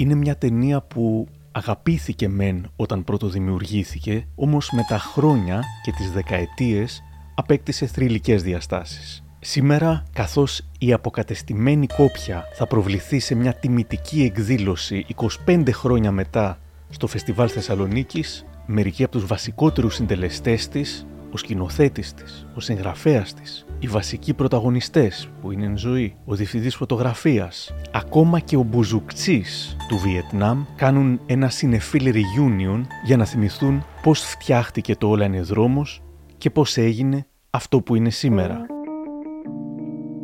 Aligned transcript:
είναι 0.00 0.14
μια 0.14 0.36
ταινία 0.36 0.80
που 0.80 1.28
αγαπήθηκε 1.52 2.28
μεν 2.28 2.70
όταν 2.76 3.04
πρώτο 3.04 3.28
δημιουργήθηκε, 3.28 4.26
όμως 4.34 4.70
με 4.72 4.84
τα 4.88 4.98
χρόνια 4.98 5.64
και 5.82 5.92
τις 5.92 6.10
δεκαετίες 6.10 7.02
απέκτησε 7.34 7.86
θρηλυκές 7.86 8.42
διαστάσεις. 8.42 9.24
Σήμερα, 9.40 10.04
καθώς 10.12 10.62
η 10.78 10.92
αποκατεστημένη 10.92 11.86
κόπια 11.86 12.44
θα 12.54 12.66
προβληθεί 12.66 13.18
σε 13.18 13.34
μια 13.34 13.54
τιμητική 13.54 14.22
εκδήλωση 14.22 15.06
25 15.46 15.68
χρόνια 15.72 16.10
μετά 16.12 16.58
στο 16.90 17.06
Φεστιβάλ 17.06 17.50
Θεσσαλονίκης, 17.52 18.44
μερικοί 18.66 19.02
από 19.02 19.12
τους 19.12 19.26
βασικότερους 19.26 19.94
συντελεστές 19.94 20.68
της, 20.68 21.06
ο 21.32 21.36
σκηνοθέτης 21.36 22.14
της, 22.14 22.46
ο 22.54 22.60
συγγραφέας 22.60 23.34
της, 23.34 23.66
οι 23.78 23.86
βασικοί 23.86 24.34
πρωταγωνιστές 24.34 25.28
που 25.40 25.50
είναι 25.50 25.64
εν 25.66 25.78
ζωή, 25.78 26.14
ο 26.24 26.34
διευθυντής 26.34 26.74
φωτογραφίας, 26.74 27.74
ακόμα 27.92 28.40
και 28.40 28.56
ο 28.56 28.62
Μπουζουκτσής 28.62 29.76
του 29.88 29.98
Βιετνάμ 29.98 30.64
κάνουν 30.76 31.20
ένα 31.26 31.48
συνεφίλ 31.48 32.12
reunion 32.14 32.80
για 33.04 33.16
να 33.16 33.24
θυμηθούν 33.24 33.84
πώς 34.02 34.20
φτιάχτηκε 34.20 34.96
το 34.96 35.08
όλα 35.08 35.24
είναι 35.24 35.40
δρόμος 35.42 36.02
και 36.38 36.50
πώς 36.50 36.76
έγινε 36.76 37.26
αυτό 37.50 37.80
που 37.80 37.94
είναι 37.94 38.10
σήμερα. 38.10 38.66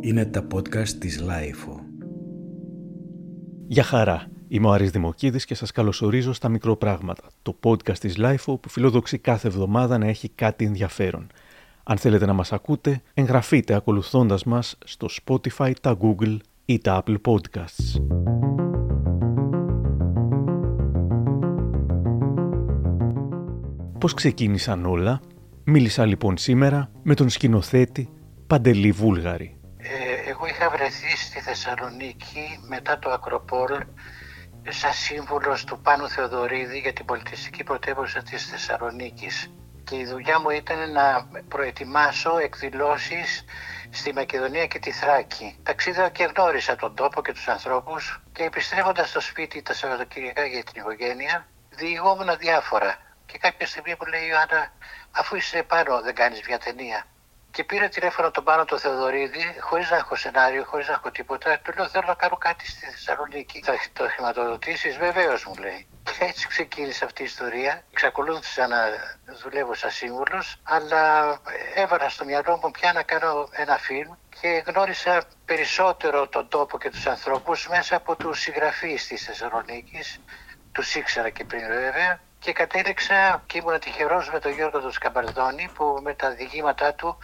Είναι 0.01 0.25
τα 0.25 0.47
podcast 0.55 0.89
της 0.89 1.23
Lifeo. 1.23 1.81
Για 3.67 3.83
χαρά. 3.83 4.36
Είμαι 4.49 4.67
ο 4.67 4.73
Άρης 4.73 4.91
Δημοκίδης 4.91 5.45
και 5.45 5.55
σας 5.55 5.73
καλωσορίζω 5.73 6.33
στα 6.33 6.49
Μικροπράγματα, 6.49 7.23
το 7.43 7.57
podcast 7.65 7.99
της 7.99 8.15
Lifeo 8.19 8.61
που 8.61 8.69
φιλοδοξεί 8.69 9.19
κάθε 9.19 9.49
εβδομάδα 9.49 9.99
να 9.99 10.07
έχει 10.07 10.29
κάτι 10.29 10.65
ενδιαφέρον. 10.65 11.27
Αν 11.83 11.97
θέλετε 11.97 12.27
να 12.27 12.33
μας 12.33 12.53
ακούτε, 12.53 13.03
εγγραφείτε 13.15 13.75
ακολουθώντας 13.75 14.45
μας 14.45 14.79
στο 14.85 15.09
Spotify, 15.25 15.73
τα 15.81 15.97
Google 16.01 16.37
ή 16.65 16.79
τα 16.79 17.03
Apple 17.07 17.17
Podcasts. 17.25 18.01
Πώς 23.99 24.15
ξεκίνησαν 24.15 24.87
όλα, 24.87 25.21
μίλησα 25.65 26.05
λοιπόν 26.05 26.37
σήμερα 26.37 26.91
με 27.03 27.15
τον 27.15 27.29
σκηνοθέτη 27.29 28.09
Παντελή 28.47 28.91
Βούλγαρη. 28.91 29.57
Ε, 29.77 30.31
εγώ 30.31 30.47
είχα 30.47 30.71
βρεθεί 30.71 31.17
στη 31.17 31.41
Θεσσαλονίκη 31.41 32.59
μετά 32.69 32.99
το 32.99 33.11
Ακροπόλ 33.11 33.71
σαν 34.69 34.93
σύμβουλος 34.93 35.65
του 35.65 35.81
Πάνου 35.81 36.09
Θεοδωρίδη 36.09 36.79
για 36.79 36.93
την 36.93 37.05
πολιτιστική 37.05 37.65
πρωτεύουσα 37.65 38.23
της 38.23 38.47
Θεσσαλονίκης 38.47 39.51
και 39.85 39.97
η 39.97 40.05
δουλειά 40.05 40.41
μου 40.41 40.51
ήταν 40.51 40.93
να 40.93 41.29
προετοιμάσω 41.49 42.39
εκδηλώσεις 42.39 43.45
στη 43.91 44.13
Μακεδονία 44.13 44.67
και 44.67 44.79
τη 44.79 44.93
Θράκη. 44.93 45.59
Ταξίδα 45.63 46.09
και 46.09 46.25
γνώρισα 46.25 46.77
τον 46.77 46.95
τόπο 46.95 47.23
και 47.23 47.33
τους 47.33 47.49
ανθρώπους 47.49 48.23
και 48.33 48.43
επιστρέφοντας 48.43 49.09
στο 49.09 49.21
σπίτι 49.21 49.63
τα 49.63 49.75
Σαββατοκυριακά 49.75 50.45
για 50.45 50.65
την 50.65 50.81
οικογένεια 50.81 51.47
διηγόμουν 51.71 52.37
διάφορα. 52.39 52.99
Και 53.27 53.39
κάποια 53.39 53.67
στιγμή 53.67 53.95
μου 54.01 54.07
λέει 54.07 54.23
η 54.23 54.29
Ιωάννα 54.31 54.73
αφού 55.11 55.37
είσαι 55.37 55.63
πάνω 55.63 56.01
δεν 56.03 56.15
κάνεις 56.15 56.41
μια 56.49 56.59
ταινία. 56.59 57.07
Και 57.57 57.65
πήρα 57.65 57.89
τηλέφωνο 57.89 58.31
τον 58.31 58.45
πάνω 58.45 58.65
του 58.65 58.79
Θεοδωρίδη, 58.79 59.57
χωρίς 59.61 59.91
να 59.91 59.97
έχω 59.97 60.17
σενάριο, 60.17 60.65
χωρίς 60.65 60.87
να 60.89 60.93
έχω 60.93 61.11
τίποτα. 61.11 61.59
Του 61.59 61.73
λέω: 61.77 61.89
Θέλω 61.89 62.05
να 62.07 62.15
κάνω 62.15 62.37
κάτι 62.37 62.67
στη 62.67 62.87
Θεσσαλονίκη. 62.87 63.63
Θα 63.65 63.73
το 63.93 64.09
χρηματοδοτήσεις, 64.09 64.97
βεβαίως 64.97 65.45
μου 65.45 65.55
λέει. 65.55 65.87
Και 66.03 66.25
έτσι 66.25 66.49
ξεκίνησε 66.49 67.05
αυτή 67.05 67.23
η 67.23 67.25
ιστορία. 67.25 67.83
Εξακολούθησα 67.93 68.67
να 68.67 68.79
δουλεύω 69.43 69.75
σαν 69.75 69.91
σύμβουλος, 69.91 70.61
αλλά 70.63 71.37
έβαλα 71.75 72.09
στο 72.09 72.25
μυαλό 72.25 72.61
μου 72.63 72.71
πια 72.71 72.93
να 72.93 73.03
κάνω 73.03 73.49
ένα 73.53 73.77
φιλμ 73.79 74.13
και 74.41 74.63
γνώρισα 74.67 75.23
περισσότερο 75.45 76.29
τον 76.29 76.49
τόπο 76.49 76.79
και 76.79 76.91
τους 76.91 77.07
ανθρώπους 77.07 77.69
μέσα 77.69 77.97
από 77.97 78.17
τους 78.17 78.41
συγγραφείς 78.41 79.07
της 79.07 79.25
Θεσσαλονίκης. 79.25 80.21
Τους 80.73 80.95
ήξερα 80.95 81.31
και 81.31 81.45
πριν 81.45 81.67
βέβαια 81.67 82.21
και 82.39 82.53
κατέληξα 82.53 83.43
και 83.47 83.59
ήμουν 83.59 83.79
τυχερός 83.79 84.31
με 84.31 84.39
τον 84.39 84.53
Γιώργο 84.53 84.81
του 84.81 84.93
Σκαμπαρδόνη 84.93 85.71
που 85.75 85.99
με 86.03 86.15
τα 86.15 86.31
διηγήματά 86.31 86.95
του 86.95 87.19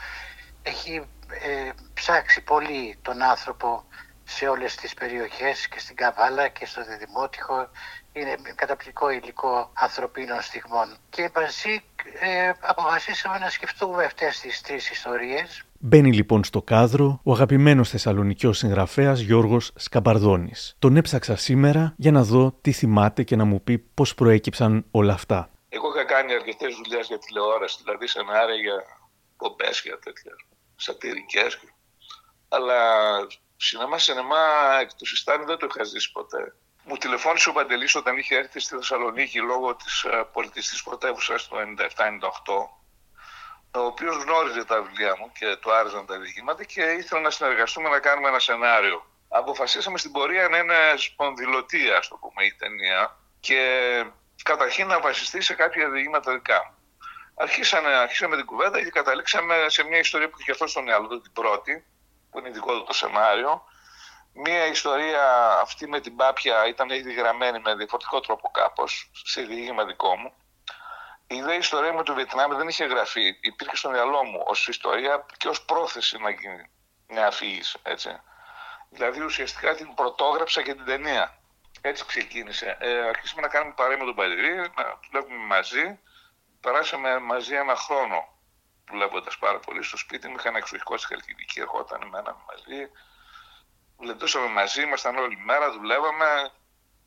έχει 0.62 1.06
ε, 1.28 1.70
ψάξει 1.94 2.40
πολύ 2.40 2.98
τον 3.02 3.22
άνθρωπο 3.22 3.84
σε 4.24 4.48
όλες 4.48 4.74
τις 4.74 4.94
περιοχές 4.94 5.68
και 5.68 5.78
στην 5.78 5.96
Καβάλα 5.96 6.48
και 6.48 6.66
στο 6.66 6.84
Διδημότυχο. 6.84 7.68
Είναι 8.12 8.36
καταπληκτικό 8.54 9.10
υλικό 9.10 9.70
ανθρωπίνων 9.74 10.42
στιγμών. 10.42 10.96
Και 11.10 11.30
μαζί 11.34 11.84
ε, 12.20 12.52
αποφασίσαμε 12.60 13.38
να 13.38 13.50
σκεφτούμε 13.50 14.04
αυτές 14.04 14.40
τις 14.40 14.60
τρεις 14.60 14.90
ιστορίες 14.90 15.64
Μπαίνει 15.84 16.12
λοιπόν 16.12 16.44
στο 16.44 16.62
κάδρο 16.62 17.20
ο 17.24 17.32
αγαπημένος 17.32 17.88
θεσσαλονικιός 17.88 18.58
συγγραφέας 18.58 19.20
Γιώργος 19.20 19.72
Σκαμπαρδόνης. 19.76 20.76
Τον 20.78 20.96
έψαξα 20.96 21.36
σήμερα 21.36 21.94
για 21.96 22.10
να 22.10 22.22
δω 22.22 22.58
τι 22.60 22.72
θυμάται 22.72 23.22
και 23.22 23.36
να 23.36 23.44
μου 23.44 23.62
πει 23.62 23.78
πώς 23.78 24.14
προέκυψαν 24.14 24.84
όλα 24.90 25.12
αυτά. 25.12 25.50
Εγώ 25.68 25.88
είχα 25.94 26.04
κάνει 26.04 26.32
αρκετές 26.32 26.74
δουλειές 26.74 27.06
για 27.06 27.18
τηλεόραση, 27.18 27.78
δηλαδή 27.82 28.06
σενάρια 28.06 28.54
για 28.54 28.76
πομπέ 29.36 29.70
για 29.82 29.98
τέτοια 29.98 30.32
σατυρικές. 30.76 31.58
Αλλά 32.48 32.80
σινεμά, 33.56 33.98
σινεμά 33.98 34.44
εκ 34.80 34.94
του 34.94 35.06
συστάνη 35.06 35.44
δεν 35.44 35.58
το 35.58 35.66
είχα 35.70 35.84
ζήσει 35.84 36.12
ποτέ. 36.12 36.54
Μου 36.84 36.96
τηλεφώνησε 36.96 37.48
ο 37.48 37.52
Παντελής 37.52 37.94
όταν 37.94 38.16
είχε 38.16 38.36
έρθει 38.36 38.60
στη 38.60 38.74
Θεσσαλονίκη 38.74 39.38
λόγω 39.38 39.76
της 39.76 40.02
ε, 40.02 40.28
πολιτιστική 40.32 40.82
πρωτεύουσας 40.82 41.48
το 41.48 41.56
97-98 41.56 42.81
ο 43.74 43.80
οποίος 43.80 44.16
γνώριζε 44.16 44.64
τα 44.64 44.82
βιβλία 44.82 45.16
μου 45.18 45.32
και 45.32 45.56
του 45.56 45.72
άρεσαν 45.72 46.06
τα 46.06 46.18
διηγήματα 46.18 46.64
και 46.64 46.82
ήθελε 46.82 47.20
να 47.20 47.30
συνεργαστούμε 47.30 47.88
να 47.88 47.98
κάνουμε 47.98 48.28
ένα 48.28 48.38
σενάριο. 48.38 49.06
Αποφασίσαμε 49.28 49.98
στην 49.98 50.12
πορεία 50.12 50.48
να 50.48 50.58
είναι 50.58 50.74
σπονδυλωτή, 50.96 51.90
ας 51.90 52.08
το 52.08 52.16
πούμε, 52.16 52.44
η 52.44 52.54
ταινία 52.54 53.16
και 53.40 53.60
καταρχήν 54.42 54.86
να 54.86 55.00
βασιστεί 55.00 55.40
σε 55.40 55.54
κάποια 55.54 55.88
διηγήματα 55.88 56.32
δικά 56.32 56.64
μου. 56.66 56.76
Αρχίσαμε, 57.34 57.94
αρχίσαμε 57.94 58.36
την 58.36 58.44
κουβέντα 58.44 58.82
και 58.82 58.90
καταλήξαμε 58.90 59.64
σε 59.68 59.82
μια 59.84 59.98
ιστορία 59.98 60.28
που 60.28 60.36
είχε 60.40 60.50
αυτό 60.50 60.66
στο 60.66 60.82
μυαλό 60.82 61.06
του, 61.06 61.20
την 61.20 61.32
πρώτη, 61.32 61.84
που 62.30 62.38
είναι 62.38 62.50
δικό 62.50 62.72
του 62.72 62.84
το 62.84 62.92
σενάριο. 62.92 63.64
Μια 64.32 64.66
ιστορία 64.66 65.58
αυτή 65.60 65.88
με 65.88 66.00
την 66.00 66.16
Πάπια 66.16 66.66
ήταν 66.68 66.90
ήδη 66.90 67.12
γραμμένη 67.12 67.60
με 67.60 67.74
διαφορετικό 67.74 68.20
τρόπο 68.20 68.50
κάπως, 68.50 69.10
σε 69.24 69.42
διήγημα 69.42 69.84
δικό 69.84 70.16
μου. 70.16 70.32
Η 71.32 71.36
ιδέα 71.36 71.54
ιστορία 71.54 71.92
με 71.92 72.02
το 72.02 72.14
Βιετνάμ 72.14 72.56
δεν 72.56 72.68
είχε 72.68 72.84
γραφεί. 72.84 73.38
Υπήρχε 73.40 73.76
στο 73.76 73.90
μυαλό 73.90 74.24
μου 74.24 74.42
ως 74.46 74.68
ιστορία 74.68 75.26
και 75.36 75.48
ως 75.48 75.64
πρόθεση 75.64 76.18
να 76.18 76.30
γίνει 76.30 76.70
μια 77.08 77.26
αφήγηση. 77.26 77.78
Έτσι. 77.82 78.20
Δηλαδή 78.90 79.20
ουσιαστικά 79.20 79.74
την 79.74 79.94
πρωτόγραψα 79.94 80.62
και 80.62 80.74
την 80.74 80.84
ταινία. 80.84 81.38
Έτσι 81.80 82.04
ξεκίνησε. 82.06 82.76
Ε, 82.80 82.98
αρχίσαμε 82.98 83.40
να 83.40 83.48
κάνουμε 83.48 83.74
παρέα 83.76 83.98
με 83.98 84.04
τον 84.04 84.14
Παλιρή, 84.14 84.56
να 84.56 84.98
δουλεύουμε 85.10 85.46
μαζί. 85.46 85.98
Περάσαμε 86.60 87.18
μαζί 87.18 87.54
ένα 87.54 87.76
χρόνο 87.76 88.28
δουλεύοντας 88.90 89.38
πάρα 89.38 89.58
πολύ 89.58 89.82
στο 89.82 89.96
σπίτι 89.96 90.28
μου. 90.28 90.34
Είχα 90.38 90.48
ένα 90.48 90.58
εξοχικό 90.58 90.96
στη 90.96 91.06
Χαλκιδική, 91.06 91.60
ερχόταν 91.60 92.08
μέναμε 92.08 92.42
μαζί. 92.50 92.90
Λεντούσαμε 93.98 94.46
μαζί, 94.46 94.82
ήμασταν 94.82 95.16
όλη 95.16 95.36
μέρα, 95.36 95.72
δουλεύαμε, 95.72 96.50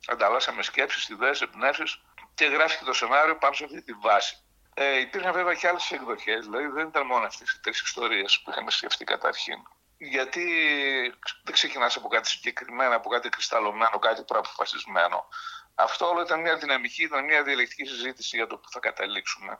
ανταλλάσσαμε 0.07 0.63
σκέψεις, 0.63 1.09
ιδέες, 1.09 1.41
εμπνεύσεις 1.41 2.01
και 2.35 2.45
γράφτηκε 2.45 2.83
το 2.83 2.93
σενάριο 2.93 3.37
πάνω 3.37 3.53
σε 3.53 3.63
αυτή 3.63 3.81
τη 3.81 3.93
βάση. 3.93 4.37
Ε, 4.73 4.99
υπήρχαν 4.99 5.33
βέβαια 5.33 5.53
και 5.53 5.67
άλλες 5.67 5.91
εκδοχές, 5.91 6.45
δηλαδή 6.45 6.67
δεν 6.67 6.87
ήταν 6.87 7.05
μόνο 7.05 7.25
αυτές 7.25 7.51
οι 7.51 7.59
τρεις 7.59 7.81
ιστορίες 7.81 8.41
που 8.41 8.51
είχαμε 8.51 8.71
σκεφτεί 8.71 9.03
καταρχήν. 9.03 9.57
Γιατί 9.97 10.43
δεν 11.43 11.53
ξεκινάς 11.53 11.95
από 11.95 12.07
κάτι 12.07 12.29
συγκεκριμένο, 12.29 12.95
από 12.95 13.09
κάτι 13.09 13.29
κρυσταλλωμένο, 13.29 13.99
κάτι 13.99 14.23
προαποφασισμένο. 14.23 15.27
Αυτό 15.75 16.09
όλο 16.09 16.21
ήταν 16.21 16.41
μια 16.41 16.57
δυναμική, 16.57 17.03
ήταν 17.03 17.23
μια 17.23 17.43
διαλεκτική 17.43 17.85
συζήτηση 17.85 18.35
για 18.35 18.47
το 18.47 18.57
που 18.57 18.69
θα 18.69 18.79
καταλήξουμε. 18.79 19.59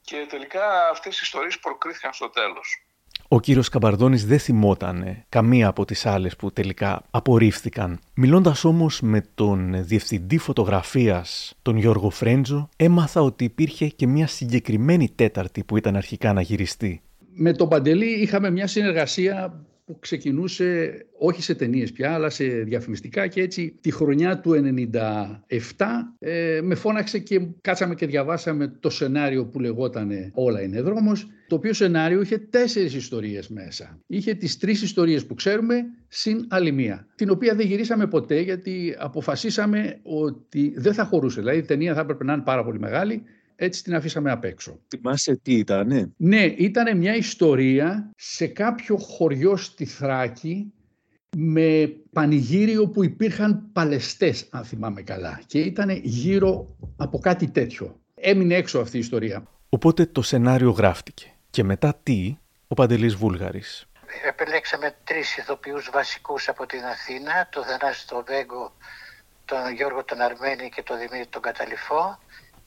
Και 0.00 0.26
τελικά 0.26 0.88
αυτές 0.88 1.16
οι 1.16 1.20
ιστορίες 1.22 1.58
προκρίθηκαν 1.58 2.12
στο 2.12 2.30
τέλος. 2.30 2.85
Ο 3.28 3.40
κύριος 3.40 3.68
Καμπαρδόνης 3.68 4.26
δεν 4.26 4.38
θυμόταν 4.38 5.04
καμία 5.28 5.68
από 5.68 5.84
τις 5.84 6.06
άλλες 6.06 6.36
που 6.36 6.52
τελικά 6.52 7.02
απορρίφθηκαν. 7.10 7.98
Μιλώντας 8.14 8.64
όμως 8.64 9.00
με 9.00 9.24
τον 9.34 9.84
διευθυντή 9.86 10.38
φωτογραφίας, 10.38 11.54
τον 11.62 11.76
Γιώργο 11.76 12.10
Φρέντζο, 12.10 12.68
έμαθα 12.76 13.20
ότι 13.22 13.44
υπήρχε 13.44 13.86
και 13.86 14.06
μια 14.06 14.26
συγκεκριμένη 14.26 15.10
τέταρτη 15.14 15.64
που 15.64 15.76
ήταν 15.76 15.96
αρχικά 15.96 16.32
να 16.32 16.40
γυριστεί. 16.40 17.00
Με 17.34 17.52
τον 17.52 17.68
Παντελή 17.68 18.06
είχαμε 18.06 18.50
μια 18.50 18.66
συνεργασία 18.66 19.64
που 19.86 19.98
ξεκινούσε 19.98 20.98
όχι 21.18 21.42
σε 21.42 21.54
ταινίες 21.54 21.92
πια, 21.92 22.14
αλλά 22.14 22.30
σε 22.30 22.44
διαφημιστικά 22.44 23.26
και 23.26 23.40
έτσι 23.40 23.78
τη 23.80 23.90
χρονιά 23.90 24.40
του 24.40 24.50
97 24.52 25.86
ε, 26.18 26.60
με 26.62 26.74
φώναξε 26.74 27.18
και 27.18 27.40
κάτσαμε 27.60 27.94
και 27.94 28.06
διαβάσαμε 28.06 28.76
το 28.80 28.90
σενάριο 28.90 29.46
που 29.46 29.60
λεγόταν 29.60 30.30
«Όλα 30.34 30.62
είναι 30.62 30.80
δρόμος», 30.80 31.26
το 31.48 31.54
οποίο 31.54 31.72
σενάριο 31.72 32.20
είχε 32.20 32.38
τέσσερις 32.38 32.94
ιστορίες 32.94 33.48
μέσα. 33.48 34.00
Είχε 34.06 34.34
τις 34.34 34.58
τρεις 34.58 34.82
ιστορίες 34.82 35.26
που 35.26 35.34
ξέρουμε, 35.34 35.84
συν 36.08 36.46
άλλη 36.48 36.72
μία, 36.72 37.06
την 37.14 37.30
οποία 37.30 37.54
δεν 37.54 37.66
γυρίσαμε 37.66 38.06
ποτέ 38.06 38.40
γιατί 38.40 38.94
αποφασίσαμε 38.98 39.98
ότι 40.02 40.74
δεν 40.76 40.94
θα 40.94 41.04
χωρούσε. 41.04 41.40
Δηλαδή 41.40 41.58
η 41.58 41.62
ταινία 41.62 41.94
θα 41.94 42.00
έπρεπε 42.00 42.24
να 42.24 42.32
είναι 42.32 42.42
πάρα 42.42 42.64
πολύ 42.64 42.78
μεγάλη 42.78 43.22
έτσι 43.56 43.82
την 43.82 43.94
αφήσαμε 43.94 44.30
απ' 44.30 44.44
έξω. 44.44 44.78
Θυμάσαι 44.88 45.36
τι 45.36 45.54
ήταν, 45.54 46.12
Ναι, 46.16 46.42
ήταν 46.42 46.96
μια 46.96 47.14
ιστορία 47.14 48.10
σε 48.16 48.46
κάποιο 48.46 48.96
χωριό 48.96 49.56
στη 49.56 49.84
Θράκη 49.84 50.72
με 51.36 51.96
πανηγύριο 52.12 52.88
που 52.88 53.04
υπήρχαν 53.04 53.68
παλαιστές, 53.72 54.46
αν 54.50 54.64
θυμάμαι 54.64 55.02
καλά. 55.02 55.40
Και 55.46 55.58
ήταν 55.58 55.90
γύρω 55.90 56.76
από 56.96 57.18
κάτι 57.18 57.50
τέτοιο. 57.50 58.00
Έμεινε 58.14 58.54
έξω 58.54 58.78
αυτή 58.78 58.96
η 58.96 59.00
ιστορία. 59.00 59.42
Οπότε 59.68 60.06
το 60.06 60.22
σενάριο 60.22 60.70
γράφτηκε. 60.70 61.32
Και 61.50 61.64
μετά 61.64 62.00
τι, 62.02 62.36
ο 62.68 62.74
Παντελής 62.74 63.14
Βούλγαρης. 63.14 63.86
Επιλέξαμε 64.28 64.96
τρεις 65.04 65.36
ηθοποιούς 65.36 65.90
βασικούς 65.92 66.48
από 66.48 66.66
την 66.66 66.84
Αθήνα, 66.84 67.48
τον 67.50 67.64
Θανάση 67.64 68.06
τον 68.08 68.24
Βέγκο, 68.26 68.72
τον 69.44 69.74
Γιώργο 69.74 70.04
τον 70.04 70.20
Αρμένη 70.20 70.68
και 70.68 70.82
τον 70.82 70.96
Δημήτρη 70.96 71.26
τον 71.26 71.42
Καταληφό 71.42 72.18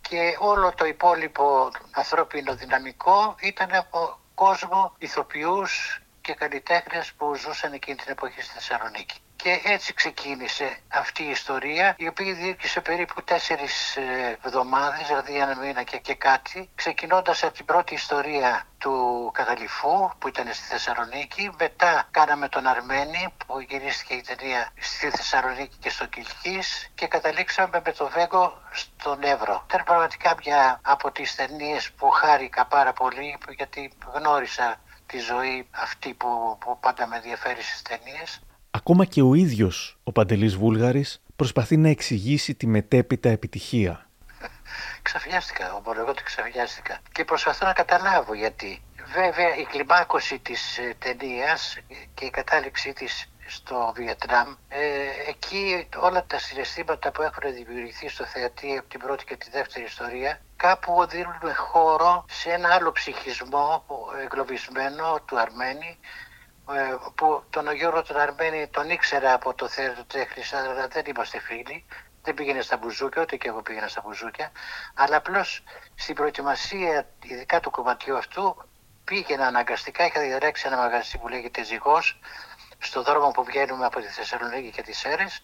και 0.09 0.35
όλο 0.39 0.73
το 0.73 0.85
υπόλοιπο 0.85 1.71
ανθρώπινο 1.91 2.55
δυναμικό 2.55 3.35
ήταν 3.41 3.73
από 3.75 4.19
κόσμο 4.35 4.95
ηθοποιούς 4.97 6.01
και 6.21 6.33
καλλιτέχνες 6.33 7.13
που 7.13 7.35
ζούσαν 7.35 7.73
εκείνη 7.73 7.97
την 7.97 8.11
εποχή 8.11 8.41
στη 8.41 8.53
Θεσσαλονίκη. 8.53 9.21
Και 9.43 9.61
έτσι 9.63 9.93
ξεκίνησε 9.93 10.77
αυτή 10.87 11.23
η 11.23 11.29
ιστορία, 11.29 11.95
η 11.97 12.07
οποία 12.07 12.33
διήρκησε 12.33 12.81
περίπου 12.81 13.23
τέσσερις 13.23 13.95
ε, 13.95 14.37
εβδομάδες, 14.45 15.07
δηλαδή 15.07 15.35
ένα 15.35 15.55
μήνα 15.55 15.83
και, 15.83 15.97
και 15.97 16.15
κάτι, 16.15 16.69
ξεκινώντας 16.75 17.43
από 17.43 17.53
την 17.53 17.65
πρώτη 17.65 17.93
ιστορία 17.93 18.67
του 18.77 19.29
Καταληφού 19.33 20.11
που 20.19 20.27
ήταν 20.27 20.53
στη 20.53 20.67
Θεσσαλονίκη. 20.67 21.51
Μετά 21.59 22.07
κάναμε 22.11 22.49
τον 22.49 22.67
Αρμένη 22.67 23.33
που 23.45 23.59
γυρίστηκε 23.59 24.13
η 24.13 24.21
ταινία 24.21 24.71
στη 24.79 25.09
Θεσσαλονίκη 25.09 25.77
και 25.79 25.89
στο 25.89 26.05
Κιλκής 26.05 26.91
και 26.95 27.07
καταλήξαμε 27.07 27.81
με 27.85 27.91
το 27.91 28.07
Βέγκο 28.07 28.61
στον 28.71 29.23
Εύρο. 29.23 29.63
Ήταν 29.67 29.83
πραγματικά 29.83 30.35
μια 30.45 30.79
από 30.83 31.11
τις 31.11 31.35
ταινίες 31.35 31.91
που 31.91 32.09
χάρηκα 32.09 32.65
πάρα 32.65 32.93
πολύ 32.93 33.37
γιατί 33.49 33.91
γνώρισα 34.13 34.79
τη 35.05 35.19
ζωή 35.19 35.67
αυτή 35.71 36.13
που, 36.13 36.57
που 36.59 36.79
πάντα 36.79 37.07
με 37.07 37.15
ενδιαφέρει 37.15 37.61
στις 37.61 37.81
ταινίες. 37.81 38.41
Ακόμα 38.71 39.05
και 39.05 39.21
ο 39.21 39.33
ίδιος 39.33 39.97
ο 40.03 40.11
Παντελής 40.11 40.55
Βούλγαρης 40.55 41.21
προσπαθεί 41.35 41.77
να 41.77 41.89
εξηγήσει 41.89 42.55
τη 42.55 42.67
μετέπειτα 42.67 43.29
επιτυχία. 43.29 44.09
Ξαφνιάστηκα, 45.01 45.79
μπορώ 45.83 46.01
εγώ 46.01 46.13
το 46.13 46.23
ξαφνιάστηκα. 46.23 46.99
Και 47.11 47.25
προσπαθώ 47.25 47.65
να 47.65 47.73
καταλάβω 47.73 48.33
γιατί. 48.33 48.81
Βέβαια 49.13 49.55
η 49.55 49.63
κλιμάκωση 49.63 50.39
της 50.39 50.77
ε, 50.77 50.95
ταινίας 50.99 51.77
και 52.13 52.25
η 52.25 52.29
κατάληξή 52.29 52.93
της 52.93 53.29
στο 53.49 53.93
Βιετνάμ, 53.95 54.55
ε, 54.67 54.81
εκεί 55.27 55.87
όλα 55.99 56.25
τα 56.25 56.39
συναισθήματα 56.39 57.11
που 57.11 57.21
έχουν 57.21 57.53
δημιουργηθεί 57.53 58.09
στο 58.09 58.25
θεατή 58.25 58.77
από 58.77 58.89
την 58.89 58.99
πρώτη 58.99 59.23
και 59.25 59.35
τη 59.35 59.49
δεύτερη 59.49 59.85
ιστορία 59.85 60.41
κάπου 60.55 61.05
δίνουν 61.09 61.55
χώρο 61.55 62.25
σε 62.29 62.49
ένα 62.51 62.69
άλλο 62.73 62.91
ψυχισμό 62.91 63.85
εγκλωβισμένο 64.23 65.19
του 65.25 65.39
Αρμένη 65.39 65.89
ε, 65.91 66.28
που 67.15 67.43
τον 67.49 67.71
Γιώργος 67.75 68.07
τον 68.07 68.17
Αρμένη 68.17 68.67
τον 68.67 68.89
ήξερα 68.89 69.33
από 69.33 69.53
το 69.53 69.67
θέατρο 69.67 70.03
τέχνης 70.03 70.53
αλλά 70.53 70.87
δεν 70.87 71.03
είμαστε 71.05 71.39
φίλοι. 71.39 71.85
Δεν 72.21 72.33
πήγαινε 72.33 72.61
στα 72.61 72.77
μπουζούκια, 72.77 73.21
ούτε 73.21 73.35
και 73.35 73.47
εγώ 73.47 73.61
πήγαινα 73.61 73.87
στα 73.87 74.01
μπουζούκια. 74.05 74.51
Αλλά 74.93 75.15
απλώς 75.15 75.63
στην 75.95 76.15
προετοιμασία 76.15 77.07
ειδικά 77.23 77.59
του 77.59 77.69
κομματιού 77.69 78.17
αυτού 78.17 78.69
πήγαινα 79.03 79.47
αναγκαστικά, 79.47 80.05
είχα 80.05 80.21
διαλέξει 80.21 80.67
ένα 80.67 80.77
μαγαζί 80.77 81.17
που 81.17 81.27
λέγεται 81.27 81.63
Ζυγός 81.63 82.19
στο 82.79 83.03
δρόμο 83.03 83.31
που 83.31 83.43
βγαίνουμε 83.43 83.85
από 83.85 83.99
τη 83.99 84.07
Θεσσαλονίκη 84.07 84.69
και 84.69 84.81
τις 84.81 84.97
Σέρες 84.97 85.43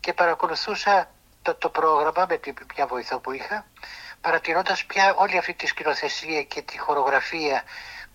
και 0.00 0.12
παρακολουθούσα 0.12 1.10
το, 1.42 1.54
το 1.54 1.68
πρόγραμμα 1.68 2.26
με 2.28 2.36
την 2.36 2.54
μια 2.74 2.86
βοηθό 2.86 3.18
που 3.18 3.32
είχα 3.32 3.66
παρατηρώντας 4.20 4.84
πια 4.84 5.14
όλη 5.14 5.38
αυτή 5.38 5.54
τη 5.54 5.66
σκηνοθεσία 5.66 6.42
και 6.42 6.62
τη 6.62 6.78
χορογραφία 6.78 7.62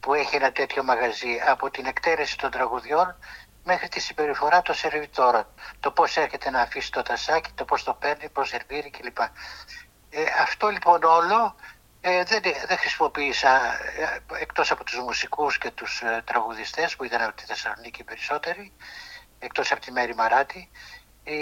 που 0.04 0.14
έχει 0.14 0.36
ένα 0.36 0.52
τέτοιο 0.52 0.84
μαγαζί 0.84 1.40
από 1.48 1.70
την 1.70 1.86
εκτέλεση 1.86 2.38
των 2.38 2.52
τραγουδιών 2.52 3.16
μέχρι 3.64 3.88
τη 3.88 4.00
συμπεριφορά 4.00 4.62
των 4.62 4.76
σερβιτόρων. 4.76 5.46
Το 5.80 5.92
πώς 5.92 6.18
έρχεται 6.18 6.50
να 6.50 6.62
αφήσει 6.62 6.92
το 6.92 7.02
τασάκι, 7.02 7.52
το 7.56 7.66
πώς 7.66 7.84
το 7.84 7.94
παίρνει, 7.94 8.30
πώς 8.30 8.48
σερβίρει 8.48 8.90
κλπ. 8.90 9.20
Ε, 9.20 10.24
αυτό 10.42 10.68
λοιπόν 10.68 11.04
όλο 11.04 11.56
ε, 12.02 12.24
δεν, 12.24 12.42
δεν 12.68 12.78
χρησιμοποίησα 12.78 13.50
ε, 14.00 14.42
εκτός 14.42 14.72
από 14.72 14.84
τους 14.84 15.00
μουσικούς 15.00 15.58
και 15.58 15.72
τους 15.72 16.02
ε, 16.02 16.22
τραγουδιστές 16.26 16.96
που 16.96 17.04
ήταν 17.04 17.22
από 17.22 17.36
τη 17.36 17.46
Θεσσαλονίκη 17.46 18.04
περισσότεροι, 18.04 18.74
εκτός 19.40 19.72
από 19.72 19.82
τη 19.82 19.92
Μέρη 19.92 20.16
Μαράτη. 20.16 20.72
Η, 21.24 21.38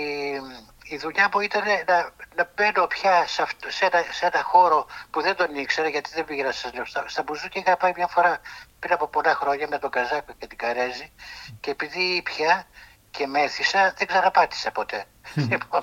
η 0.83 0.97
δουλειά 0.97 1.29
μου 1.33 1.39
ήταν 1.39 1.63
να, 1.87 2.09
να 2.35 2.49
μπαίνω 2.55 2.87
πια 2.87 3.27
σε, 3.27 3.41
αυτό, 3.41 3.71
σε, 3.71 3.85
ένα, 3.85 4.03
σε 4.11 4.25
ένα 4.25 4.43
χώρο 4.43 4.85
που 5.11 5.21
δεν 5.21 5.35
τον 5.35 5.55
ήξερα 5.55 5.87
γιατί 5.87 6.09
δεν 6.13 6.25
πήγαινα 6.25 6.51
σας 6.51 6.73
λέω. 6.73 6.85
Στα, 6.85 7.03
στα 7.07 7.23
Μπουζούκια 7.23 7.61
είχα 7.65 7.77
πάει 7.77 7.91
μια 7.95 8.07
φορά 8.07 8.41
πριν 8.79 8.93
από 8.93 9.07
πολλά 9.07 9.35
χρόνια 9.35 9.67
με 9.67 9.79
τον 9.79 9.89
Καζάκο 9.89 10.33
και 10.37 10.47
την 10.47 10.57
Καρέζη 10.57 11.11
και 11.59 11.71
επειδή 11.71 12.21
πια 12.23 12.67
και 13.11 13.27
μέθησα 13.27 13.93
δεν 13.97 14.07
ξαναπάτησα 14.07 14.71
ποτέ. 14.71 15.05
λοιπόν, 15.35 15.81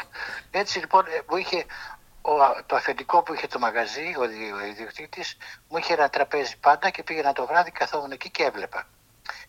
έτσι 0.51 0.79
λοιπόν 0.79 1.05
μου 1.29 1.37
είχε 1.37 1.67
ο, 2.23 2.63
το 2.67 2.77
αφεντικό 2.77 3.23
που 3.23 3.35
είχε 3.35 3.47
το 3.47 3.59
μαγαζί, 3.59 4.15
ο, 4.19 4.23
ο 4.61 4.65
ιδιοκτήτης, 4.67 5.37
μου 5.69 5.77
είχε 5.77 5.93
ένα 5.93 6.09
τραπέζι 6.09 6.57
πάντα 6.57 6.91
και 6.91 7.03
πήγαινα 7.03 7.33
το 7.33 7.47
βράδυ, 7.47 7.71
καθόμουν 7.71 8.11
εκεί 8.11 8.31
και 8.31 8.43
έβλεπα. 8.43 8.87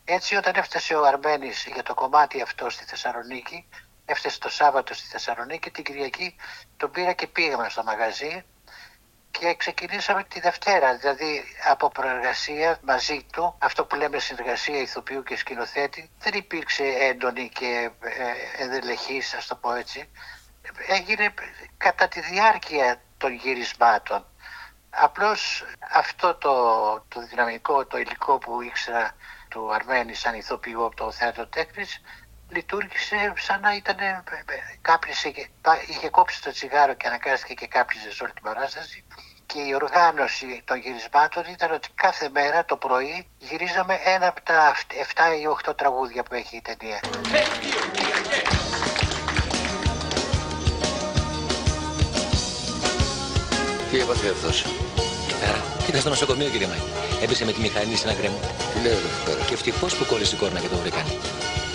Έτσι, 0.05 0.35
όταν 0.35 0.53
έφτασε 0.55 0.95
ο 0.95 1.05
Αρμένης 1.05 1.67
για 1.73 1.83
το 1.83 1.93
κομμάτι 1.93 2.41
αυτό 2.41 2.69
στη 2.69 2.85
Θεσσαλονίκη, 2.85 3.67
έφτασε 4.11 4.39
το 4.39 4.49
Σάββατο 4.49 4.93
στη 4.93 5.07
Θεσσαλονίκη, 5.07 5.71
την 5.71 5.83
Κυριακή 5.83 6.35
τον 6.77 6.91
πήρα 6.91 7.13
και 7.13 7.27
πήγαμε 7.27 7.69
στο 7.69 7.83
μαγαζί 7.83 8.43
και 9.31 9.55
ξεκινήσαμε 9.55 10.23
τη 10.23 10.39
Δευτέρα, 10.39 10.97
δηλαδή 10.97 11.43
από 11.69 11.89
προεργασία 11.89 12.79
μαζί 12.83 13.25
του, 13.31 13.55
αυτό 13.59 13.85
που 13.85 13.95
λέμε 13.95 14.19
συνεργασία 14.19 14.81
ηθοποιού 14.81 15.23
και 15.23 15.35
σκηνοθέτη, 15.35 16.09
δεν 16.19 16.33
υπήρξε 16.33 16.83
έντονη 16.83 17.49
και 17.49 17.89
ε, 17.99 18.63
ενδελεχής, 18.63 19.33
ας 19.33 19.47
το 19.47 19.55
πω 19.55 19.73
έτσι, 19.73 20.09
έγινε 20.87 21.33
κατά 21.77 22.07
τη 22.07 22.19
διάρκεια 22.19 23.01
των 23.17 23.33
γυρισμάτων. 23.33 24.25
Απλώς 24.89 25.63
αυτό 25.91 26.35
το, 26.35 26.53
το 27.07 27.21
δυναμικό, 27.27 27.85
το 27.85 27.97
υλικό 27.97 28.37
που 28.37 28.61
ήξερα 28.61 29.15
του 29.49 29.73
Αρμένης 29.73 30.19
σαν 30.19 30.33
ηθοποιού 30.33 30.85
από 30.85 30.95
το 30.95 31.11
θέατρο 31.11 31.47
τέχνης 31.47 32.01
λειτουργήσε 32.49 33.33
σαν 33.37 33.59
να 33.61 33.75
ήταν 33.75 33.97
κάπνισε, 34.81 35.31
είχε 35.87 36.09
κόψει 36.09 36.41
το 36.41 36.51
τσιγάρο 36.51 36.93
και 36.93 37.07
αναγκάστηκε 37.07 37.53
και 37.53 37.67
κάπνιζε 37.67 38.11
σε 38.11 38.23
όλη 38.23 38.33
την 38.33 38.43
παράσταση 38.43 39.03
και 39.45 39.59
η 39.59 39.73
οργάνωση 39.81 40.61
των 40.65 40.77
γυρισμάτων 40.77 41.43
ήταν 41.55 41.71
ότι 41.71 41.87
κάθε 41.95 42.29
μέρα 42.33 42.65
το 42.65 42.75
πρωί 42.75 43.27
γυρίζαμε 43.37 43.99
ένα 44.15 44.27
από 44.27 44.41
τα 44.41 44.75
7 44.75 45.39
ή 45.41 45.69
8 45.69 45.77
τραγούδια 45.77 46.23
που 46.23 46.33
έχει 46.33 46.55
η 46.55 46.61
ταινία. 46.61 46.99
Τι 53.91 53.99
έπαθε 53.99 54.29
αυτό. 54.29 54.69
Πέρα. 55.39 55.63
Ήταν 55.87 56.01
στο 56.01 56.09
νοσοκομείο, 56.09 56.49
κύριε 56.49 56.67
Μάκη. 56.67 56.81
Έπεσε 57.23 57.45
με 57.45 57.51
τη 57.51 57.61
μηχανή 57.61 57.95
στην 57.95 58.11
γκρέμο. 58.13 58.39
Τι 58.73 58.79
λέει 58.81 58.91
εδώ 58.91 59.07
πέρα; 59.25 59.45
Και 59.45 59.53
ευτυχώς 59.53 59.95
που 59.95 60.05
κόλλησε 60.05 60.35
η 60.35 60.37
κόρνα 60.37 60.59
και 60.59 60.67
το 60.67 60.77
βρήκαν. 60.77 61.05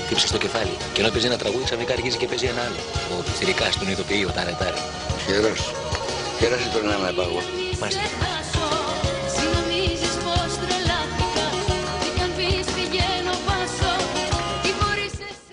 Χτύπησε 0.04 0.26
στο 0.26 0.38
κεφάλι. 0.38 0.76
Και 0.92 1.00
ενώ 1.00 1.10
παίζει 1.10 1.26
ένα 1.26 1.36
τραγούδι, 1.36 1.64
ξαφνικά 1.64 1.92
αρχίζει 1.92 2.16
και 2.16 2.26
παίζει 2.26 2.46
ένα 2.46 2.62
άλλο. 2.62 2.80
Ο 3.18 3.22
πιθυρικά 3.22 3.70
στον 3.70 3.88
ειδοποιεί, 3.88 4.24
ο 4.28 4.32
τάρε 4.32 4.54
τάρε. 4.58 4.78
Χαίρο. 5.26 5.54
Χαίρο 6.38 6.56
τον 6.72 6.90
ένα 6.90 7.08
επάγω. 7.08 7.42
Μάλιστα. 7.80 8.02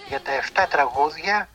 Για 0.08 0.22
τα 0.22 0.63
7 0.63 0.67
τραγούδια 0.70 1.50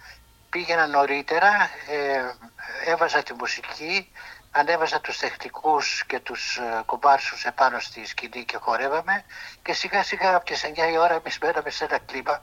πήγαινα 0.51 0.87
νωρίτερα, 0.87 1.53
ε, 1.91 2.91
έβαζα 2.91 3.23
τη 3.23 3.33
μουσική, 3.35 4.09
ανέβαζα 4.51 5.01
τους 5.01 5.19
τεχνικούς 5.19 6.05
και 6.07 6.21
τους 6.21 6.57
ε, 6.57 6.83
κομπάρσους 6.87 7.45
επάνω 7.45 7.81
στη 7.81 8.07
σκηνή 8.07 8.45
και 8.45 8.57
χορεύαμε 8.57 9.25
και 9.63 9.73
σιγά 9.73 10.03
σιγά 10.03 10.35
από 10.35 10.45
τις 10.45 10.65
9 10.65 10.93
η 10.93 10.99
ώρα 10.99 11.15
εμείς 11.15 11.39
μπαίναμε 11.39 11.71
σε 11.71 11.85
ένα 11.85 11.99
κλίμα 11.99 12.43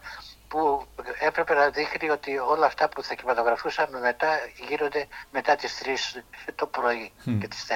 που 0.53 0.85
έπρεπε 1.19 1.53
να 1.53 1.69
δείχνει 1.69 2.09
ότι 2.09 2.37
όλα 2.37 2.65
αυτά 2.65 2.89
που 2.89 3.03
θα 3.03 3.13
κινηματογραφούσαμε 3.13 3.99
μετά 3.99 4.29
γίνονται 4.69 5.07
μετά 5.31 5.55
τις 5.55 5.81
3 6.15 6.23
το 6.55 6.65
πρωί 6.67 7.11
και 7.39 7.47
τις 7.47 7.65
4. 7.67 7.73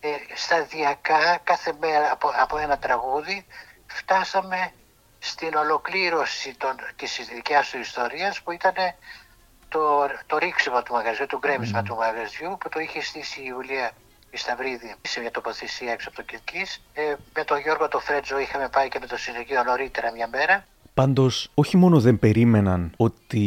Ε, 0.00 0.08
σταδιακά 0.34 1.38
κάθε 1.44 1.72
μέρα 1.80 2.12
από, 2.12 2.30
από 2.40 2.58
ένα 2.58 2.78
τραγούδι 2.78 3.46
φτάσαμε 3.86 4.72
στην 5.18 5.54
ολοκλήρωση 5.54 6.54
των, 6.56 6.76
της 6.96 7.28
δικιάς 7.34 7.70
του 7.70 7.78
ιστορίας 7.78 8.42
που 8.42 8.50
ήταν 8.50 8.74
το, 9.68 10.08
το 10.26 10.38
ρίξιμο 10.38 10.82
του 10.82 10.92
μαγαζιού, 10.92 11.26
το 11.26 11.38
γκρέμισμα 11.38 11.82
του 11.82 11.94
μαγαζιού 11.94 12.56
που 12.60 12.68
το 12.68 12.80
είχε 12.80 13.02
στήσει 13.02 13.40
η 13.40 13.44
Ιουλία 13.46 13.90
η 14.30 14.36
Σταυρίδη 14.36 14.94
σε 15.02 15.20
μια 15.20 15.30
τοποθεσία 15.30 15.92
έξω 15.92 16.08
από 16.08 16.16
το 16.16 16.22
Κυρκής. 16.22 16.82
Ε, 16.94 17.14
με 17.34 17.44
τον 17.44 17.58
Γιώργο 17.58 17.88
το 17.88 17.98
Φρέτζο 17.98 18.38
είχαμε 18.38 18.68
πάει 18.68 18.88
και 18.88 18.98
με 18.98 19.06
το 19.06 19.16
συνεργείο 19.16 19.62
νωρίτερα 19.62 20.12
μια 20.12 20.28
μέρα. 20.28 20.66
Πάντως, 20.98 21.50
όχι 21.54 21.76
μόνο 21.76 22.00
δεν 22.00 22.18
περίμεναν 22.18 22.92
ότι 22.96 23.38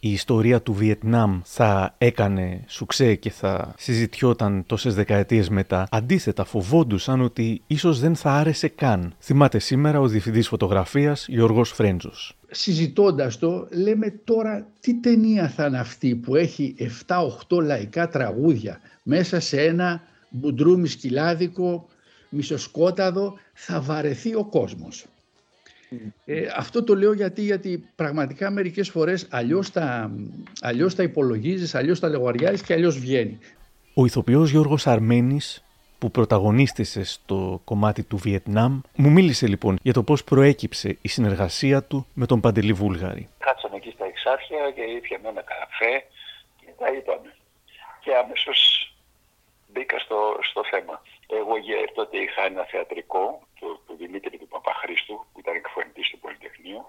η 0.00 0.12
ιστορία 0.12 0.62
του 0.62 0.72
Βιετνάμ 0.72 1.40
θα 1.44 1.94
έκανε 1.98 2.64
σουξέ 2.66 3.14
και 3.14 3.30
θα 3.30 3.74
συζητιόταν 3.78 4.64
τόσες 4.66 4.94
δεκαετίες 4.94 5.48
μετά. 5.48 5.86
Αντίθετα, 5.90 6.44
φοβόντουσαν 6.44 7.20
ότι 7.20 7.62
ίσως 7.66 8.00
δεν 8.00 8.16
θα 8.16 8.32
άρεσε 8.32 8.68
καν. 8.68 9.14
Θυμάται 9.20 9.58
σήμερα 9.58 10.00
ο 10.00 10.08
διευθυντής 10.08 10.48
φωτογραφίας 10.48 11.26
Γιώργος 11.28 11.70
Φρέντζος. 11.70 12.36
Συζητώντας 12.50 13.38
το, 13.38 13.68
λέμε 13.70 14.10
τώρα 14.24 14.66
τι 14.80 15.00
ταινία 15.00 15.48
θα 15.48 15.66
είναι 15.66 15.78
αυτή 15.78 16.14
που 16.14 16.36
έχει 16.36 16.74
7-8 17.48 17.62
λαϊκά 17.62 18.08
τραγούδια 18.08 18.80
μέσα 19.02 19.40
σε 19.40 19.62
ένα 19.62 20.02
μπουντρούμι 20.28 20.88
σκυλάδικο, 20.88 21.88
μισοσκόταδο, 22.28 23.38
θα 23.52 23.80
βαρεθεί 23.80 24.34
ο 24.34 24.44
κόσμος. 24.44 25.06
Ε, 26.24 26.46
αυτό 26.56 26.84
το 26.84 26.94
λέω 26.94 27.12
γιατί, 27.12 27.42
γιατί 27.42 27.88
πραγματικά 27.96 28.50
μερικές 28.50 28.88
φορές 28.88 29.26
αλλιώς 29.30 29.70
τα, 29.70 30.10
αλλιώς 30.60 30.94
τα 30.94 31.02
υπολογίζεις, 31.02 31.74
αλλιώς 31.74 32.00
τα 32.00 32.08
λογαριάζεις 32.08 32.62
και 32.62 32.72
αλλιώς 32.72 32.98
βγαίνει. 32.98 33.38
Ο 33.94 34.04
ηθοποιός 34.04 34.50
Γιώργος 34.50 34.86
Αρμένης 34.86 35.64
που 35.98 36.10
πρωταγωνίστησε 36.10 37.04
στο 37.04 37.60
κομμάτι 37.64 38.02
του 38.02 38.16
Βιετνάμ, 38.16 38.80
μου 38.96 39.10
μίλησε 39.10 39.46
λοιπόν 39.46 39.78
για 39.82 39.92
το 39.92 40.02
πώς 40.02 40.24
προέκυψε 40.24 40.98
η 41.00 41.08
συνεργασία 41.08 41.82
του 41.82 42.06
με 42.14 42.26
τον 42.26 42.40
Παντελή 42.40 42.72
Βούλγαρη. 42.72 43.28
Κάτσαμε 43.38 43.76
εκεί 43.76 43.90
στα 43.90 44.04
εξάρχεια 44.04 44.70
και 44.74 44.82
ήπιαμε 44.82 45.28
ένα 45.28 45.42
καφέ 45.42 46.04
και 46.60 46.72
τα 46.78 46.86
είπαμε. 46.92 47.34
Και 48.00 48.10
αμέσως 48.24 48.58
μπήκα 49.72 49.98
στο, 49.98 50.38
στο 50.50 50.62
θέμα. 50.70 51.02
Εγώ 51.36 51.54
τότε 51.94 52.18
είχα 52.18 52.42
ένα 52.42 52.64
θεατρικό 52.64 53.42
του, 53.54 53.82
του 53.86 53.96
Δημήτρη 53.96 54.38
του 54.38 54.48
Παπαχρίστου 54.48 55.26
που 55.32 55.40
ήταν 55.40 55.54
εκφωνητής 55.54 56.06
στο 56.06 56.16
Πολυτεχνείο 56.16 56.86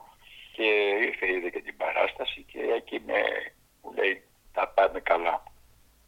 και 0.53 0.65
ήρθε 1.07 1.31
είδε 1.31 1.49
και 1.49 1.61
την 1.61 1.77
παράσταση 1.77 2.45
και 2.51 2.59
εκεί 2.59 2.99
με, 3.05 3.21
μου 3.81 3.91
λέει 3.93 4.23
τα 4.53 4.67
πάμε 4.67 4.99
καλά. 4.99 5.43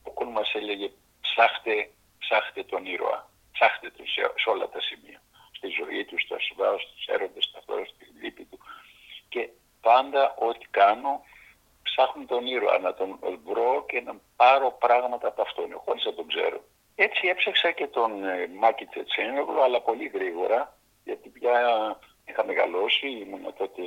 Ο 0.04 0.12
κόν 0.12 0.28
μας 0.28 0.54
έλεγε 0.54 0.92
ψάχτε, 1.22 1.90
ψάχτε 2.20 2.64
τον 2.64 2.86
ήρωα, 2.86 3.30
ψάχτε 3.52 3.90
τον 3.90 4.06
σε, 4.08 4.22
σε 4.42 4.50
όλα 4.50 4.70
τα 4.70 4.82
σημεία. 4.82 5.22
Στη 5.52 5.68
ζωή 5.68 6.06
του, 6.06 6.20
στα 6.20 6.38
σβάω, 6.40 6.80
στους 6.80 7.06
έρωτες, 7.06 7.44
στα 7.44 7.62
τώρα, 7.66 7.86
στη 7.86 8.06
λύπη 8.22 8.44
του. 8.44 8.60
Και 9.30 9.50
πάντα 9.82 10.36
ό,τι 10.40 10.66
κάνω 10.72 11.24
ψάχνω 11.84 12.26
τον 12.26 12.46
ήρωα, 12.46 12.80
να 12.80 12.94
τον 12.94 13.20
βρω 13.46 13.86
και 13.88 14.02
να 14.02 14.16
πάρω 14.36 14.72
πράγματα 14.80 15.28
από 15.28 15.42
αυτόν, 15.42 15.82
χωρίς 15.86 16.06
να 16.06 16.14
τον 16.14 16.28
ξέρω. 16.28 16.64
Έτσι 16.96 17.28
έψαξα 17.28 17.72
και 17.72 17.88
τον 17.88 18.24
ε, 18.24 18.50
Μάκη 18.60 18.86
Τσετσένογλου, 18.86 19.64
αλλά 19.64 19.82
πολύ 19.82 20.12
γρήγορα, 20.14 20.78
γιατί 21.04 21.30
πια 21.30 21.56
είχα 22.26 22.46
μεγαλώσει, 22.46 23.08
ήμουν 23.08 23.46
τότε 23.58 23.82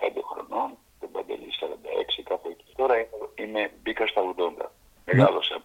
45 0.00 0.08
χρονών, 0.30 0.78
τον 1.00 1.10
Παντελή 1.10 1.50
46 1.60 2.22
κάπου 2.24 2.48
εκεί. 2.48 2.72
Τώρα 2.76 2.94
είμαι, 3.34 3.70
μπήκα 3.82 4.06
στα 4.06 4.22
80. 4.60 4.66
Μεγάλωσα. 5.04 5.62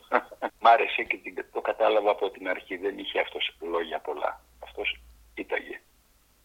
Μ' 0.62 0.67
άρεσε 0.67 1.03
και 1.03 1.17
το 1.53 1.62
κατάλαβα 1.62 2.12
από 2.12 2.29
την 2.29 2.47
αρχή. 2.47 2.77
Δεν 2.77 2.97
είχε 2.97 3.19
αυτός 3.19 3.55
λόγια 3.59 4.00
πολλά. 4.00 4.41
Αυτός 4.59 5.00
ήταγε. 5.35 5.81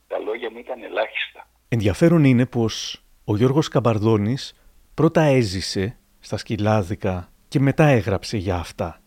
Τα 0.08 0.18
λόγια 0.18 0.50
μου 0.50 0.58
ήταν 0.58 0.82
ελάχιστα. 0.82 1.46
Ενδιαφέρον 1.68 2.24
είναι 2.24 2.46
πως 2.46 3.02
ο 3.24 3.36
Γιώργος 3.36 3.68
Καμπαρδόνης 3.68 4.54
πρώτα 4.94 5.22
έζησε 5.22 5.98
στα 6.20 6.36
σκυλάδικα 6.36 7.32
και 7.48 7.60
μετά 7.60 7.84
έγραψε 7.84 8.36
για 8.36 8.56
αυτά 8.56 9.00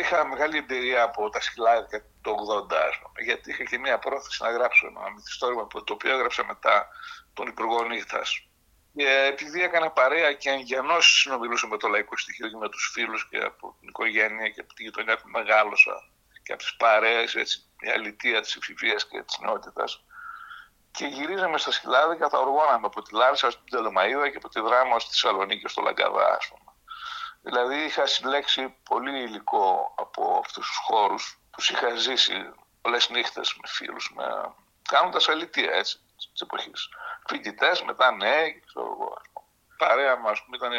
είχα 0.00 0.26
μεγάλη 0.26 0.56
εμπειρία 0.56 1.02
από 1.02 1.30
τα 1.30 1.40
σκυλάδια 1.40 2.04
το 2.20 2.34
80, 2.70 3.22
γιατί 3.24 3.50
είχα 3.50 3.64
και 3.64 3.78
μια 3.78 3.98
πρόθεση 3.98 4.42
να 4.42 4.50
γράψω 4.50 4.86
ένα 4.86 5.10
μυθιστόρημα 5.10 5.66
το 5.66 5.92
οποίο 5.92 6.12
έγραψα 6.12 6.44
μετά 6.44 6.88
τον 7.34 7.46
Υπουργό 7.46 7.84
Νύχτας. 7.84 8.48
Και 8.94 9.24
επειδή 9.32 9.62
έκανα 9.62 9.90
παρέα 9.90 10.32
και 10.32 10.50
εγγενώ 10.50 11.00
συνομιλούσα 11.00 11.66
με 11.66 11.76
το 11.76 11.88
λαϊκό 11.88 12.16
στοιχείο 12.16 12.48
και 12.48 12.56
με 12.56 12.68
τους 12.68 12.90
φίλους 12.92 13.28
και 13.28 13.38
από 13.38 13.76
την 13.80 13.88
οικογένεια 13.88 14.48
και 14.48 14.60
από 14.60 14.74
τη 14.74 14.82
γειτονιά 14.82 15.16
που 15.16 15.28
μεγάλωσα 15.28 15.92
και 16.42 16.52
από 16.52 16.62
τις 16.62 16.76
παρέες, 16.76 17.34
μια 17.82 17.92
αλητία 17.92 18.40
της 18.40 18.56
εφηβείας 18.56 19.06
και 19.06 19.22
της 19.22 19.38
νεότητας. 19.38 20.04
Και 20.90 21.06
γυρίζαμε 21.06 21.58
στα 21.58 21.70
σκυλάδια, 21.70 22.28
τα 22.28 22.38
οργώναμε 22.38 22.86
από 22.86 23.02
τη 23.02 23.14
Λάρισα 23.14 23.50
στην 23.50 23.64
Τελεμαίδα 23.70 24.28
και 24.30 24.36
από 24.36 24.48
τη 24.48 24.60
Δράμα 24.60 24.98
στη 24.98 25.10
Θεσσαλονίκη, 25.10 25.68
στο 25.68 25.82
Λαγκαδά, 25.82 26.34
ας 26.34 26.48
πούμε. 26.48 26.67
Δηλαδή 27.42 27.84
είχα 27.84 28.06
συλλέξει 28.06 28.76
πολύ 28.88 29.20
υλικό 29.20 29.94
από 29.96 30.40
αυτούς 30.44 30.66
τους 30.66 30.76
χώρους 30.76 31.40
που 31.50 31.60
είχα 31.70 31.94
ζήσει 31.94 32.52
πολλές 32.82 33.08
νύχτες 33.08 33.54
με 33.54 33.68
φίλους, 33.68 34.12
με... 34.14 34.54
κάνοντας 34.88 35.28
αλήθεια 35.28 35.72
έτσι 35.72 36.00
της 36.16 36.40
εποχής. 36.40 36.88
Φοιτητές, 37.28 37.82
μετά 37.82 38.12
νέοι, 38.12 38.62
ξέρω 38.66 38.86
εγώ. 38.86 39.22
Παρέα 39.76 40.16
μας 40.16 40.44
ήταν, 40.54 40.72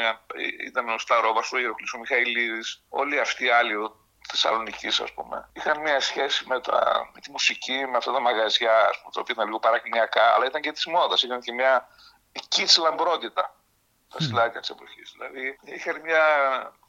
ήταν 0.65 0.89
ο 0.89 0.97
Σταρόβας, 0.97 1.51
ο 1.51 1.57
Ιεροκλής, 1.57 1.93
ο 1.93 1.97
Μιχαηλίδης, 1.97 2.83
όλοι 2.89 3.19
αυτοί 3.19 3.45
οι 3.45 3.49
άλλοι 3.49 3.91
Θεσσαλονίκης, 4.27 4.99
ας 4.99 5.13
πούμε. 5.13 5.49
Είχαν 5.53 5.79
μια 5.79 5.99
σχέση 5.99 6.47
με, 6.47 6.61
τα, 6.61 7.09
με 7.13 7.21
τη 7.21 7.31
μουσική, 7.31 7.85
με 7.85 7.97
αυτά 7.97 8.11
τα 8.11 8.19
μαγαζιά, 8.19 8.77
ας 8.87 8.97
πούμε, 8.99 9.11
τα 9.13 9.19
οποία 9.21 9.33
ήταν 9.33 9.45
λίγο 9.45 9.59
παρακμιακά, 9.59 10.33
αλλά 10.33 10.45
ήταν 10.45 10.61
και 10.61 10.71
της 10.71 10.85
μόδας. 10.85 11.23
Είχαν 11.23 11.41
και 11.41 11.53
μια 11.53 11.87
εκεί 12.31 12.79
λαμπρότητα 12.79 13.58
τα 14.13 14.19
σλάκια 14.19 14.59
της 14.59 14.69
εποχής. 14.69 15.11
Δηλαδή 15.11 15.59
είχε 15.63 15.99
μια 16.03 16.23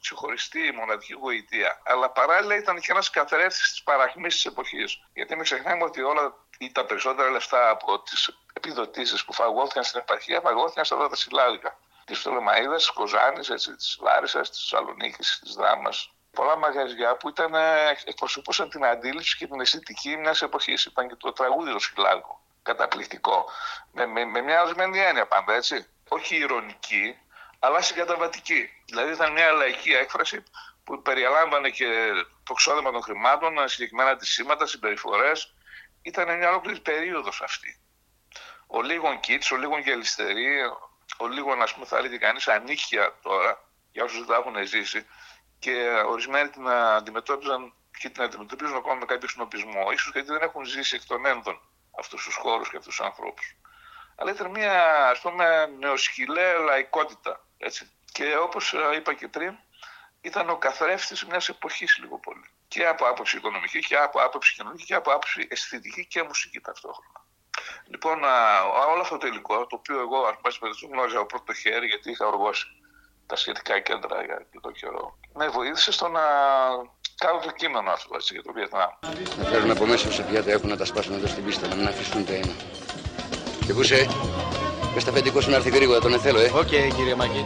ξεχωριστή 0.01 0.71
μοναδική 0.75 1.13
γοητεία. 1.13 1.81
Αλλά 1.83 2.09
παράλληλα 2.09 2.55
ήταν 2.55 2.79
και 2.79 2.91
ένας 2.91 3.09
καθρέφτης 3.09 3.69
της 3.69 3.83
παραχμή 3.83 4.27
της 4.27 4.45
εποχής. 4.45 5.01
Γιατί 5.13 5.35
μην 5.35 5.43
ξεχνάμε 5.43 5.83
ότι 5.83 6.01
όλα 6.01 6.35
ή 6.57 6.71
τα 6.71 6.85
περισσότερα 6.85 7.29
λεφτά 7.29 7.69
από 7.69 8.01
τις 8.01 8.37
επιδοτήσεις 8.53 9.25
που 9.25 9.33
φαγώθηκαν 9.33 9.83
στην 9.83 9.99
επαρχία 9.99 10.41
φαγώθηκαν 10.41 10.85
σε 10.85 10.93
αυτά 10.93 11.09
τα 11.09 11.15
συλλάδικα. 11.15 11.79
Τη 12.05 12.13
Φτωλεμαίδα, 12.13 12.75
τη 12.75 12.85
Κοζάνη, 12.93 13.39
τη 13.39 14.01
Λάρισας, 14.01 14.49
τη 14.49 14.57
Θεσσαλονίκης, 14.57 15.39
τη 15.43 15.53
Δράμας. 15.53 16.13
Πολλά 16.31 16.57
μαγαζιά 16.57 17.15
που 17.17 17.29
ήταν, 17.29 17.55
ε, 17.55 17.97
εκπροσωπούσαν 18.05 18.69
την 18.69 18.85
αντίληψη 18.85 19.37
και 19.37 19.47
την 19.47 19.61
αισθητική 19.61 20.17
μιας 20.17 20.41
εποχής. 20.41 20.85
Ήταν 20.85 21.07
και 21.07 21.15
το 21.15 21.31
τραγούδι 21.31 21.71
του 21.71 21.79
Σκυλάδικου. 21.79 22.39
Καταπληκτικό. 22.63 23.49
Με, 23.91 24.05
με, 24.05 24.25
με 24.25 24.41
μια 24.41 24.61
ορισμένη 24.61 24.99
έννοια 24.99 25.27
πάντα, 25.27 25.53
έτσι 25.53 25.87
όχι 26.13 26.35
ηρωνική, 26.35 27.17
αλλά 27.59 27.81
συγκαταβατική. 27.81 28.69
Δηλαδή 28.85 29.11
ήταν 29.11 29.31
μια 29.31 29.51
λαϊκή 29.51 29.91
έκφραση 29.91 30.43
που 30.83 31.01
περιελάμβανε 31.01 31.69
και 31.69 32.11
το 32.43 32.53
ξόδεμα 32.53 32.91
των 32.91 33.01
χρημάτων, 33.01 33.67
συγκεκριμένα 33.67 34.15
της 34.15 34.29
σήματα, 34.29 34.65
συμπεριφορές. 34.65 35.53
Ήταν 36.01 36.37
μια 36.37 36.49
ολόκληρη 36.49 36.79
περίοδος 36.79 37.41
αυτή. 37.41 37.79
Ο 38.67 38.81
λίγων 38.81 39.19
κίτς, 39.19 39.51
ο 39.51 39.55
λίγων 39.55 39.79
γελιστερή, 39.79 40.61
ο 41.17 41.27
λίγων, 41.27 41.61
ας 41.61 41.73
πούμε, 41.73 41.85
θα 41.85 41.97
έλεγε 41.97 42.17
κανείς, 42.17 42.47
ανήχια 42.47 43.19
τώρα, 43.21 43.69
για 43.91 44.03
όσους 44.03 44.17
δεν 44.17 44.27
τα 44.27 44.35
έχουν 44.35 44.67
ζήσει, 44.67 45.05
και 45.59 46.03
ορισμένοι 46.05 46.49
την 46.49 46.67
αντιμετώπιζαν 46.67 47.73
και 47.99 48.09
την 48.09 48.23
αντιμετωπίζουν 48.23 48.75
ακόμα 48.75 48.95
με 48.95 49.05
κάποιο 49.05 49.27
συνοπισμό. 49.27 49.97
σω 49.97 50.09
γιατί 50.13 50.27
δεν 50.31 50.41
έχουν 50.41 50.65
ζήσει 50.65 50.95
εκ 50.95 51.05
των 51.05 51.25
ένδων 51.25 51.61
αυτούς 51.99 52.23
τους 52.23 52.35
χώρους 52.35 52.69
και 52.69 52.77
αυτούς 52.77 52.95
τους 52.95 53.05
ανθρώπους 53.05 53.55
αλλά 54.21 54.31
ήταν 54.31 54.49
μια 54.49 55.07
ας 55.09 55.19
πούμε 55.19 55.45
νεοσκυλαία 55.79 56.57
λαϊκότητα. 56.57 57.45
Έτσι. 57.57 57.91
Και 58.11 58.37
όπως 58.37 58.73
ε, 58.73 58.95
είπα 58.95 59.13
και 59.13 59.27
πριν, 59.27 59.53
ήταν 60.21 60.49
ο 60.49 60.57
καθρέφτης 60.57 61.25
μιας 61.25 61.49
εποχής 61.49 61.97
λίγο 62.01 62.17
πολύ. 62.17 62.49
Και 62.67 62.87
από 62.87 63.05
άποψη 63.05 63.37
οικονομική 63.37 63.79
και 63.79 63.95
από 63.95 64.19
άποψη 64.21 64.53
κοινωνική 64.53 64.83
και 64.83 64.95
από 64.95 65.11
άποψη 65.11 65.47
αισθητική 65.49 66.05
και 66.05 66.23
μουσική 66.23 66.59
ταυτόχρονα. 66.59 67.19
Λοιπόν, 67.87 68.23
όλο 68.91 69.01
αυτό 69.01 69.17
το 69.17 69.27
υλικό, 69.27 69.67
το 69.67 69.75
οποίο 69.75 69.99
εγώ 69.99 70.37
ας 70.41 70.57
πούμε 70.57 70.71
γνώριζα 70.91 71.17
από 71.17 71.25
πρώτο 71.25 71.53
χέρι 71.53 71.87
γιατί 71.87 72.11
είχα 72.11 72.27
οργώσει 72.27 72.67
τα 73.25 73.35
σχετικά 73.35 73.79
κέντρα 73.79 74.23
για 74.23 74.47
το 74.61 74.71
καιρό, 74.71 75.17
με 75.33 75.47
βοήθησε 75.47 75.91
στο 75.91 76.07
να 76.07 76.21
κάνω 77.15 77.39
το 77.39 77.51
κείμενο 77.51 77.91
αυτό 77.91 78.15
έτσι, 78.15 78.33
για 78.33 78.43
το 78.43 78.51
Βιετνάμ. 78.53 78.89
Να 79.37 79.43
φέρουν 79.43 79.71
από 79.71 79.85
μέσα 79.85 80.11
σε 80.11 80.23
πιάτα 80.23 80.51
έχουν 80.51 80.69
να 80.69 80.77
τα 80.77 80.85
σπάσουν 80.85 81.13
εδώ 81.13 81.27
στην 81.27 81.45
πίστα, 81.45 81.67
να 81.67 81.75
μην 81.75 81.87
αφήσουν 81.87 82.25
τα 82.25 82.33
ένα. 82.33 82.53
Και 83.71 83.77
πού 83.77 83.83
είσαι, 83.83 84.07
πες 84.93 85.03
τ' 85.03 85.11
αφεντικό 85.11 85.41
σου 85.41 85.49
να 85.49 85.55
έρθει 85.55 85.69
γρήγορα, 85.69 85.99
τον 85.99 86.13
θέλω, 86.13 86.39
ε. 86.39 86.45
OK, 86.55 86.67
okay, 86.67 86.95
κύριε 86.95 87.15
Μάκη. 87.15 87.45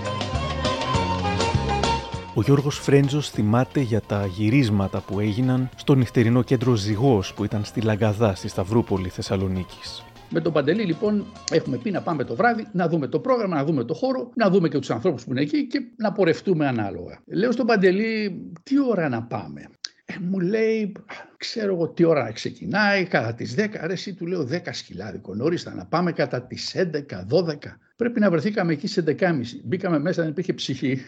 Ο 2.33 2.41
Γιώργος 2.41 2.79
Φρέντζος 2.79 3.29
θυμάται 3.29 3.79
για 3.79 4.01
τα 4.01 4.25
γυρίσματα 4.25 4.99
που 5.07 5.19
έγιναν 5.19 5.69
στο 5.75 5.93
νυχτερινό 5.95 6.41
κέντρο 6.41 6.75
Ζυγός 6.75 7.33
που 7.33 7.43
ήταν 7.43 7.63
στη 7.63 7.81
Λαγκαδά, 7.81 8.35
στη 8.35 8.47
Σταυρούπολη 8.47 9.09
Θεσσαλονίκης. 9.09 10.03
Με 10.29 10.41
τον 10.41 10.53
Παντελή, 10.53 10.83
λοιπόν, 10.83 11.25
έχουμε 11.51 11.77
πει 11.77 11.91
να 11.91 12.01
πάμε 12.01 12.23
το 12.23 12.35
βράδυ, 12.35 12.67
να 12.71 12.87
δούμε 12.87 13.07
το 13.07 13.19
πρόγραμμα, 13.19 13.55
να 13.55 13.63
δούμε 13.63 13.83
το 13.83 13.93
χώρο, 13.93 14.29
να 14.35 14.49
δούμε 14.49 14.69
και 14.69 14.79
τους 14.79 14.89
ανθρώπους 14.89 15.23
που 15.23 15.31
είναι 15.31 15.41
εκεί 15.41 15.67
και 15.67 15.79
να 15.97 16.11
πορευτούμε 16.11 16.67
ανάλογα. 16.67 17.19
Λέω 17.25 17.51
στον 17.51 17.65
Παντελή, 17.65 18.41
τι 18.63 18.75
ώρα 18.89 19.09
να 19.09 19.23
πάμε; 19.23 19.69
Ε, 20.05 20.15
μου 20.19 20.39
λέει, 20.39 20.91
ξέρω 21.37 21.73
εγώ 21.73 21.89
τι 21.89 22.03
ώρα 22.03 22.31
ξεκινάει, 22.31 23.05
κατά 23.05 23.33
τις 23.33 23.55
10, 23.57 23.67
ρε 23.85 23.93
εσύ 23.93 24.13
του 24.13 24.25
λέω 24.25 24.47
10 24.51 24.59
σκυλάδικο, 24.71 25.35
νωρίς 25.35 25.63
θα 25.63 25.73
να 25.73 25.85
πάμε 25.85 26.11
κατά 26.11 26.41
τις 26.41 26.75
11, 26.75 27.25
12. 27.29 27.55
Πρέπει 27.95 28.19
να 28.19 28.29
βρεθήκαμε 28.29 28.73
εκεί 28.73 28.87
σε 28.87 29.03
11.30. 29.07 29.41
Μπήκαμε 29.63 29.99
μέσα, 29.99 30.21
δεν 30.21 30.31
υπήρχε 30.31 30.53
ψυχή. 30.53 31.01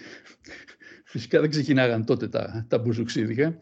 Φυσικά 1.06 1.40
δεν 1.42 1.50
ξεκινάγαν 1.50 2.06
τότε 2.06 2.28
τα, 2.28 2.66
τα 2.68 2.78
μπουζουξίδικα. 2.78 3.58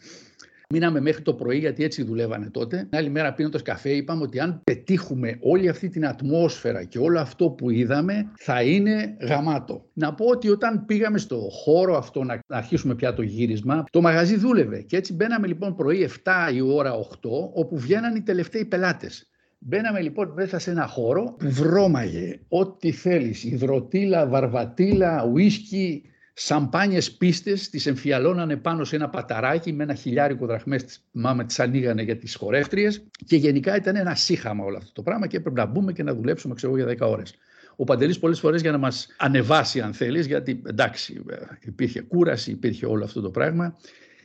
Μείναμε 0.69 1.00
μέχρι 1.01 1.22
το 1.22 1.34
πρωί 1.34 1.57
γιατί 1.57 1.84
έτσι 1.84 2.03
δουλεύανε 2.03 2.50
τότε. 2.50 2.77
Την 2.77 2.98
άλλη 2.98 3.10
μέρα 3.10 3.34
πίνοντας 3.34 3.62
καφέ 3.62 3.89
είπαμε 3.89 4.22
ότι 4.22 4.39
αν 4.39 4.62
πετύχουμε 4.63 5.38
όλη 5.39 5.69
αυτή 5.69 5.89
την 5.89 6.07
ατμόσφαιρα 6.07 6.84
και 6.84 7.00
όλο 7.00 7.19
αυτό 7.19 7.50
που 7.50 7.69
είδαμε 7.69 8.31
θα 8.38 8.62
είναι 8.62 9.17
γαμάτο. 9.22 9.86
Να 9.93 10.13
πω 10.13 10.25
ότι 10.25 10.50
όταν 10.50 10.86
πήγαμε 10.86 11.17
στο 11.17 11.38
χώρο 11.51 11.98
αυτό 11.98 12.24
να 12.24 12.39
αρχίσουμε 12.48 12.95
πια 12.95 13.13
το 13.13 13.22
γύρισμα, 13.22 13.84
το 13.91 14.01
μαγαζί 14.01 14.38
δούλευε 14.38 14.81
και 14.81 14.98
έτσι 14.98 15.13
μπαίναμε 15.13 15.48
λοιπόν 15.48 15.75
πρωί 15.75 16.10
7 16.24 16.53
η 16.53 16.62
ώρα 16.62 16.93
8 16.93 17.05
όπου 17.53 17.77
βγαίναν 17.77 18.15
οι 18.15 18.22
τελευταίοι 18.22 18.65
πελάτες. 18.65 19.29
Μπαίναμε 19.60 20.01
λοιπόν 20.01 20.34
μέσα 20.36 20.60
σε 20.60 20.72
ένα 20.72 20.88
χώρο 20.88 21.36
που 21.39 21.50
βρώμαγε 21.50 22.39
ό,τι 22.48 22.91
θέλεις, 22.91 23.43
υδροτήλα, 23.43 24.27
βαρβατήλα, 24.27 25.29
ουίσκι, 25.31 26.03
σαμπάνιες 26.37 27.11
πίστες, 27.11 27.69
τις 27.69 27.85
εμφιαλώνανε 27.85 28.55
πάνω 28.55 28.83
σε 28.83 28.95
ένα 28.95 29.09
παταράκι 29.09 29.73
με 29.73 29.83
ένα 29.83 29.93
χιλιάρικο 29.93 30.45
δραχμές, 30.45 30.99
μάμε 31.11 31.45
τις 31.45 31.59
ανοίγανε 31.59 32.01
για 32.01 32.17
τις 32.17 32.35
χορεύτριες 32.35 33.03
και 33.25 33.35
γενικά 33.35 33.75
ήταν 33.75 33.95
ένα 33.95 34.15
σύχαμα 34.15 34.63
όλο 34.63 34.77
αυτό 34.77 34.91
το 34.93 35.01
πράγμα 35.01 35.27
και 35.27 35.37
έπρεπε 35.37 35.59
να 35.59 35.65
μπούμε 35.65 35.93
και 35.93 36.03
να 36.03 36.13
δουλέψουμε 36.13 36.53
ξέρω 36.53 36.75
για 36.75 36.85
10 36.85 36.97
ώρες. 36.99 37.35
Ο 37.75 37.83
Παντελής 37.83 38.19
πολλές 38.19 38.39
φορές 38.39 38.61
για 38.61 38.71
να 38.71 38.77
μας 38.77 39.07
ανεβάσει 39.17 39.81
αν 39.81 39.93
θέλεις, 39.93 40.25
γιατί 40.25 40.61
εντάξει 40.65 41.23
υπήρχε 41.59 42.01
κούραση, 42.01 42.51
υπήρχε 42.51 42.85
όλο 42.85 43.03
αυτό 43.03 43.21
το 43.21 43.29
πράγμα, 43.29 43.77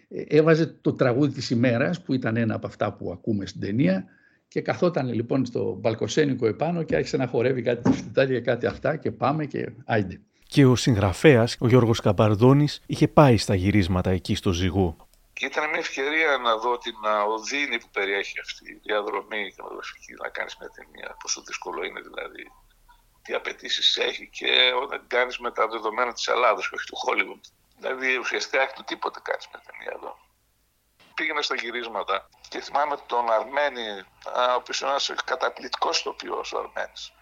ε, 0.09 0.23
έβαζε 0.29 0.67
το 0.81 0.93
τραγούδι 0.93 1.33
της 1.33 1.51
ημέρας 1.51 2.03
που 2.03 2.15
ήταν 2.15 2.37
ένα 2.37 2.55
από 2.55 2.67
αυτά 2.67 2.93
που 2.93 3.13
ακούμε 3.13 3.47
στην 3.47 3.61
ταινία 3.61 4.05
και 4.49 4.61
καθόταν 4.61 5.13
λοιπόν 5.13 5.45
στο 5.45 5.79
μπαλκοσένικο 5.81 6.47
επάνω 6.47 6.83
και 6.83 6.97
άρχισε 6.97 7.17
να 7.17 7.27
χορεύει 7.27 7.63
κάτι 7.63 7.93
φυτάρια 7.93 8.39
και 8.39 8.45
κάτι 8.45 8.67
αυτά 8.67 8.97
και 8.97 9.11
πάμε 9.11 9.47
και 9.47 9.73
άιντε. 9.85 10.21
Και 10.55 10.67
ο 10.67 10.77
συγγραφέας, 10.77 11.57
ο 11.61 11.67
Γιώργος 11.69 12.01
Καμπαρδόνης, 12.01 12.83
είχε 12.87 13.09
πάει 13.09 13.37
στα 13.37 13.55
γυρίσματα 13.55 14.11
εκεί 14.11 14.35
στο 14.35 14.53
Ζυγού. 14.53 14.97
Και 15.33 15.47
ήταν 15.47 15.69
μια 15.69 15.79
ευκαιρία 15.79 16.37
να 16.37 16.57
δω 16.57 16.79
την 16.79 16.95
οδύνη 17.35 17.79
που 17.79 17.89
περιέχει 17.93 18.41
αυτή 18.41 18.71
η 18.71 18.81
διαδρομή 18.83 19.53
και 19.53 19.63
να 20.23 20.29
κάνεις 20.29 20.57
μια 20.61 20.71
ταινία. 20.77 21.17
Πόσο 21.23 21.43
δύσκολο 21.47 21.85
είναι 21.85 22.01
δηλαδή, 22.01 22.45
τι 23.23 23.35
απαιτήσεις 23.35 23.97
έχει 23.97 24.29
και 24.29 24.73
όταν 24.83 25.05
κάνεις 25.07 25.39
με 25.39 25.51
τα 25.51 25.69
δεδομένα 25.69 26.13
της 26.13 26.27
Ελλάδα 26.27 26.61
και 26.61 26.75
όχι 26.75 26.87
του 26.87 26.99
Hollywood. 27.05 27.45
Δηλαδή 27.79 28.17
ουσιαστικά 28.17 28.63
έχει 28.63 28.75
το 28.75 28.85
τίποτε 28.85 29.21
κάνεις 29.23 29.47
με 29.53 29.61
ταινία 29.67 29.93
εδώ 29.97 30.13
πήγαινα 31.21 31.43
στα 31.43 31.55
γυρίσματα 31.55 32.29
και 32.49 32.61
θυμάμαι 32.61 32.97
τον 33.07 33.31
Αρμένη, 33.31 33.89
ο 34.51 34.55
οποίος 34.57 34.81
είναι 34.81 34.91
ένας 34.91 35.13
καταπληκτικός 35.25 36.03
τοπίο 36.03 36.37
ο 36.55 36.59
Αρμένης. 36.59 37.13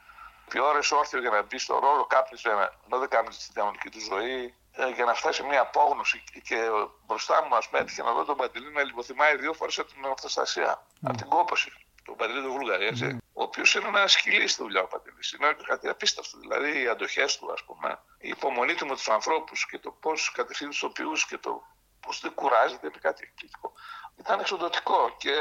Πιο 0.49 0.67
ώρε 0.67 0.79
όρθιο 0.91 1.21
για 1.21 1.31
να 1.31 1.43
μπεις 1.43 1.63
στο 1.63 1.79
ρόλο, 1.79 2.07
κάπνιζε 2.07 2.51
ενώ 2.87 2.99
δεν 2.99 3.09
κάπνιζε 3.09 3.41
στην 3.41 3.55
κανονική 3.55 3.89
του 3.91 4.01
ζωή, 4.01 4.55
ε, 4.73 4.89
για 4.89 5.05
να 5.05 5.15
φτάσει 5.15 5.41
σε 5.41 5.47
μια 5.47 5.61
απόγνωση. 5.61 6.25
Και 6.43 6.71
μπροστά 7.07 7.45
μου, 7.45 7.57
ας 7.57 7.69
πούμε, 7.69 7.81
έτυχε 7.81 8.03
να 8.03 8.13
δω 8.13 8.25
τον 8.25 8.37
Παντελή 8.37 8.73
να 8.73 8.83
λιποθυμάει 8.83 9.37
δύο 9.37 9.53
φορές 9.53 9.79
από 9.79 9.93
την 9.93 10.05
αυτοστασία, 10.07 10.83
mm. 10.83 10.99
από 11.03 11.17
την 11.17 11.29
κόπωση. 11.29 11.73
Τον 12.05 12.17
Παντελή 12.17 12.43
του 12.43 12.53
Βούλγαρη, 12.53 12.87
έτσι. 12.87 13.09
Mm. 13.13 13.19
Ο 13.33 13.43
οποίος 13.43 13.75
είναι 13.75 13.89
ένας 13.89 14.13
σκυλί 14.13 14.49
στη 14.49 14.63
δουλειά 14.63 14.83
ο 14.83 14.87
Παντελής. 14.87 15.33
Είναι 15.33 15.57
κάτι 15.67 15.89
απίστευτο. 15.89 16.39
Δηλαδή 16.39 16.83
οι 16.83 16.89
αντοχές 16.89 17.39
του, 17.39 17.53
ας 17.53 17.65
πούμε, 17.65 17.99
η 18.19 18.29
υπομονή 18.29 18.75
του 18.75 18.87
με 18.87 18.95
τους 18.95 19.09
ανθρώπους 19.09 19.67
και 19.67 19.79
το 19.79 19.91
πώς 19.91 20.33
κατευθύνει 20.33 20.71
τους 20.71 20.83
οποίους 20.83 21.27
και 21.27 21.39
το 21.39 21.63
πώς 22.01 22.21
δεν 22.21 22.35
κουράζεται 22.35 22.87
είναι 22.87 22.99
κάτι 23.01 23.23
εκπληκτικό. 23.25 23.73
Ήταν 24.17 24.41
εξοδοτικό 24.41 25.15
και 25.19 25.33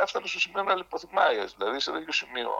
έφτανε 0.00 0.26
στο 0.26 0.40
σημείο 0.40 0.62
να 0.62 0.74
λιποθυμάει, 0.74 1.44
δηλαδή 1.56 1.80
σε 1.80 1.92
τέτοιο 1.92 2.12
σημείο. 2.12 2.50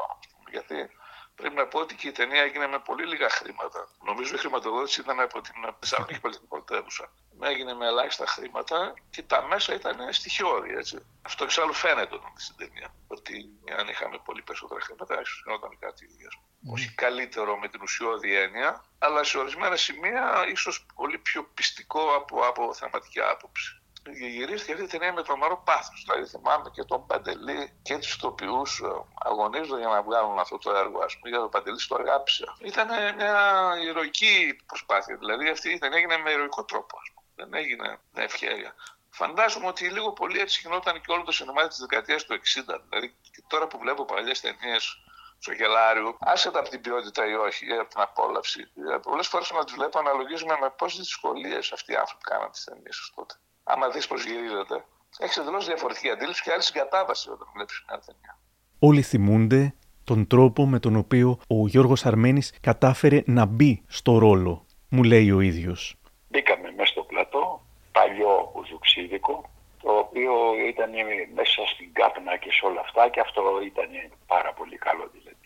Γιατί 0.51 0.91
πρέπει 1.35 1.55
να 1.55 1.67
πω 1.67 1.79
ότι 1.79 1.95
και 1.95 2.09
η 2.09 2.13
ταινία 2.13 2.43
έγινε 2.43 2.67
με 2.67 2.79
πολύ 2.79 3.07
λίγα 3.07 3.29
χρήματα. 3.31 3.89
Νομίζω 4.05 4.35
η 4.35 4.39
χρηματοδότηση 4.39 5.01
ήταν 5.01 5.21
από 5.21 5.41
την 5.41 5.55
Θεσσαλονίκη 5.81 6.21
Πολιτική 6.21 6.47
Πρωτεύουσα. 6.47 7.13
Έγινε 7.41 7.75
με 7.75 7.87
ελάχιστα 7.87 8.27
χρήματα 8.27 8.95
και 9.11 9.23
τα 9.23 9.43
μέσα 9.43 9.75
ήταν 9.75 10.13
στοιχειώδη. 10.13 10.75
Έτσι. 10.75 11.05
Αυτό 11.23 11.45
εξάλλου 11.45 11.73
φαίνεται 11.73 12.15
όταν 12.15 12.33
στην 12.37 12.57
ταινία. 12.57 12.95
Ότι 13.07 13.49
αν 13.79 13.89
είχαμε 13.89 14.19
πολύ 14.25 14.43
περισσότερα 14.43 14.81
χρήματα, 14.81 15.21
ίσως 15.21 15.43
γινόταν 15.45 15.79
κάτι 15.79 16.07
mm. 16.07 16.73
όχι 16.75 16.95
καλύτερο 16.95 17.59
με 17.59 17.69
την 17.69 17.81
ουσιώδη 17.83 18.35
έννοια, 18.37 18.85
αλλά 18.99 19.25
σε 19.25 19.39
ορισμένα 19.39 19.77
σημεία 19.77 20.45
ίσως 20.49 20.87
πολύ 20.95 21.19
πιο 21.19 21.43
πιστικό 21.55 22.15
από, 22.15 22.47
από 22.47 22.75
θεματική 22.75 23.21
άποψη 23.21 23.82
γυρίστηκε 24.11 24.73
αυτή 24.73 24.85
η 24.85 24.89
ταινία 24.89 25.13
με 25.13 25.23
τρομερό 25.23 25.63
πάθος. 25.65 26.05
Δηλαδή 26.07 26.27
θυμάμαι 26.27 26.71
και 26.73 26.85
τον 26.85 27.07
Παντελή 27.07 27.73
και 27.83 27.99
τους 27.99 28.15
ηθοποιούς 28.15 28.81
ε, 28.81 29.05
αγωνίζονται 29.15 29.81
για 29.81 29.89
να 29.89 30.03
βγάλουν 30.03 30.39
αυτό 30.39 30.59
το 30.59 30.71
έργο. 30.71 30.99
Α 30.99 31.07
πούμε, 31.07 31.29
για 31.29 31.39
τον 31.39 31.51
Παντελή 31.51 31.87
το 31.89 31.95
αγάπησε. 31.95 32.45
Ήταν 32.59 32.89
μια 33.17 33.75
ηρωική 33.85 34.61
προσπάθεια. 34.67 35.17
Δηλαδή 35.17 35.49
αυτή 35.49 35.71
η 35.71 35.79
ταινία 35.79 35.99
έγινε 35.99 36.17
με 36.17 36.31
ηρωικό 36.31 36.65
τρόπο. 36.65 36.99
Ας 37.03 37.09
πούμε. 37.15 37.27
Δεν 37.35 37.55
έγινε 37.55 37.99
με 38.13 38.23
ευχαίρεια. 38.23 38.75
Φαντάζομαι 39.11 39.67
ότι 39.67 39.89
λίγο 39.89 40.13
πολύ 40.13 40.41
έτσι 40.41 40.61
γινόταν 40.63 41.01
και 41.01 41.13
όλο 41.13 41.23
το 41.23 41.33
σινεμά 41.33 41.69
της 41.69 41.79
δεκαετίας 41.79 42.25
του 42.25 42.35
60. 42.35 42.41
Δηλαδή 42.89 43.15
και 43.31 43.43
τώρα 43.47 43.67
που 43.67 43.79
βλέπω 43.79 44.05
παλιές 44.05 44.41
ταινίες 44.41 44.97
στο 45.39 45.53
γελάριο, 45.53 46.17
άσχετα 46.21 46.59
από 46.59 46.69
την 46.69 46.81
ποιότητα 46.81 47.27
ή 47.27 47.35
όχι, 47.35 47.67
ή 47.67 47.73
από 47.73 47.89
την 47.89 48.01
απόλαυση. 48.01 48.61
Ε, 48.61 48.97
Πολλές 48.97 49.29
φορές 49.29 49.51
να 49.51 49.65
τις 49.65 49.75
βλέπω 49.75 49.99
αναλογίζουμε 49.99 50.57
με 50.61 50.71
πόσες 50.71 50.99
δυσκολίες 50.99 51.73
αυτοί 51.73 51.93
οι 51.93 51.97
άνθρωποι 51.97 52.25
κάναν 52.25 52.51
τις 52.51 52.65
ταινίες 52.65 53.13
τότε 53.15 53.35
άμα 53.65 53.89
δεις 53.89 54.07
πώς 54.07 54.25
γυρίζεται, 54.25 54.85
έχεις 55.19 55.37
εντελώ 55.37 55.61
διαφορετική 55.61 56.09
αντίληψη 56.11 56.43
και 56.43 56.53
άλλη 56.53 56.63
συγκατάβαση 56.63 57.31
όταν 57.31 57.49
βλέπεις 57.55 57.85
μια 57.89 58.03
ταινία. 58.07 58.39
Όλοι 58.79 59.03
θυμούνται 59.03 59.75
τον 60.05 60.27
τρόπο 60.27 60.67
με 60.67 60.79
τον 60.79 60.97
οποίο 60.97 61.39
ο 61.49 61.67
Γιώργος 61.67 62.07
Αρμένης 62.07 62.55
κατάφερε 62.61 63.23
να 63.27 63.45
μπει 63.47 63.83
στο 63.89 64.19
ρόλο, 64.19 64.67
μου 64.89 65.03
λέει 65.03 65.31
ο 65.31 65.41
ίδιος. 65.41 65.97
Μπήκαμε 66.29 66.73
μέσα 66.77 66.93
στο 66.93 67.03
πλατό, 67.03 67.63
παλιό 67.93 68.53
ουζουξίδικο, 68.57 69.51
το 69.83 69.91
οποίο 69.99 70.33
ήταν 70.69 70.91
μέσα 71.35 71.67
στην 71.67 71.93
κάπνα 71.93 72.37
και 72.37 72.53
σε 72.53 72.67
όλα 72.67 72.81
αυτά 72.81 73.09
και 73.09 73.21
αυτό 73.21 73.43
ήταν 73.65 73.91
πάρα 74.27 74.53
πολύ 74.53 74.77
καλό 74.77 75.11
δηλαδή. 75.13 75.37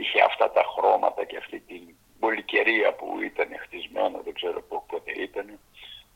Είχε 0.00 0.20
αυτά 0.22 0.50
τα 0.50 0.62
χρώματα 0.76 1.24
και 1.24 1.36
αυτή 1.36 1.60
την 1.60 1.82
πολυκαιρία 2.18 2.94
που 2.94 3.06
ήταν 3.30 3.48
χτισμένο, 3.62 4.20
δεν 4.24 4.34
ξέρω 4.34 4.62
πότε 4.62 5.12
ήταν 5.26 5.58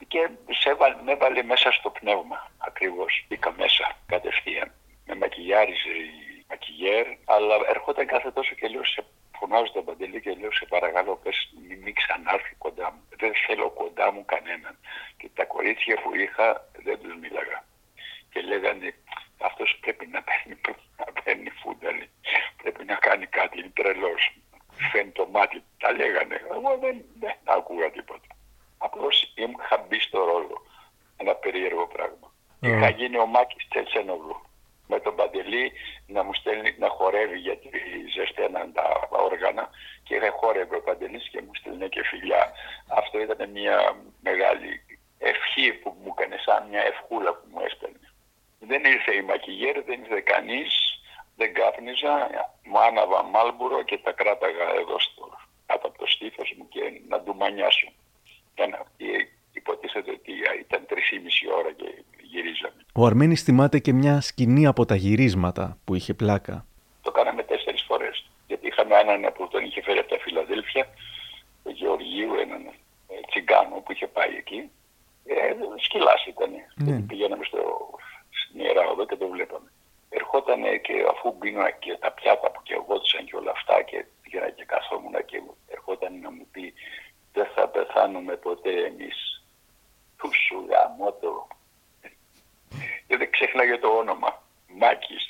και 0.08 0.28
σε 0.50 0.70
έβαλε, 0.70 0.96
με 1.02 1.12
έβαλε 1.12 1.42
μέσα 1.42 1.72
στο 1.72 1.90
πνεύμα 1.90 2.50
ακριβώς. 2.58 3.24
Μπήκα 3.28 3.52
μέσα 3.52 3.96
κατευθείαν. 4.06 4.72
Με 5.06 5.14
μακιγιάριζε 5.14 5.88
η 5.88 6.44
μακιγιέρ, 6.48 7.06
αλλά 7.24 7.54
ερχόταν 7.68 8.06
κάθε 8.06 8.30
τόσο 8.30 8.54
και 8.54 8.68
λέω 8.68 8.84
σε 8.84 9.04
φωνάζω 9.38 9.72
τον 9.72 9.84
Παντελή 9.84 10.20
και 10.20 10.34
λέω 10.40 10.52
σε 10.52 10.64
παρακαλώ 10.68 11.16
πες 11.16 11.52
μην, 11.66 11.78
μην 11.82 11.94
ξανάρθει 11.94 12.54
κοντά 12.58 12.92
μου. 12.92 13.00
Δεν 13.16 13.32
θέλω 13.46 13.70
κοντά 13.70 14.12
μου 14.12 14.24
κανέναν. 14.24 14.78
Και 15.16 15.28
τα 15.34 15.44
κορίτσια 15.44 15.96
που 16.02 16.14
είχα 16.14 16.68
δεν 16.84 17.00
τους 17.00 17.14
μίλαγα. 17.20 17.64
Και 18.30 18.40
λέγανε 18.40 18.94
αυτός 19.40 19.78
πρέπει 19.80 20.06
να 20.06 20.22
παίρνει, 20.22 20.60
να 20.98 21.06
παίρνει 21.22 21.50
φούνταλη. 21.50 22.10
Πρέπει 22.62 22.84
να 22.84 22.94
κάνει 22.94 23.26
κάτι, 23.26 23.58
είναι 23.58 23.72
τρελός. 23.74 24.22
Φαίνει 24.92 25.10
το 25.10 25.26
μάτι. 25.26 25.62
Τα 25.78 25.92
λέγανε. 25.92 26.40
Εγώ 26.50 26.78
δεν, 26.80 27.04
δεν 27.20 27.36
άκουγα 27.44 27.90
τίποτα. 27.90 28.35
Απλώς 28.78 29.32
είχα 29.34 29.86
μπει 29.88 30.00
στο 30.00 30.24
ρόλο. 30.24 30.66
Ένα 31.16 31.34
περίεργο 31.34 31.86
πράγμα. 31.86 32.32
Mm. 32.60 32.66
Είχα 32.66 32.88
γίνει 32.88 33.18
ο 33.18 33.26
Μάκης 33.26 33.68
Τσελσένογλου. 33.68 34.40
Με 34.88 35.00
τον 35.00 35.14
Παντελή 35.14 35.72
να 36.06 36.22
μου 36.22 36.34
στέλνει 36.34 36.74
να 36.78 36.88
χορεύει 36.88 37.38
γιατί 37.38 37.70
ζεσταίναν 38.14 38.72
τα 38.72 39.08
όργανα 39.10 39.70
και 40.02 40.14
είχα 40.14 40.30
χόρευε 40.30 40.76
ο 40.76 40.82
Παντελής 40.82 41.28
και 41.28 41.42
μου 41.42 41.54
στέλνει 41.54 41.88
και 41.88 42.02
φιλιά. 42.04 42.52
Αυτό 42.88 43.20
ήταν 43.20 43.50
μια 43.50 43.96
μεγάλη 44.20 44.80
ευχή 45.18 45.72
που 45.72 45.96
μου 46.02 46.14
έκανε, 46.16 46.36
σαν 46.44 46.68
μια 46.68 46.80
ευχούλα 46.80 47.30
που 47.34 47.46
μου 47.50 47.60
έστελνε. 47.64 48.10
Δεν 48.58 48.84
ήρθε 48.84 49.14
η 49.14 49.22
μακιγέρ, 49.22 49.82
δεν 49.82 50.00
ήρθε 50.02 50.20
κανείς, 50.20 51.00
δεν 51.36 51.54
κάπνιζα. 51.54 52.30
Μου 52.64 52.78
άναβα 52.78 53.22
μάλμπουρο 53.22 53.82
και 53.82 53.98
τα 53.98 54.12
κράταγα 54.12 54.74
εδώ 54.74 54.98
στο, 54.98 55.38
κάτω 55.66 55.86
από 55.86 55.98
το 55.98 56.06
στήθος 56.06 56.54
μου 56.56 56.68
και 56.68 57.00
να 57.08 57.18
ντουμανιάσουν. 58.56 58.64
Ένα, 58.64 58.86
υποτίθεται 59.52 60.10
ότι 60.10 60.32
ήταν 60.60 60.86
3,5 60.88 60.96
ώρα 61.58 61.72
και 61.72 61.88
γυρίζαμε. 62.22 62.80
Ο 62.94 63.06
Αρμένης 63.06 63.42
θυμάται 63.42 63.78
και 63.78 63.92
μια 63.92 64.20
σκηνή 64.20 64.66
από 64.66 64.84
τα 64.84 64.94
γυρίσματα 64.94 65.78
που 65.84 65.94
είχε 65.94 66.14
πλάκα. 66.14 66.66
Το 67.02 67.10
κάναμε 67.10 67.42
τέσσερις 67.42 67.82
φορές. 67.82 68.30
Γιατί 68.46 68.66
είχαμε 68.66 68.94
έναν 68.94 69.32
που 69.34 69.48
τον 69.48 69.64
είχε 69.64 69.82
φέρει 69.82 69.98
από 69.98 70.08
τα 70.08 70.18
Φιλαδέλφια, 70.18 70.88
τον 71.62 71.72
Γεωργίου, 71.72 72.34
έναν 72.34 72.62
ε, 73.08 73.14
τσιγκάνο 73.28 73.76
που 73.84 73.92
είχε 73.92 74.06
πάει 74.06 74.34
εκεί. 74.36 74.70
Ε, 75.24 75.34
σκυλάς 75.84 76.26
ήταν. 76.26 76.50
Ναι. 76.74 77.00
Πηγαίναμε 77.00 77.44
στο, 77.44 77.60
στην 78.40 78.60
Ιερά 78.60 78.88
Οδό 78.88 79.06
και 79.06 79.16
το 79.16 79.28
βλέπαμε. 79.28 79.68
Ερχόταν 80.08 80.62
και 80.86 80.94
αφού 81.12 81.34
μπήνα 81.38 81.70
και 81.70 81.96
τα 82.00 82.10
πιάτα 82.12 82.50
που 82.50 82.60
και 82.62 82.74
εγώ 82.74 82.96
και 83.26 83.36
όλα 83.36 83.50
αυτά 83.50 83.82
και 83.82 84.04
πήγαινα 84.22 84.50
και 84.50 84.64
καθόμουν 84.64 85.16
και 85.24 85.42
ερχόταν 85.74 86.20
να 86.20 86.30
μου 86.30 86.46
πει 86.52 86.74
δεν 87.36 87.48
θα 87.54 87.68
πεθάνουμε 87.68 88.34
ποτέ 88.36 88.72
εμείς. 88.88 89.18
Του 90.18 90.28
σου 90.44 90.58
γαμώ 90.70 91.12
το. 91.20 91.46
Και 93.06 93.16
δεν 93.16 93.30
ξέχναγε 93.30 93.76
το 93.78 93.88
όνομα. 93.88 94.30
Μάκης. 94.80 95.24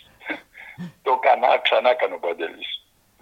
το 1.06 1.12
κανά, 1.26 1.58
ξανά 1.66 1.94
κάνω 1.94 2.14
ο 2.14 2.18
Παντελής. 2.18 2.70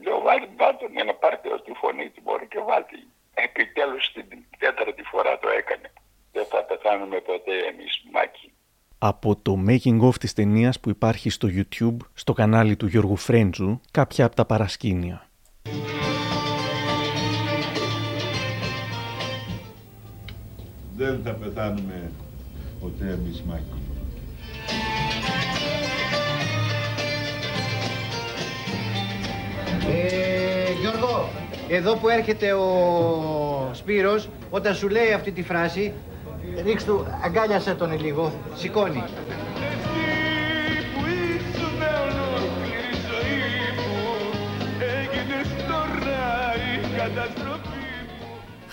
Λέω 0.04 0.20
βάλτε, 0.20 0.48
βάλτε 0.56 0.86
για 0.96 1.04
να 1.04 1.14
πάρετε 1.14 1.48
ό,τι 1.52 1.72
φωνή 1.72 2.06
του 2.10 2.20
μπορεί 2.24 2.46
και 2.48 2.60
βάλτε. 2.68 2.96
Επιτέλους 3.34 4.12
την 4.12 4.28
τέταρτη 4.58 5.02
φορά 5.02 5.38
το 5.38 5.48
έκανε. 5.48 5.92
Δεν 6.32 6.46
θα 6.46 6.60
πεθάνουμε 6.64 7.20
ποτέ 7.20 7.54
εμείς 7.70 7.92
Μάκη. 8.12 8.52
από 8.98 9.36
το 9.36 9.52
making 9.68 10.00
of 10.08 10.16
της 10.20 10.32
ταινίας 10.32 10.80
που 10.80 10.88
υπάρχει 10.90 11.30
στο 11.30 11.48
YouTube, 11.56 11.96
στο 12.14 12.32
κανάλι 12.32 12.76
του 12.76 12.86
Γιώργου 12.86 13.16
Φρέντζου, 13.16 13.80
κάποια 13.90 14.24
από 14.24 14.34
τα 14.34 14.44
παρασκήνια. 14.44 15.28
Δεν 20.96 21.20
θα 21.24 21.30
πεθάνουμε 21.30 22.10
ποτέ 22.80 23.04
εμείς 23.04 23.42
Μάκη. 23.42 23.62
Ε, 29.88 30.72
Γιώργο, 30.80 31.28
εδώ 31.68 31.94
που 31.96 32.08
έρχεται 32.08 32.52
ο 32.52 33.70
Σπύρος, 33.72 34.28
όταν 34.50 34.74
σου 34.74 34.88
λέει 34.88 35.12
αυτή 35.12 35.30
τη 35.32 35.42
φράση, 35.42 35.92
ρίξ 36.64 36.84
του, 36.84 37.06
αγκάλιασε 37.24 37.74
τον 37.74 38.00
λίγο, 38.00 38.32
σηκώνει. 38.54 39.02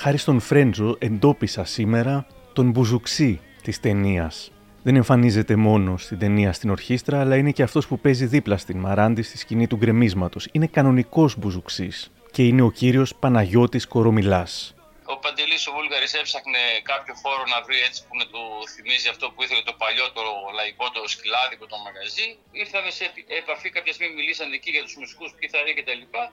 Χάρη 0.04 0.18
στον 0.18 0.40
Φρέντζο 0.40 0.96
εντόπισα 1.00 1.64
σήμερα 1.66 2.28
τον 2.54 2.70
Μπουζουξή 2.70 3.42
της 3.64 3.80
ταινίας. 3.80 4.52
Δεν 4.84 4.96
εμφανίζεται 4.96 5.56
μόνο 5.56 5.98
στην 5.98 6.20
ταινία 6.20 6.54
στην 6.54 6.70
ορχήστρα, 6.70 7.20
αλλά 7.20 7.36
είναι 7.36 7.52
και 7.52 7.64
αυτός 7.64 7.88
που 7.88 8.00
παίζει 8.00 8.26
δίπλα 8.26 8.58
στην 8.58 8.78
Μαράντη 8.78 9.22
στη 9.22 9.38
σκηνή 9.38 9.68
του 9.68 9.78
γκρεμίσματος. 9.82 10.48
Είναι 10.52 10.68
κανονικός 10.68 11.38
Μπουζουξής 11.38 12.12
και 12.32 12.44
είναι 12.48 12.62
ο 12.62 12.72
κύριος 12.80 13.16
Παναγιώτης 13.16 13.88
Κορομιλάς. 13.88 14.76
Ο 15.14 15.18
Παντελής 15.24 15.68
ο 15.68 15.72
Βούλγαρης 15.76 16.14
έψαχνε 16.14 16.62
κάποιο 16.92 17.14
χώρο 17.22 17.44
να 17.54 17.58
βρει 17.66 17.80
έτσι 17.88 18.00
που 18.06 18.14
να 18.22 18.26
του 18.32 18.42
θυμίζει 18.74 19.08
αυτό 19.14 19.26
που 19.32 19.40
ήθελε 19.44 19.62
το 19.70 19.76
παλιό, 19.82 20.06
το 20.18 20.22
λαϊκό, 20.58 20.86
το 20.96 21.02
σκυλάδικο, 21.14 21.66
το 21.74 21.78
μαγαζί. 21.86 22.28
Ήρθαμε 22.64 22.90
σε 22.98 23.04
επαφή 23.42 23.70
κάποια 23.76 23.94
στιγμή, 23.96 24.14
μιλήσαν 24.20 24.48
εκεί 24.58 24.70
για 24.76 24.84
τους 24.86 24.96
μουσικούς, 25.00 25.30
ποιοι 25.38 25.48
θα 25.54 25.58
είναι 25.62 25.74
κτλ 25.78 26.04
και 26.12 26.24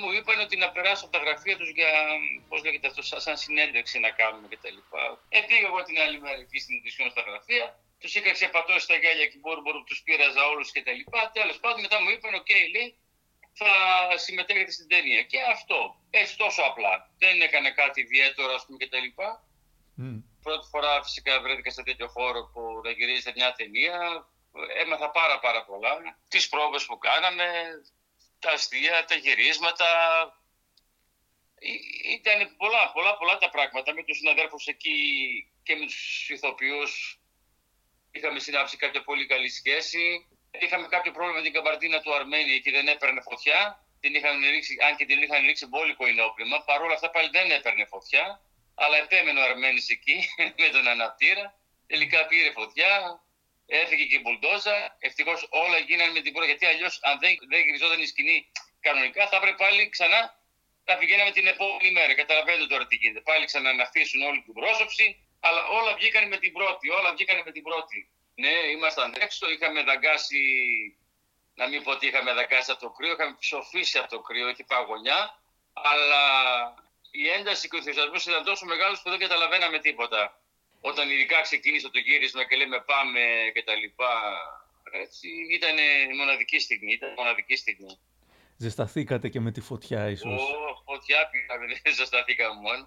μου 0.00 0.12
είπαν 0.12 0.40
ότι 0.40 0.56
να 0.56 0.68
περάσω 0.70 1.04
από 1.04 1.12
τα 1.16 1.20
γραφεία 1.24 1.56
τους 1.56 1.70
για, 1.70 1.92
πώς 2.48 2.62
λέγεται 2.64 2.86
αυτό, 2.86 3.02
σαν 3.02 3.36
συνέντευξη 3.36 3.98
να 3.98 4.10
κάνουμε 4.10 4.46
και 4.48 4.58
τα 4.62 4.70
λοιπά. 4.70 5.02
Ε, 5.28 5.40
πήγα 5.48 5.66
εγώ 5.70 5.82
την 5.82 5.98
άλλη 6.04 6.20
μέρα 6.20 6.40
εκεί 6.46 6.58
στην 6.58 6.76
Ινδυσιόν 6.76 7.10
στα 7.10 7.22
γραφεία, 7.28 7.64
τους 8.00 8.14
είχα 8.14 8.32
ξεπατώσει 8.32 8.86
τα 8.86 8.96
γέλια 9.02 9.26
και 9.26 9.38
μπορώ, 9.42 9.60
μπορώ, 9.60 9.82
τους 9.82 10.02
πείραζα 10.02 10.42
όλους 10.52 10.72
και 10.72 10.82
τα 10.82 10.92
λοιπά. 10.92 11.30
Τέλος 11.38 11.56
πάντων 11.60 11.80
μετά 11.80 12.02
μου 12.02 12.10
είπαν, 12.10 12.34
OK, 12.34 12.40
okay, 12.40 12.64
λέει, 12.74 12.88
θα 13.60 13.72
συμμετέχετε 14.24 14.70
στην 14.70 14.88
ταινία. 14.88 15.22
Και 15.22 15.38
αυτό, 15.54 15.78
έτσι 16.10 16.36
τόσο 16.36 16.62
απλά. 16.62 17.10
Δεν 17.18 17.40
έκανε 17.40 17.70
κάτι 17.70 18.00
ιδιαίτερο, 18.00 18.52
ας 18.54 18.64
πούμε, 18.64 18.76
και 18.78 18.88
τα 18.88 18.98
λοιπά. 18.98 19.28
Mm. 20.00 20.22
Πρώτη 20.42 20.66
φορά 20.72 21.02
φυσικά 21.02 21.40
βρέθηκα 21.40 21.70
σε 21.70 21.82
τέτοιο 21.82 22.08
χώρο 22.08 22.50
που 22.52 22.60
να 22.84 22.90
γυρίζεται 22.90 23.32
μια 23.36 23.52
ταινία. 23.52 24.26
Έμαθα 24.82 25.10
πάρα 25.10 25.38
πάρα 25.38 25.64
πολλά. 25.64 25.92
Τις 26.28 26.48
πρόβες 26.48 26.84
που 26.84 26.98
κάναμε, 26.98 27.46
τα 28.42 28.50
αστεία, 28.50 29.04
τα 29.04 29.14
γυρίσματα. 29.14 29.88
Ήταν 32.16 32.38
πολλά, 32.56 32.82
πολλά, 32.94 33.16
πολλά 33.16 33.38
τα 33.38 33.48
πράγματα 33.54 33.94
με 33.94 34.02
τους 34.04 34.16
συναδέλφους 34.16 34.66
εκεί 34.66 34.96
και 35.62 35.76
με 35.76 35.84
τους 35.84 36.28
ηθοποιούς. 36.28 36.92
Είχαμε 38.10 38.38
συνάψει 38.38 38.76
κάποια 38.76 39.02
πολύ 39.02 39.26
καλή 39.26 39.48
σχέση. 39.48 40.04
Είχαμε 40.64 40.86
κάποιο 40.86 41.12
πρόβλημα 41.12 41.38
με 41.38 41.44
την 41.44 41.52
καμπαρτίνα 41.52 42.00
του 42.00 42.14
Αρμένη 42.14 42.60
και 42.60 42.70
δεν 42.70 42.88
έπαιρνε 42.88 43.20
φωτιά. 43.20 43.86
Την 44.00 44.14
είχαν 44.14 44.40
ρίξει, 44.50 44.76
αν 44.86 44.96
και 44.96 45.06
την 45.06 45.22
είχαν 45.22 45.46
ρίξει 45.46 45.66
μπόλικο 45.66 46.06
ενόπλημα. 46.06 46.64
Παρ' 46.64 46.82
όλα 46.82 46.94
αυτά 46.94 47.10
πάλι 47.10 47.28
δεν 47.32 47.50
έπαιρνε 47.50 47.84
φωτιά. 47.84 48.40
Αλλά 48.74 48.96
επέμενε 48.96 49.40
ο 49.40 49.42
Αρμένης 49.42 49.88
εκεί 49.88 50.16
με 50.62 50.68
τον 50.68 50.88
αναπτήρα. 50.88 51.44
Τελικά 51.86 52.26
πήρε 52.26 52.50
φωτιά 52.52 53.22
έφυγε 53.66 54.04
και 54.04 54.16
η 54.16 54.20
μπουλντόζα. 54.22 54.96
Ευτυχώς 54.98 55.46
όλα 55.50 55.78
γίνανε 55.78 56.12
με 56.12 56.20
την 56.20 56.32
πρώτη. 56.32 56.48
Γιατί 56.48 56.66
αλλιώς, 56.66 56.98
αν 57.02 57.18
δεν, 57.18 57.30
δεν 57.50 57.60
γυριζόταν 57.60 58.00
η 58.00 58.06
σκηνή 58.06 58.52
κανονικά, 58.80 59.28
θα 59.28 59.36
έπρεπε 59.36 59.56
πάλι 59.56 59.88
ξανά 59.88 60.20
να 60.84 60.96
πηγαίναμε 60.96 61.30
την 61.30 61.46
επόμενη 61.46 61.90
μέρα. 61.92 62.14
Καταλαβαίνετε 62.14 62.66
τώρα 62.66 62.86
τι 62.86 62.96
γίνεται. 62.96 63.20
Πάλι 63.20 63.44
ξανά 63.44 63.72
να 63.72 63.82
αφήσουν 63.82 64.22
όλη 64.22 64.42
την 64.42 64.52
πρόσωψη. 64.52 65.26
Αλλά 65.40 65.66
όλα 65.66 65.94
βγήκαν 65.94 66.28
με 66.28 66.36
την 66.36 66.52
πρώτη. 66.52 66.90
Όλα 66.90 67.12
βγήκαν 67.12 67.42
με 67.44 67.52
την 67.52 67.62
πρώτη. 67.62 68.10
Ναι, 68.34 68.54
ήμασταν 68.76 69.14
έξω. 69.18 69.50
Είχαμε 69.50 69.82
δαγκάσει. 69.82 70.42
Να 71.54 71.68
μην 71.68 71.82
πω 71.82 71.90
ότι 71.90 72.06
είχαμε 72.06 72.32
δαγκάσει 72.32 72.70
από 72.70 72.80
το 72.80 72.90
κρύο. 72.90 73.12
Είχαμε 73.12 73.36
ψοφήσει 73.38 73.98
από 73.98 74.08
το 74.08 74.20
κρύο. 74.20 74.48
Έχει 74.48 74.64
παγωνιά. 74.64 75.40
Αλλά 75.72 76.24
η 77.10 77.28
ένταση 77.28 77.68
και 77.68 77.76
ο 77.76 77.78
ενθουσιασμός 77.78 78.26
ήταν 78.26 78.44
τόσο 78.44 78.64
μεγάλος 78.66 79.02
που 79.02 79.10
δεν 79.10 79.18
καταλαβαίναμε 79.18 79.78
τίποτα 79.78 80.41
όταν 80.90 81.04
ειδικά 81.12 81.38
ξεκίνησε 81.48 81.88
το 81.94 81.98
γύρισμα 82.06 82.42
και 82.48 82.56
λέμε 82.56 82.78
πάμε 82.92 83.20
και 83.54 83.62
τα 83.68 83.74
λοιπά, 83.82 84.12
έτσι, 85.02 85.28
ήταν 85.58 85.76
μοναδική 86.20 86.58
στιγμή, 86.66 86.92
ήταν 86.98 87.10
μοναδική 87.20 87.56
στιγμή. 87.56 87.92
Ζεσταθήκατε 88.56 89.26
και 89.28 89.40
με 89.40 89.50
τη 89.52 89.60
φωτιά 89.60 90.00
ίσως. 90.14 90.40
Ω, 90.42 90.82
φωτιά 90.88 91.20
πήγαμε, 91.30 91.64
δεν 91.82 91.92
ζεσταθήκαμε 91.98 92.56
μόνο. 92.66 92.84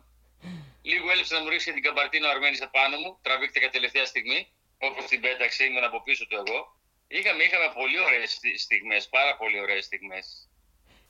Λίγο 0.81 1.11
έλειψε 1.11 1.33
να 1.35 1.41
μου 1.41 1.49
ρίξει 1.49 1.73
την 1.73 1.83
καμπαρτίνα 1.83 2.27
ο 2.27 2.31
Αρμένης 2.35 2.61
επάνω 2.69 2.97
μου, 2.97 3.17
τραβήχτηκα 3.21 3.69
τελευταία 3.69 4.05
στιγμή, 4.05 4.39
όπως 4.87 5.05
την 5.05 5.19
πέταξε, 5.21 5.63
ήμουν 5.63 5.83
από 5.83 6.03
πίσω 6.03 6.27
του 6.27 6.35
εγώ. 6.35 6.59
Είχαμε, 7.07 7.43
είχαμε 7.43 7.67
πολύ 7.79 7.99
ωραίες 8.07 8.39
στιγμές, 8.57 9.09
πάρα 9.09 9.37
πολύ 9.37 9.59
ωραίες 9.59 9.85
στιγμές. 9.85 10.49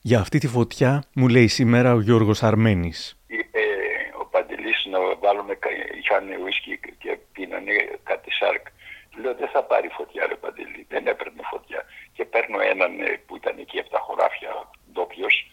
Για 0.01 0.19
αυτή 0.19 0.37
τη 0.39 0.47
φωτιά 0.47 1.03
μου 1.15 1.27
λέει 1.27 1.47
σήμερα 1.47 1.93
ο 1.93 2.01
Γιώργος 2.01 2.43
Αρμένης. 2.43 3.19
Είπε 3.27 3.59
ο 3.59 3.61
Παντελής 3.61 3.94
να 4.95 5.15
βάλουμε, 5.15 5.57
είχαν 5.99 6.41
ουίσκι 6.41 6.79
και 6.97 7.17
πίνανε 7.33 7.73
κάτι 8.03 8.31
σάρκ. 8.31 8.65
Λέω 9.21 9.33
δεν 9.35 9.47
θα 9.47 9.63
πάρει 9.63 9.87
φωτιά 9.87 10.27
ρε 10.27 10.35
Παντελή, 10.35 10.85
δεν 10.89 11.07
έπαιρνε 11.07 11.41
φωτιά. 11.43 11.85
Και 12.13 12.25
παίρνω 12.25 12.59
έναν 12.59 13.01
ε, 13.01 13.21
που 13.25 13.35
ήταν 13.35 13.57
εκεί 13.59 13.79
από 13.79 13.89
τα 13.89 13.99
χωράφια 13.99 14.69
ντόπιος, 14.91 15.51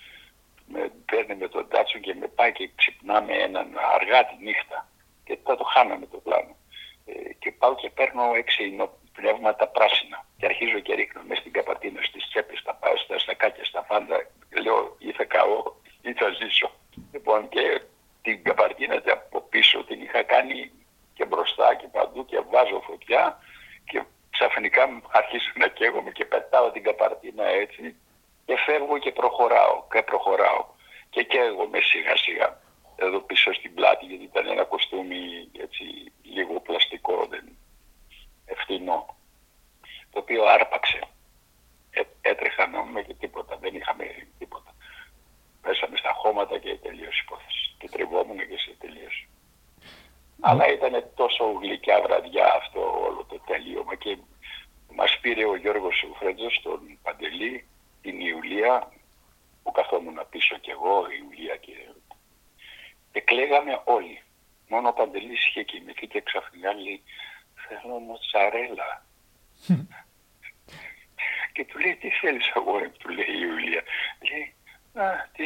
με 0.67 0.93
παίρνει 1.07 1.35
με 1.35 1.49
τον 1.49 1.69
τάτσο 1.69 1.99
και 1.99 2.15
με 2.15 2.27
πάει 2.27 2.53
και 2.53 2.71
ξυπνάμε 2.75 3.35
έναν 3.35 3.69
αργά 3.95 4.27
τη 4.27 4.35
νύχτα. 4.45 4.89
Και 5.25 5.37
τότε 5.37 5.59
το 5.59 5.65
χάναμε 5.65 6.07
το 6.07 6.17
πλάνο. 6.17 6.57
Ε, 7.07 7.33
και 7.39 7.53
πάω 7.53 7.75
και 7.75 7.91
παίρνω 7.91 8.23
έξι 8.35 8.77
πνεύματα 9.13 9.69
πράσινα. 9.69 10.27
Και 10.39 10.47
αρχίζω 10.47 10.79
και 10.79 10.95
ρίχνω 10.95 11.23
μέσα 11.27 11.41
στην 11.41 11.53
καπατίνα, 11.53 12.03
στις 12.03 12.29
τσέπες, 12.29 12.59
στα, 12.59 12.79
στα 13.05 13.19
στακάκια, 13.19 13.65
στα 13.65 13.83
φάντα. 13.89 14.17
Λέω 14.63 14.97
ή 14.99 15.13
θα 15.13 15.25
καώ 15.25 15.63
ή 16.03 16.13
θα 16.13 16.29
ζήσω. 16.41 16.71
Λοιπόν 17.13 17.49
και 17.49 17.81
την 18.23 18.43
καπαρτίνα 18.43 19.03
από 19.13 19.41
πίσω 19.41 19.85
την 19.85 20.01
είχα 20.01 20.23
κάνει 20.23 20.73
και 21.15 21.25
μπροστά 21.25 21.75
και 21.75 21.87
παντού 21.87 22.25
και 22.25 22.41
βάζω 22.51 22.81
φωτιά 22.81 23.39
και 23.85 24.03
ξαφνικά 24.31 25.03
αρχίζω 25.11 25.53
να 25.55 25.69
καίγομαι 25.69 26.11
και 26.11 26.25
πετάω 26.25 26.71
την 26.71 26.83
καπαρτίνα 26.83 27.45
έτσι 27.45 27.97
και 28.45 28.57
φεύγω 28.57 28.99
και 28.99 29.13
προχωράω 29.13 29.85
και 29.93 30.03
προχωράω 30.03 30.65
και 31.11 31.23
καίγομαι 31.23 31.81
σιγά 31.81 32.17
σιγά. 32.17 32.61
Εδώ 32.97 33.21
πίσω 33.21 33.53
στην 33.53 33.75
πλάτη 33.75 34.05
γιατί 34.05 34.25
ήταν 34.25 34.47
ένα 34.47 34.65
κοστούμι 34.65 35.49
έτσι 35.59 35.85
λίγο 36.23 36.61
πλαστικό 36.61 37.27
δεν 37.27 37.45
ευθυνό 38.45 39.17
το 40.11 40.19
οποίο 40.19 40.45
άρπαξε. 40.45 41.01
Ε, 41.91 42.01
έτρεχα 42.21 42.67
να 42.67 43.03
και 43.03 43.15
τίποτα 43.15 43.57
δεν 43.57 43.75
είχαμε 43.75 44.05
τίποτα. 44.39 44.75
Πέσαμε 45.63 45.97
στα 45.97 46.13
χώματα 46.13 46.59
και 46.59 46.77
τελείωσε 46.77 47.21
η 47.21 47.25
υπόθεση 47.27 47.72
και 47.83 47.89
τριβόμουν 47.89 48.37
και 48.37 48.59
σε 48.59 48.77
τελείωσε 48.79 49.27
αλλά 50.45 50.73
ήταν 50.73 51.11
τόσο 51.15 51.45
γλυκιά 51.63 52.01
βραδιά 52.03 52.55
αυτό 52.55 53.05
όλο 53.07 53.27
το 53.29 53.39
τελείωμα 53.47 53.95
και 53.95 54.17
μας 54.95 55.19
πήρε 55.21 55.45
ο 55.45 55.57
Γιώργος 55.57 56.05
Φρέντζος 56.19 56.61
τον 56.63 56.99
Παντελή 57.03 57.67
την 58.03 58.21
Ιουλία 58.21 58.93
που 59.63 59.71
καθόμουν 59.71 60.27
πίσω 60.31 60.57
κι 60.57 60.71
εγώ, 60.71 61.07
η 61.11 61.17
Ιουλία 61.23 61.57
και... 61.57 61.73
και 63.13 63.21
κλαίγαμε 63.21 63.81
όλοι. 63.85 64.23
Μόνο 64.69 64.89
ο 64.89 64.93
Παντελής 64.93 65.47
είχε 65.47 65.63
κοιμηθεί 65.63 66.07
και 66.07 66.21
ξαφνικά 66.21 66.75
λέει 66.75 67.03
θέλω 67.55 67.99
μοτσαρέλα. 67.99 69.05
και 71.53 71.65
του 71.65 71.79
λέει 71.79 71.97
τι 71.97 72.11
θέλεις 72.11 72.53
εγώ, 72.55 72.91
του 72.99 73.09
λέει 73.09 73.31
η 73.31 73.41
Ιουλία. 73.41 73.83
Λέει, 74.31 74.55
α, 75.05 75.29
τι, 75.33 75.45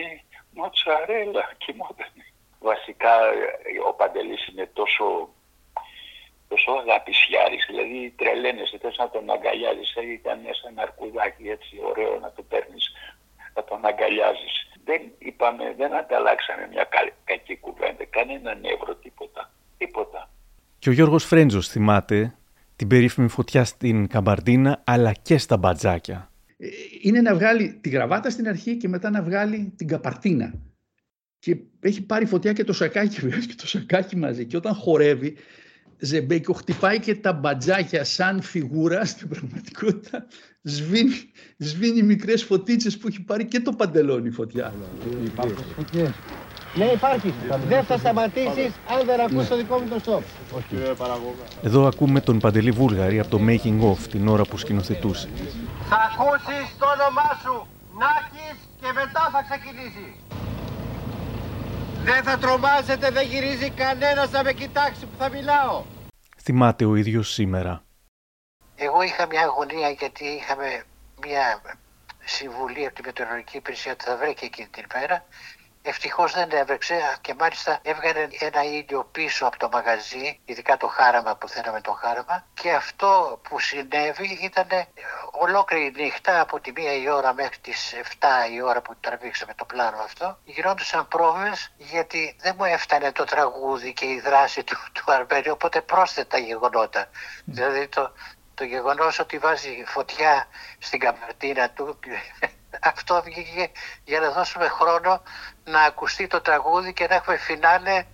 μοτσαρέλα, 0.57 1.45
κοιμότανε 1.63 2.25
βασικά 2.71 3.13
ο 3.89 3.93
Παντελής 3.99 4.43
είναι 4.49 4.67
τόσο, 4.73 5.07
τόσο 6.49 6.71
αγαπησιάρης, 6.83 7.65
δηλαδή 7.69 8.15
τρελαίνεσαι, 8.21 8.79
θες 8.83 8.97
να 9.03 9.09
τον 9.15 9.31
αγκαλιάζεις, 9.35 9.91
ε, 9.95 10.03
ήταν 10.19 10.39
σαν 10.59 10.71
ένα 10.73 10.83
αρκουδάκι 10.83 11.45
έτσι 11.57 11.73
ωραίο 11.91 12.13
να 12.25 12.31
το 12.37 12.43
παίρνεις, 12.51 12.85
να 13.55 13.63
τον 13.69 13.81
αγκαλιάζεις. 13.91 14.55
Δεν 14.89 15.01
είπαμε, 15.19 15.75
δεν 15.81 15.91
ανταλλάξαμε 16.01 16.65
μια 16.73 16.85
κακή 17.25 17.57
κουβέντα, 17.57 18.05
κανένα 18.17 18.55
νεύρο, 18.55 18.95
τίποτα, 18.95 19.51
τίποτα. 19.79 20.21
Και 20.79 20.89
ο 20.89 20.93
Γιώργος 20.93 21.25
Φρέντζος 21.25 21.69
θυμάται 21.69 22.35
την 22.77 22.89
περίφημη 22.89 23.29
φωτιά 23.29 23.65
στην 23.65 24.09
Καμπαρντίνα 24.09 24.83
αλλά 24.85 25.13
και 25.13 25.39
στα 25.39 25.57
μπατζάκια. 25.57 26.31
Ε, 26.57 26.67
είναι 27.03 27.21
να 27.21 27.35
βγάλει 27.35 27.79
τη 27.81 27.89
γραβάτα 27.89 28.31
στην 28.31 28.49
αρχή 28.49 28.77
και 28.77 28.89
μετά 28.89 29.11
να 29.11 29.23
βγάλει 29.23 29.73
την 29.77 29.87
καπαρτίνα 29.87 30.55
και 31.39 31.57
έχει 31.81 32.03
πάρει 32.03 32.27
φωτιά 32.27 32.53
και 32.53 32.65
το 32.65 32.73
σακάκι 32.73 33.21
και 33.49 33.55
το 33.57 33.67
σακάκι 33.67 34.17
μαζί 34.17 34.47
και 34.47 34.57
όταν 34.57 34.75
χορεύει 34.75 35.37
Ζεμπέκο 35.99 36.53
χτυπάει 36.53 37.01
και 37.01 37.15
τα 37.15 37.33
μπατζάκια 37.33 38.05
σαν 38.05 38.43
φιγούρα 38.43 39.05
στην 39.05 39.29
πραγματικότητα. 39.29 40.27
Σβήνει, 40.63 41.15
σβήνει 41.57 42.03
μικρές 42.03 42.45
φωτίτσες 42.45 42.99
που 42.99 43.09
έχει 43.09 43.23
πάρει 43.23 43.45
και 43.45 43.61
το 43.61 43.73
παντελόνι 43.73 44.31
φωτιά. 44.31 44.75
Υπάρχουν 45.25 45.65
φωτιές. 45.77 46.11
Ναι, 46.77 46.85
υπάρχει. 46.85 47.35
Δεν 47.69 47.85
θα 47.85 47.99
σταματήσεις 47.99 48.73
αν 48.89 49.07
δεν 49.07 49.21
ακούσει 49.21 49.49
το 49.49 49.57
δικό 49.57 49.79
μου 49.79 49.89
το 49.89 49.99
στόπ. 49.99 50.23
Εδώ 51.63 51.87
ακούμε 51.87 52.21
τον 52.21 52.39
Παντελή 52.39 52.71
Βούλγαρη 52.71 53.19
από 53.19 53.31
το 53.31 53.41
Making 53.49 53.81
of 53.93 53.99
την 54.11 54.29
ώρα 54.29 54.43
που 54.45 54.59
σκηνοθετούσε. 54.59 55.29
Θα 55.89 55.99
ακούσεις 56.11 56.77
το 56.79 56.87
όνομά 56.87 57.31
σου, 57.43 57.67
Νάκης, 57.99 58.57
και 58.81 58.93
μετά 58.93 59.29
θα 59.33 59.43
ξεκινήσεις. 59.43 60.15
Δεν 62.05 62.23
θα 62.23 62.39
τρομάζετε, 62.39 63.11
δεν 63.11 63.27
γυρίζει 63.27 63.71
κανένας 63.71 64.31
να 64.31 64.43
με 64.43 64.53
κοιτάξει 64.53 65.07
που 65.07 65.17
θα 65.19 65.29
μιλάω. 65.29 65.85
Θυμάται 66.43 66.85
ο 66.85 66.95
ίδιος 66.95 67.33
σήμερα. 67.33 67.83
Εγώ 68.77 69.03
είχα 69.03 69.27
μια 69.27 69.43
αγωνία 69.43 69.89
γιατί 69.91 70.25
είχαμε 70.25 70.85
μια 71.27 71.61
συμβουλή 72.25 72.87
από 72.87 72.95
τη 72.95 73.03
Μετεωρολογική 73.05 73.57
Υπηρεσία 73.57 73.93
ότι 73.93 74.05
θα 74.05 74.17
βρέξει 74.17 74.45
εκείνη 74.45 74.69
την 74.69 74.85
ημέρα 74.95 75.25
Ευτυχώς 75.89 76.33
δεν 76.33 76.51
έβρεξε 76.51 77.19
και 77.21 77.35
μάλιστα 77.35 77.79
έβγαλε 77.83 78.29
ένα 78.39 78.65
ήλιο 78.65 79.09
πίσω 79.13 79.47
από 79.47 79.59
το 79.59 79.69
μαγαζί, 79.73 80.41
ειδικά 80.45 80.77
το 80.77 80.87
χάραμα 80.87 81.37
που 81.37 81.49
θέλαμε 81.49 81.81
το 81.81 81.93
χάραμα. 81.93 82.47
Και 82.55 82.73
αυτό 82.73 83.41
που 83.49 83.59
συνέβη 83.59 84.39
ήταν 84.43 84.67
ολόκληρη 85.31 85.93
νύχτα 85.97 86.41
από 86.41 86.61
τη 86.61 86.73
μία 86.73 86.93
η 86.93 87.09
ώρα 87.09 87.35
μέχρι 87.35 87.59
τις 87.59 87.95
7 88.21 88.27
η 88.53 88.63
ώρα 88.63 88.83
που 88.83 88.97
τραβήξαμε 89.01 89.55
το 89.55 89.65
πλάνο 89.65 89.97
αυτό. 89.97 90.39
Γινόντουσαν 90.45 91.09
πρόβες 91.09 91.73
γιατί 91.77 92.37
δεν 92.41 92.55
μου 92.59 92.65
έφτανε 92.65 93.13
το 93.13 93.25
τραγούδι 93.25 93.93
και 93.93 94.07
η 94.07 94.21
δράση 94.21 94.65
του, 94.65 94.77
του 94.93 95.13
Αρμπέρι, 95.13 95.51
οπότε 95.51 95.81
πρόσθετα 95.81 96.39
γεγονότα. 96.39 97.09
Δηλαδή 97.45 97.89
το, 97.89 98.13
το 98.55 98.65
γεγονός 98.65 99.19
ότι 99.19 99.39
βάζει 99.39 99.85
φωτιά 99.87 100.47
στην 100.79 101.01
καμπαρτίνα 101.01 101.71
του 101.71 101.99
αυτό 102.81 103.23
βγήκε 103.25 103.71
για 104.05 104.21
να 104.21 104.31
δώσουμε 104.31 104.69
χρόνο 104.69 105.23
να 105.65 105.83
ακουστεί 105.83 106.27
το 106.27 106.41
τραγούδι 106.41 106.93
και 106.93 107.07
να 107.07 107.15
έχουμε 107.15 107.37
φινάλε 107.37 108.05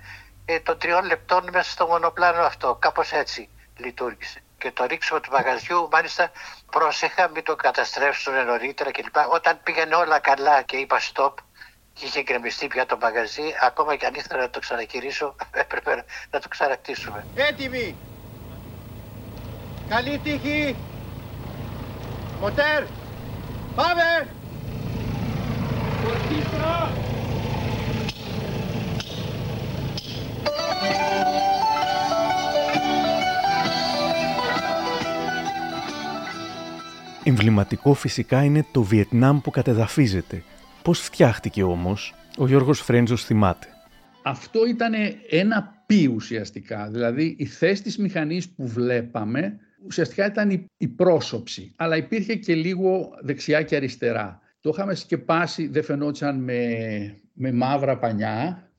ε, 0.45 0.61
των 0.61 0.79
τριών 0.79 1.05
λεπτών 1.05 1.49
μέσα 1.53 1.71
στο 1.71 1.87
μονοπλάνο 1.87 2.43
αυτό. 2.43 2.75
Κάπως 2.81 3.13
έτσι 3.13 3.49
λειτουργήσε. 3.77 4.43
Και 4.59 4.71
το 4.71 4.85
ρίξιμο 4.85 5.21
του 5.21 5.31
μαγαζιού, 5.33 5.89
μάλιστα 5.93 6.31
πρόσεχα 6.71 7.29
μην 7.29 7.45
το 7.45 7.57
καταστρέψουν 7.57 8.45
νωρίτερα 8.45 8.91
κλπ. 8.91 9.17
Όταν 9.33 9.61
πήγαινε 9.63 9.95
όλα 9.95 10.19
καλά 10.19 10.63
και 10.63 10.77
είπα 10.77 10.99
stop 11.01 11.35
και 11.93 12.05
είχε 12.05 12.23
γκρεμιστεί 12.23 12.67
πια 12.67 12.87
το 12.87 12.97
μαγαζί, 13.01 13.43
ακόμα 13.61 13.97
και 13.97 14.07
αν 14.07 14.15
ήθελα 14.15 14.41
να 14.41 14.51
το 14.51 14.59
ξανακυρίσω, 14.59 15.37
έπρεπε 15.63 16.05
να 16.31 16.41
το 16.41 16.49
ξανακτήσουμε. 16.49 17.27
Έτοιμοι! 17.35 17.97
Καλή 19.89 20.19
τύχη! 20.19 20.77
Μοτέρ! 22.41 22.85
Πάμε! 23.75 24.35
Εμβληματικό 37.25 37.95
φυσικά 37.95 38.45
είναι 38.45 38.67
το 38.73 38.83
Βιετνάμ 38.83 39.41
που 39.41 39.51
κατεδαφίζεται. 39.51 40.43
Πώς 40.83 41.01
φτιάχτηκε 41.01 41.63
όμως, 41.63 42.15
ο 42.39 42.47
Γιώργος 42.47 42.81
Φρέντζος 42.81 43.25
θυμάται. 43.25 43.67
Αυτό 44.23 44.67
ήταν 44.67 44.93
ένα 45.31 45.85
πι 45.87 46.13
ουσιαστικά, 46.15 46.89
δηλαδή 46.91 47.35
η 47.39 47.47
θέση 47.47 47.83
της 47.83 47.99
μηχανής 47.99 48.49
που 48.49 48.67
βλέπαμε 48.67 49.59
ουσιαστικά 49.87 50.27
ήταν 50.27 50.51
η, 50.51 50.67
η 50.77 50.89
πρόσωψη, 50.89 51.73
αλλά 51.77 51.97
υπήρχε 51.97 52.35
και 52.35 52.55
λίγο 52.55 53.09
δεξιά 53.23 53.63
και 53.63 53.77
αριστερά. 53.77 54.41
Το 54.63 54.71
είχαμε 54.75 54.95
σκεπάσει, 54.95 55.67
δεν 55.67 55.83
φαινόταν 55.83 56.39
με, 56.39 56.59
με 57.33 57.53
μαύρα 57.53 57.99
πανιά, 57.99 58.71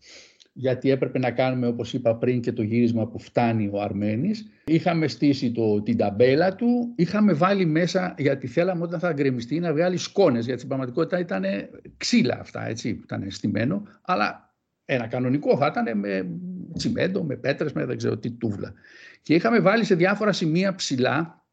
γιατί 0.54 0.90
έπρεπε 0.90 1.20
να 1.20 1.32
κάνουμε, 1.32 1.68
όπως 1.68 1.94
είπα 1.94 2.16
πριν, 2.16 2.42
και 2.42 2.52
το 2.52 2.62
γύρισμα 2.62 3.08
που 3.08 3.20
φτάνει 3.20 3.70
ο 3.74 3.82
Αρμένης. 3.82 4.48
Είχαμε 4.66 5.08
στήσει 5.08 5.52
το, 5.52 5.82
την 5.82 5.98
ταμπέλα 5.98 6.56
του, 6.56 6.94
είχαμε 6.96 7.34
βάλει 7.34 7.66
μέσα, 7.66 8.16
γιατί 8.18 8.48
θέλαμε 8.48 8.84
όταν 8.84 9.00
θα 9.00 9.14
γκρεμιστεί 9.14 9.60
να 9.60 9.74
βγάλει 9.74 9.98
σκόνες, 9.98 10.44
γιατί 10.44 10.58
στην 10.58 10.68
πραγματικότητα 10.70 11.20
ήταν 11.20 11.44
ξύλα 11.98 12.38
αυτά, 12.40 12.68
έτσι, 12.68 12.94
που 12.94 13.02
ήταν 13.04 13.26
στημένο, 13.32 13.84
αλλά 14.02 14.56
ένα 14.86 15.08
κανονικό 15.08 15.58
θα 15.58 15.66
ήταν 15.66 16.00
με 16.00 16.28
τσιμέντο, 16.74 17.24
με 17.24 17.36
πέτρες, 17.36 17.74
με 17.74 17.86
δεν 17.86 17.98
ξέρω 17.98 18.18
τι 18.18 18.32
τούβλα. 18.32 18.74
Και 19.22 19.34
είχαμε 19.34 19.60
βάλει 19.60 19.84
σε 19.84 19.96
διάφορα 19.96 20.32
σημεία 20.32 20.76
ψηλά 20.76 21.46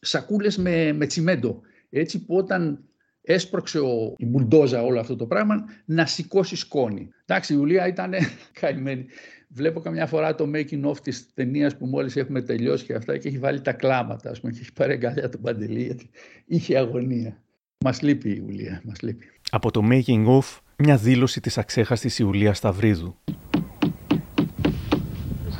σακούλες 0.00 0.56
με, 0.56 0.92
με 0.92 1.06
τσιμέντο, 1.06 1.60
έτσι 1.90 2.24
που 2.24 2.36
όταν 2.36 2.80
έσπρωξε 3.26 3.78
ο, 3.78 4.14
η 4.16 4.26
μπουλντόζα 4.26 4.82
όλο 4.82 5.00
αυτό 5.00 5.16
το 5.16 5.26
πράγμα 5.26 5.64
να 5.84 6.06
σηκώσει 6.06 6.56
σκόνη. 6.56 7.08
Εντάξει, 7.24 7.52
η 7.52 7.56
Ιουλία 7.58 7.86
ήταν 7.86 8.12
καημένη. 8.60 9.06
Βλέπω 9.48 9.80
καμιά 9.80 10.06
φορά 10.06 10.34
το 10.34 10.50
making 10.54 10.90
of 10.90 10.98
της 11.02 11.34
ταινίας 11.34 11.76
που 11.76 11.86
μόλις 11.86 12.16
έχουμε 12.16 12.42
τελειώσει 12.42 12.84
και 12.84 12.94
αυτά 12.94 13.18
και 13.18 13.28
έχει 13.28 13.38
βάλει 13.38 13.60
τα 13.60 13.72
κλάματα, 13.72 14.30
ας 14.30 14.40
πούμε, 14.40 14.52
και 14.52 14.58
έχει 14.60 14.72
πάρει 14.72 14.92
αγκαλιά 14.92 15.28
τον 15.28 15.40
Παντελή, 15.40 15.82
γιατί 15.82 16.10
είχε 16.46 16.78
αγωνία. 16.78 17.42
Μας 17.84 18.02
λείπει 18.02 18.28
η 18.28 18.36
Ιουλία, 18.38 18.80
μας 18.84 19.02
λείπει. 19.02 19.26
Από 19.50 19.70
το 19.70 19.82
making 19.90 20.26
of, 20.26 20.58
μια 20.78 20.96
δήλωση 20.96 21.40
της 21.40 21.58
αξέχαστης 21.58 22.18
Ιουλία 22.18 22.54
Σταυρίδου. 22.54 23.16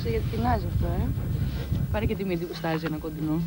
γιατί 0.03 0.37
αυτό, 0.45 0.87
ε. 0.87 1.09
Πάρε 1.93 2.05
και 2.05 2.15
τη 2.15 2.25
μύτη 2.25 2.45
που 2.45 2.55
στάζει 2.55 2.87
ένα 2.87 2.97
κοντινό. 2.97 3.41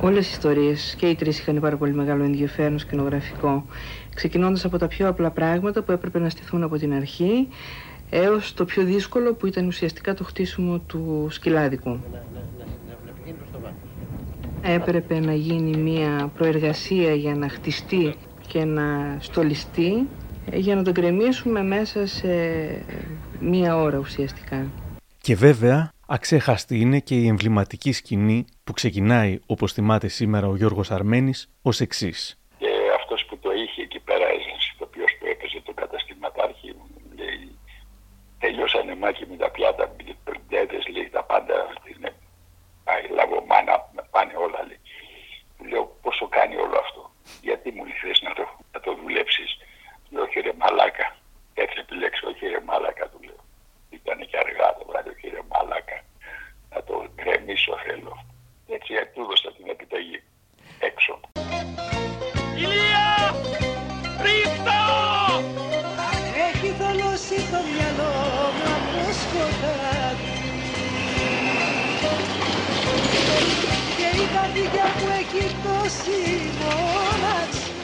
Όλες 0.00 0.26
οι 0.26 0.30
ιστορίες 0.30 0.94
και 0.98 1.06
οι 1.06 1.14
τρεις 1.14 1.38
είχαν 1.38 1.60
πάρα 1.60 1.76
πολύ 1.76 1.92
μεγάλο 1.92 2.24
ενδιαφέρον 2.24 2.78
σκηνογραφικό. 2.78 3.66
Ξεκινώντας 4.14 4.64
από 4.64 4.78
τα 4.78 4.86
πιο 4.86 5.08
απλά 5.08 5.30
πράγματα 5.30 5.82
που 5.82 5.92
έπρεπε 5.92 6.18
να 6.18 6.28
στηθούν 6.28 6.62
από 6.62 6.76
την 6.76 6.92
αρχή, 6.92 7.48
έως 8.10 8.54
το 8.54 8.64
πιο 8.64 8.84
δύσκολο 8.84 9.34
που 9.34 9.46
ήταν 9.46 9.66
ουσιαστικά 9.66 10.14
το 10.14 10.24
χτίσιμο 10.24 10.78
του 10.78 11.26
σκυλάδικου. 11.30 12.00
Έπρεπε 14.62 15.20
να 15.20 15.34
γίνει 15.34 15.76
μια 15.76 16.30
προεργασία 16.36 17.14
για 17.14 17.34
να 17.34 17.48
χτιστεί 17.48 18.14
και 18.46 18.64
να 18.64 19.16
στολιστεί 19.20 20.08
για 20.52 20.74
να 20.74 20.82
τον 20.82 20.92
κρεμίσουμε 20.92 21.62
μέσα 21.62 22.06
σε 22.06 22.28
μία 23.40 23.76
ώρα 23.76 23.98
ουσιαστικά. 23.98 24.66
Και 25.20 25.34
βέβαια 25.34 25.90
Αξέχαστη 26.06 26.80
είναι 26.80 26.98
και 27.00 27.14
η 27.14 27.26
εμβληματική 27.26 27.92
σκηνή 27.92 28.44
που 28.66 28.72
ξεκινάει, 28.72 29.40
όπως 29.46 29.72
θυμάται 29.72 30.08
σήμερα 30.08 30.46
ο 30.48 30.56
Γιώργος 30.56 30.90
Αρμένης, 30.90 31.38
ως 31.62 31.80
εξής. 31.80 32.40
Και 32.58 32.70
αυτός 32.98 33.24
που 33.24 33.38
το 33.38 33.50
είχε 33.52 33.82
εκεί 33.82 34.00
πέρα, 34.00 34.26
το 34.78 34.84
οποίο 34.88 35.04
που 35.18 35.26
έπαιζε 35.32 35.60
τον 35.64 35.74
καταστηματάρχη, 35.74 36.68
λέει, 37.18 37.58
τελειώσανε 38.38 38.94
μάχη 38.94 39.26
με 39.30 39.36
τα 39.36 39.50
πιάτα, 39.50 39.84
πριτέτες, 40.24 40.86
λέει, 40.94 41.08
τα 41.08 41.22
πάντα, 41.24 41.54
είναι, 41.90 42.10
πάει, 42.84 43.02
λαβομάνα, 43.18 43.74
πάνε 44.10 44.34
όλα, 44.44 44.60
λέει. 44.68 44.80
Λέω, 45.70 45.84
πόσο 46.02 46.26
κάνει 46.36 46.56
όλο 46.56 46.76
αυτό, 46.84 47.02
γιατί 47.46 47.68
μου 47.70 47.84
λέει 47.84 48.14
να 48.26 48.32
το, 48.38 48.44
να 48.72 48.80
το 48.80 48.90
δουλέψεις; 49.00 49.50
Λέω, 50.10 50.22
όχι 50.22 50.40
ρε 50.40 50.52
μαλάκα, 50.60 51.06
έτσι 51.54 51.76
επιλέξει, 51.78 52.26
όχι 52.30 52.46
ρε 52.54 52.60
μαλάκα, 52.68 53.04
του 53.08 53.20
λέω. 53.26 53.40
Ήταν 53.90 54.18
και 54.30 54.38
αργά 54.44 54.68
το 54.78 54.82
βράδυ, 54.88 55.10
κύριε 55.20 55.42
Μαλάκα, 55.52 55.98
να 56.72 56.78
το 56.88 56.94
γκρεμίσω 57.14 57.74
θέλω. 57.86 58.14
Έτσι 58.68 58.92
του 59.14 59.20
έδωσα 59.20 59.52
την 59.56 59.66
επιταγή 59.68 60.22
έξω. 60.78 61.20
Ηλία! 62.56 63.08
Ρίχτω! 64.24 64.82
Έχει 66.48 66.68
θολώσει 66.78 67.34
το 67.52 67.60
μυαλό 67.72 68.12
μου 68.56 68.68
από 68.76 69.12
σκοτάδι 69.20 70.36
και 73.98 74.08
η 74.22 74.26
καρδιά 74.34 74.86
που 74.98 75.06
έχει 75.20 75.44
τόση 75.64 76.20
μοναξιά 76.60 77.74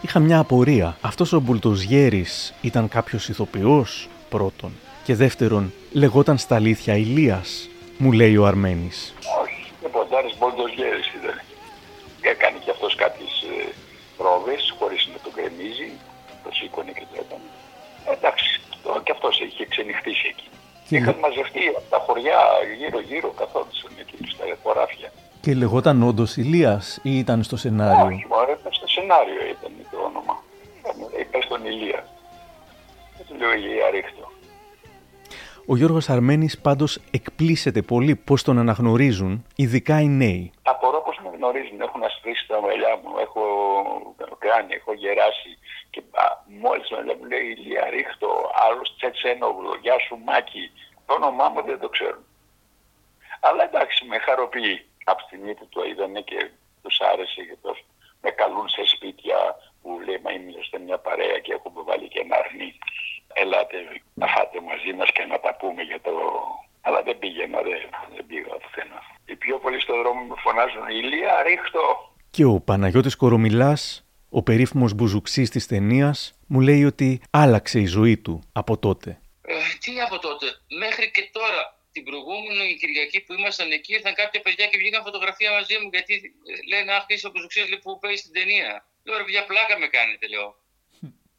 Είχα 0.00 0.18
μια 0.18 0.38
απορία. 0.38 0.96
Αυτός 1.00 1.32
ο 1.32 1.40
Μπουλτοζιέρης 1.40 2.54
ήταν 2.60 2.88
κάποιος 2.88 3.28
ηθοποιός 3.28 4.08
πρώτον 4.28 4.72
και 5.04 5.14
δεύτερον, 5.14 5.72
λεγόταν 5.92 6.38
στα 6.38 6.54
αλήθεια 6.54 6.96
Ηλίας, 6.96 7.68
μου 7.98 8.12
λέει 8.12 8.36
ο 8.36 8.46
Αρμένης. 8.46 9.14
Όχι, 10.64 10.80
ο 10.80 10.86
Ποντάρης 10.86 11.04
Μπολντοζιέρης 11.06 11.08
ήταν. 11.18 11.36
Έκανε 12.32 12.58
και 12.64 12.70
αυτός 12.70 12.92
κάποιες 13.02 13.32
ε, 13.52 13.72
πρόβες 14.18 14.62
χωρίς 14.78 15.02
να 15.12 15.18
τον 15.24 15.32
κρεμίζει, 15.36 15.90
το 16.44 16.50
σήκωνε 16.56 16.92
και 16.98 17.06
το 17.10 17.16
έκανε. 17.24 17.48
Εντάξει, 18.14 18.48
το, 18.82 18.90
και 19.04 19.12
αυτός 19.16 19.34
είχε 19.44 19.64
ξενυχτήσει 19.72 20.26
εκεί. 20.32 20.48
Και... 20.88 20.96
Είχαν 20.96 21.16
μαζευτεί 21.24 21.62
από 21.78 21.88
τα 21.94 21.98
χωριά 22.06 22.40
γύρω-γύρω 22.80 23.30
καθόντουσαν 23.40 23.92
εκεί 24.02 24.16
στα 24.34 24.44
χωράφια. 24.62 25.08
Και 25.40 25.54
λεγόταν 25.54 26.02
όντως 26.02 26.36
Ηλίας 26.36 26.84
ή 27.02 27.18
ήταν 27.18 27.38
στο 27.42 27.56
σενάριο; 27.56 28.06
Όχι, 28.06 28.26
Ο 35.68 35.76
Γιώργος 35.76 36.08
Αρμένης 36.08 36.60
πάντως 36.60 37.00
εκπλήσεται 37.10 37.82
πολύ 37.82 38.14
πώς 38.16 38.42
τον 38.42 38.58
αναγνωρίζουν, 38.58 39.46
ειδικά 39.56 40.00
οι 40.00 40.08
νέοι. 40.08 40.52
Απορώ 40.62 41.00
πως 41.06 41.18
με 41.24 41.30
γνωρίζουν, 41.36 41.80
έχουν 41.80 42.02
ασπρίσει 42.04 42.46
τα 42.48 42.60
μαλλιά 42.60 43.00
μου, 43.02 43.10
έχω 43.18 43.44
κάνει, 44.38 44.74
έχω 44.74 44.92
γεράσει 44.92 45.52
και 45.90 46.02
α, 46.12 46.24
μόλις 46.62 46.90
με 46.90 47.00
βλέπουν 47.02 47.28
λέει 47.28 47.46
Ηλία 47.56 47.90
Ρίχτο, 47.90 48.30
άλλος 48.66 48.94
Τσετσένογλου, 48.96 49.72
γεια 49.82 49.96
σου 49.98 50.18
Μάκη, 50.26 50.70
το 51.06 51.12
όνομά 51.14 51.48
μου 51.48 51.62
δεν 51.62 51.78
το 51.80 51.88
ξέρουν. 51.88 52.24
Αλλά 53.40 53.62
εντάξει, 53.64 54.04
με 54.10 54.18
χαροποιεί. 54.18 54.76
Από 55.04 55.18
τη 55.18 55.24
στιγμή 55.28 55.54
που 55.54 55.66
το 55.74 55.80
είδανε 55.88 56.20
και 56.20 56.50
τους 56.82 57.00
άρεσε 57.10 57.40
και 57.48 57.56
τόσο 57.62 57.82
με 58.22 58.30
καλούν 58.30 58.68
σε 58.68 58.82
σπίτια 58.94 59.38
που 59.82 59.88
λέει 60.06 60.20
μα 60.24 60.30
είμαστε 60.32 60.78
μια 60.86 60.98
παρέα 60.98 61.38
και 61.44 61.52
έχουμε 61.52 61.80
βάλει 61.88 62.08
και 62.08 62.20
ένα 62.24 62.36
αρνί. 62.42 62.70
Ελάτε 63.42 63.76
να 64.14 64.26
φάτε 64.26 64.58
μαζί 64.60 64.92
μας 64.98 65.08
και 65.12 65.24
να 65.24 65.40
τα 65.40 65.56
πούμε 65.60 65.82
για 65.82 66.00
το... 66.00 66.12
Αλλά 66.80 67.02
δεν 67.02 67.18
πήγαινα, 67.18 67.58
δεν, 67.62 67.80
δεν 68.14 68.26
πήγα 68.26 68.54
πουθενά. 68.62 69.00
Οι 69.26 69.36
πιο 69.36 69.58
πολλοί 69.58 69.80
στον 69.80 69.96
δρόμο 70.02 70.20
μου 70.20 70.36
φωνάζουν 70.44 70.88
Ηλία 70.88 71.42
ρίχτω. 71.42 71.84
Και 72.30 72.44
ο 72.44 72.60
Παναγιώτης 72.60 73.16
Κορομιλάς, 73.16 73.82
ο 74.30 74.42
περίφημος 74.42 74.92
μπουζουξής 74.94 75.50
της 75.50 75.66
ταινίας, 75.66 76.38
μου 76.46 76.60
λέει 76.60 76.84
ότι 76.84 77.20
άλλαξε 77.30 77.78
η 77.80 77.86
ζωή 77.86 78.16
του 78.16 78.42
από 78.52 78.78
τότε. 78.78 79.20
Ε, 79.42 79.54
τι 79.80 80.00
από 80.00 80.18
τότε, 80.18 80.46
μέχρι 80.82 81.10
και 81.10 81.28
τώρα 81.32 81.62
την 81.96 82.04
προηγούμενη 82.08 82.74
Κυριακή 82.80 83.18
που 83.24 83.32
ήμασταν 83.38 83.68
εκεί, 83.78 83.92
ήρθαν 83.98 84.14
κάποια 84.22 84.40
παιδιά 84.44 84.66
και 84.70 84.78
βγήκαν 84.80 85.02
φωτογραφία 85.08 85.50
μαζί 85.58 85.74
μου 85.80 85.88
γιατί 85.94 86.12
λένε 86.72 86.92
Αχ, 86.96 87.04
είσαι 87.06 87.26
ο 87.28 87.30
Μπουζουξής 87.32 87.78
που 87.82 87.98
παίζει 88.02 88.20
στην 88.22 88.34
ταινία. 88.38 88.70
Λέω 89.04 89.16
ρε 89.20 89.24
παιδιά, 89.26 89.42
πλάκα 89.50 89.74
με 89.82 89.86
κάνετε, 89.96 90.24
λέω. 90.32 90.48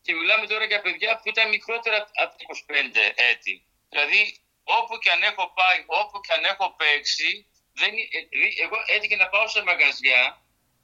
Και 0.08 0.16
μιλάμε 0.22 0.46
τώρα 0.48 0.66
για 0.72 0.82
παιδιά 0.86 1.12
που 1.20 1.28
ήταν 1.34 1.46
μικρότερα 1.56 1.98
από 2.24 2.34
25 2.38 3.02
έτη. 3.32 3.56
Δηλαδή, 3.90 4.22
όπου 4.64 4.94
και 5.02 5.10
αν 5.16 5.22
έχω 5.30 5.44
πάει, 5.60 5.80
όπου 6.02 6.16
και 6.24 6.34
αν 6.38 6.44
έχω 6.52 6.66
παίξει, 6.80 7.30
δεν, 7.80 7.92
ε, 8.18 8.20
εγώ 8.66 8.78
έτυχε 8.96 9.16
να 9.16 9.28
πάω 9.34 9.48
σε 9.48 9.62
μαγαζιά 9.70 10.22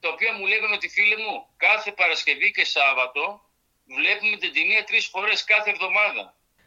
τα 0.01 0.09
οποία 0.09 0.31
μου 0.33 0.45
λέγανε 0.51 0.75
ότι 0.79 0.89
φίλε 0.95 1.17
μου, 1.17 1.35
κάθε 1.57 1.91
Παρασκευή 1.91 2.51
και 2.51 2.65
Σάββατο 2.65 3.23
βλέπουμε 3.97 4.37
την 4.37 4.53
ταινία 4.53 4.83
τρεις 4.83 5.05
φορές 5.13 5.43
κάθε 5.43 5.69
εβδομάδα. 5.69 6.23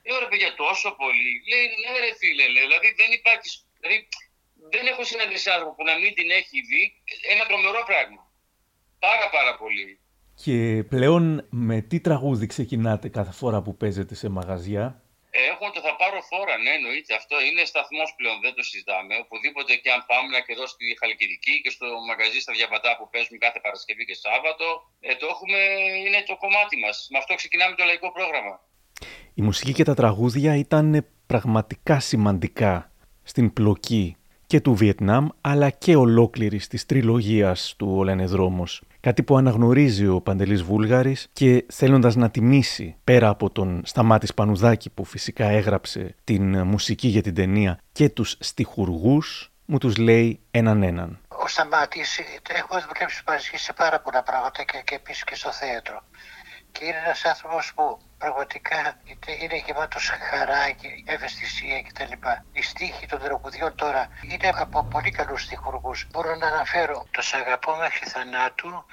Λέω 0.07 0.19
ρε 0.19 0.29
παιδιά 0.31 0.55
τόσο 0.55 0.88
πολύ. 1.03 1.33
Λέει 1.51 1.64
ναι 1.83 1.99
ρε 2.05 2.12
φίλε, 2.21 2.49
λέει, 2.49 2.62
δηλαδή 2.62 2.88
δεν 3.01 3.11
υπάρχει, 3.19 3.49
δηλαδή 3.81 4.09
δεν 4.75 4.87
έχω 4.87 5.05
συναντήσει 5.05 5.51
άνθρωπο 5.51 5.75
που 5.75 5.85
να 5.85 5.95
μην 5.99 6.14
την 6.14 6.31
έχει 6.31 6.61
δει. 6.61 6.83
Ένα 7.33 7.47
τρομερό 7.47 7.83
πράγμα. 7.90 8.23
Πάρα 8.99 9.29
πάρα 9.31 9.57
πολύ. 9.57 10.01
Και 10.42 10.85
πλέον 10.88 11.46
με 11.51 11.81
τι 11.81 12.01
τραγούδι 12.01 12.46
ξεκινάτε 12.46 13.09
κάθε 13.09 13.33
φορά 13.33 13.62
που 13.62 13.77
παίζετε 13.77 14.14
σε 14.14 14.29
μαγαζιά; 14.29 15.03
Έχω 15.51 15.64
το 15.75 15.81
θα 15.87 15.92
πάρω 16.01 16.18
φόρα, 16.31 16.57
ναι, 16.64 16.72
εννοείται. 16.79 17.12
Αυτό 17.20 17.35
είναι 17.46 17.62
σταθμός 17.72 18.09
πλέον, 18.18 18.37
δεν 18.44 18.53
το 18.57 18.62
συζητάμε. 18.68 19.12
Οπουδήποτε 19.25 19.72
και 19.83 19.90
αν 19.96 20.01
πάμε 20.11 20.37
και 20.46 20.53
εδώ 20.57 20.66
στη 20.72 20.85
Χαλκιδική 21.01 21.55
και 21.62 21.70
στο 21.77 21.87
μαγαζί 22.11 22.38
στα 22.44 22.53
Διαβατά 22.59 22.90
που 22.99 23.05
παίζουμε 23.12 23.38
κάθε 23.44 23.59
Παρασκευή 23.66 24.05
και 24.09 24.16
Σάββατο, 24.25 24.66
ε, 25.09 25.12
το 25.20 25.27
έχουμε, 25.33 25.59
είναι 26.07 26.20
το 26.31 26.35
κομμάτι 26.44 26.77
μας. 26.85 26.96
Με 27.12 27.18
αυτό 27.22 27.33
ξεκινάμε 27.40 27.75
το 27.81 27.85
λαϊκό 27.88 28.09
πρόγραμμα. 28.16 28.55
Η 29.40 29.42
μουσική 29.46 29.72
και 29.79 29.87
τα 29.90 29.94
τραγούδια 30.01 30.53
ήταν 30.64 30.87
πραγματικά 31.33 31.96
σημαντικά 32.11 32.72
στην 33.33 33.46
πλοκή 33.57 34.07
και 34.51 34.61
του 34.61 34.75
Βιετνάμ 34.75 35.25
αλλά 35.40 35.68
και 35.70 35.92
ολόκληρης 36.05 36.64
της 36.72 36.87
τριλογίας 36.87 37.75
του 37.79 37.88
Ολενεδρόμος. 38.01 38.72
Κάτι 39.07 39.23
που 39.23 39.37
αναγνωρίζει 39.37 40.07
ο 40.07 40.21
Παντελής 40.21 40.62
Βούλγαρης 40.62 41.29
και 41.33 41.66
θέλοντας 41.73 42.16
να 42.16 42.31
τιμήσει 42.31 42.97
πέρα 43.05 43.29
από 43.29 43.51
τον 43.51 43.83
Σταμάτης 43.85 44.35
Πανουδάκη 44.35 44.90
που 44.90 45.05
φυσικά 45.05 45.45
έγραψε 45.47 46.14
την 46.25 46.59
μουσική 46.62 47.09
για 47.09 47.23
την 47.23 47.35
ταινία 47.35 47.79
και 47.92 48.09
τους 48.09 48.37
στιχουργούς 48.40 49.53
μου 49.64 49.79
τους 49.79 49.97
λέει 49.97 50.40
έναν 50.51 50.83
έναν. 50.83 51.19
Ο 51.29 51.47
Σταμάτης, 51.47 52.21
έχω 52.49 52.81
δουλέψει 52.81 53.23
μαζί 53.27 53.51
σε 53.55 53.73
πάρα 53.73 54.01
πολλά 54.01 54.23
πράγματα 54.23 54.62
και, 54.62 54.83
και 54.85 54.95
επίσης 54.95 55.25
και 55.25 55.35
στο 55.35 55.53
θέατρο 55.53 56.03
και 56.78 56.84
είναι 56.84 57.02
ένας 57.04 57.24
άνθρωπος 57.24 57.72
που 57.74 57.98
πραγματικά 58.18 59.00
είναι 59.40 59.56
γεμάτος 59.56 60.08
χαρά 60.30 60.70
και 60.70 60.88
ευαισθησία 61.04 61.82
κτλ. 61.82 62.12
Οι 62.52 62.62
στίχοι 62.62 63.06
των 63.06 63.20
τραγουδιών 63.20 63.74
τώρα 63.74 64.08
είναι 64.22 64.48
από 64.54 64.84
πολύ 64.84 65.10
καλούς 65.10 65.42
στιχουργούς. 65.42 66.06
Μπορώ 66.10 66.34
να 66.34 66.46
αναφέρω 66.46 67.06
το 67.10 67.22
«Σ' 67.22 67.34
αγαπώ 67.34 67.76
μέχρι 67.76 68.06
θανάτου» 68.06 68.84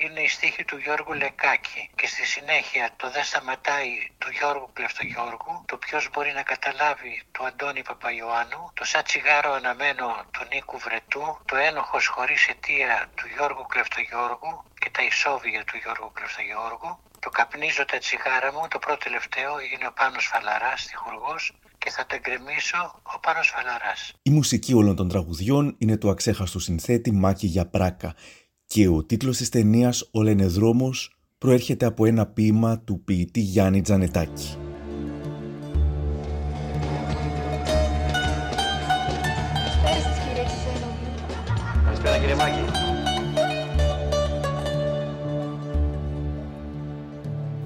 είναι 0.00 0.20
η 0.20 0.28
στίχη 0.28 0.64
του 0.64 0.76
Γιώργου 0.76 1.12
Λεκάκη 1.12 1.90
και 1.94 2.06
στη 2.06 2.26
συνέχεια 2.26 2.90
το 2.96 3.10
«Δεν 3.10 3.24
σταματάει» 3.24 4.10
του 4.18 4.30
Γιώργου 4.30 4.70
Κλεφτογιώργου, 4.72 5.64
το 5.66 5.76
«Ποιος 5.76 6.10
μπορεί 6.12 6.32
να 6.32 6.42
καταλάβει» 6.42 7.22
του 7.32 7.46
Αντώνη 7.46 7.82
Παπαϊωάννου, 7.82 8.70
το 8.74 8.84
«Σαν 8.84 9.02
τσιγάρο 9.02 9.52
αναμένο» 9.52 10.24
του 10.30 10.46
Νίκου 10.52 10.78
Βρετού, 10.78 11.38
το 11.44 11.56
«Ένοχος 11.56 12.06
χωρίς 12.06 12.48
αιτία» 12.48 13.10
του 13.14 13.26
Γιώργου 13.34 13.66
Κλεφτογιώργου 13.66 14.64
και 14.78 14.90
τα 14.90 15.02
«Ισόβια» 15.02 15.64
του 15.64 15.76
Γιώργου 15.76 16.12
Κλεφτογιώργου, 16.14 16.98
το 17.20 17.28
«Καπνίζω 17.30 17.84
τα 17.84 17.98
τσιγάρα 17.98 18.52
μου», 18.52 18.62
το 18.70 18.78
πρώτο 18.78 18.98
τελευταίο 19.04 19.52
είναι 19.72 19.86
ο 19.90 19.92
Πάνος 19.92 20.24
Φαλαράς, 20.32 20.80
στιχουργός, 20.82 21.42
και 21.78 21.90
θα 21.90 22.06
το 22.06 22.14
εγκρεμίσω 22.14 22.80
ο 23.14 23.18
Πάνος 23.20 23.48
Φαλαράς. 23.54 24.12
Η 24.22 24.30
μουσική 24.30 24.74
όλων 24.74 24.96
των 24.96 25.08
τραγουδιών 25.08 25.74
είναι 25.78 25.96
του 25.96 26.10
αξέχαστου 26.10 26.58
συνθέτη 26.58 27.12
Μάκη 27.12 27.46
για 27.46 27.66
πράκα 27.66 28.14
και 28.66 28.88
ο 28.88 29.04
τίτλος 29.04 29.36
της 29.36 29.48
ταινίας 29.48 30.08
«Ο 30.12 30.22
Λενεδρόμος» 30.22 31.18
προέρχεται 31.38 31.86
από 31.86 32.04
ένα 32.04 32.26
ποίημα 32.26 32.80
του 32.80 33.04
ποιητή 33.04 33.40
Γιάννη 33.40 33.80
Τζανετάκη. 33.80 34.67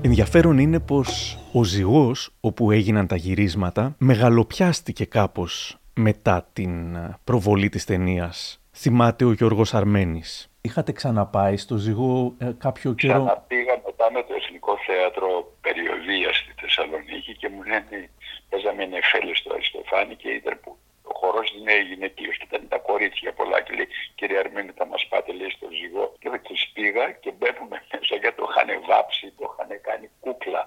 Ενδιαφέρον 0.05 0.59
είναι 0.59 0.81
πως 0.81 1.39
ο 1.53 1.65
ζυγός 1.65 2.35
όπου 2.41 2.71
έγιναν 2.71 3.07
τα 3.07 3.17
γυρίσματα 3.17 3.95
μεγαλοπιάστηκε 3.99 5.05
κάπως 5.05 5.77
μετά 5.95 6.49
την 6.53 6.97
προβολή 7.25 7.69
της 7.69 7.85
ταινίας. 7.85 8.61
Θυμάται 8.73 9.25
ο 9.25 9.33
Γιώργος 9.33 9.75
Αρμένης. 9.75 10.51
Είχατε 10.61 10.93
ξαναπάει 10.93 11.57
στο 11.57 11.77
ζυγό 11.77 12.35
ε, 12.39 12.51
κάποιο 12.59 12.93
καιρό; 12.93 13.25
Ξαναπήγα 13.25 13.75
μετά 13.87 14.07
με 14.13 14.23
το 14.23 14.35
Εθνικό 14.41 14.79
Θέατρο 14.87 15.53
Περιοδίας 15.61 16.37
στη 16.37 16.53
Θεσσαλονίκη 16.61 17.37
και 17.37 17.49
μου 17.49 17.63
λένε 17.63 18.11
παίζαμε 18.49 18.85
νεφέλες 18.87 19.39
στο 19.39 19.53
Αριστοφάνη 19.55 20.15
και 20.15 20.29
ήταν 20.29 20.59
που 20.63 20.77
ο 21.03 21.13
χορός 21.21 21.49
είναι 21.57 21.75
γυναικείος 21.89 22.37
και 22.39 22.47
ήταν 22.51 22.69
τα 22.69 22.79
κορίτσια 22.79 23.33
πολλά 23.33 23.61
και 23.65 23.73
λέει 23.79 23.89
κύριε 24.15 24.39
Αρμένη 24.39 24.71
θα 24.79 24.87
μας 24.87 25.07
πάτε 25.11 25.33
λέει 25.33 25.51
στο 25.57 25.67
ζυγό 25.81 26.05
και 26.21 26.29
τους 26.49 26.63
πήγα 26.75 27.05
και 27.23 27.31
μπαίνουμε 27.39 27.82
μέσα 28.13 28.23
γιατί 28.23 28.37
το 28.37 28.47
είχαν 28.51 28.69
βάψει, 28.89 29.27
το 29.39 29.45
είχαν 29.49 29.81
κάνει 29.89 30.07
κούκλα, 30.21 30.67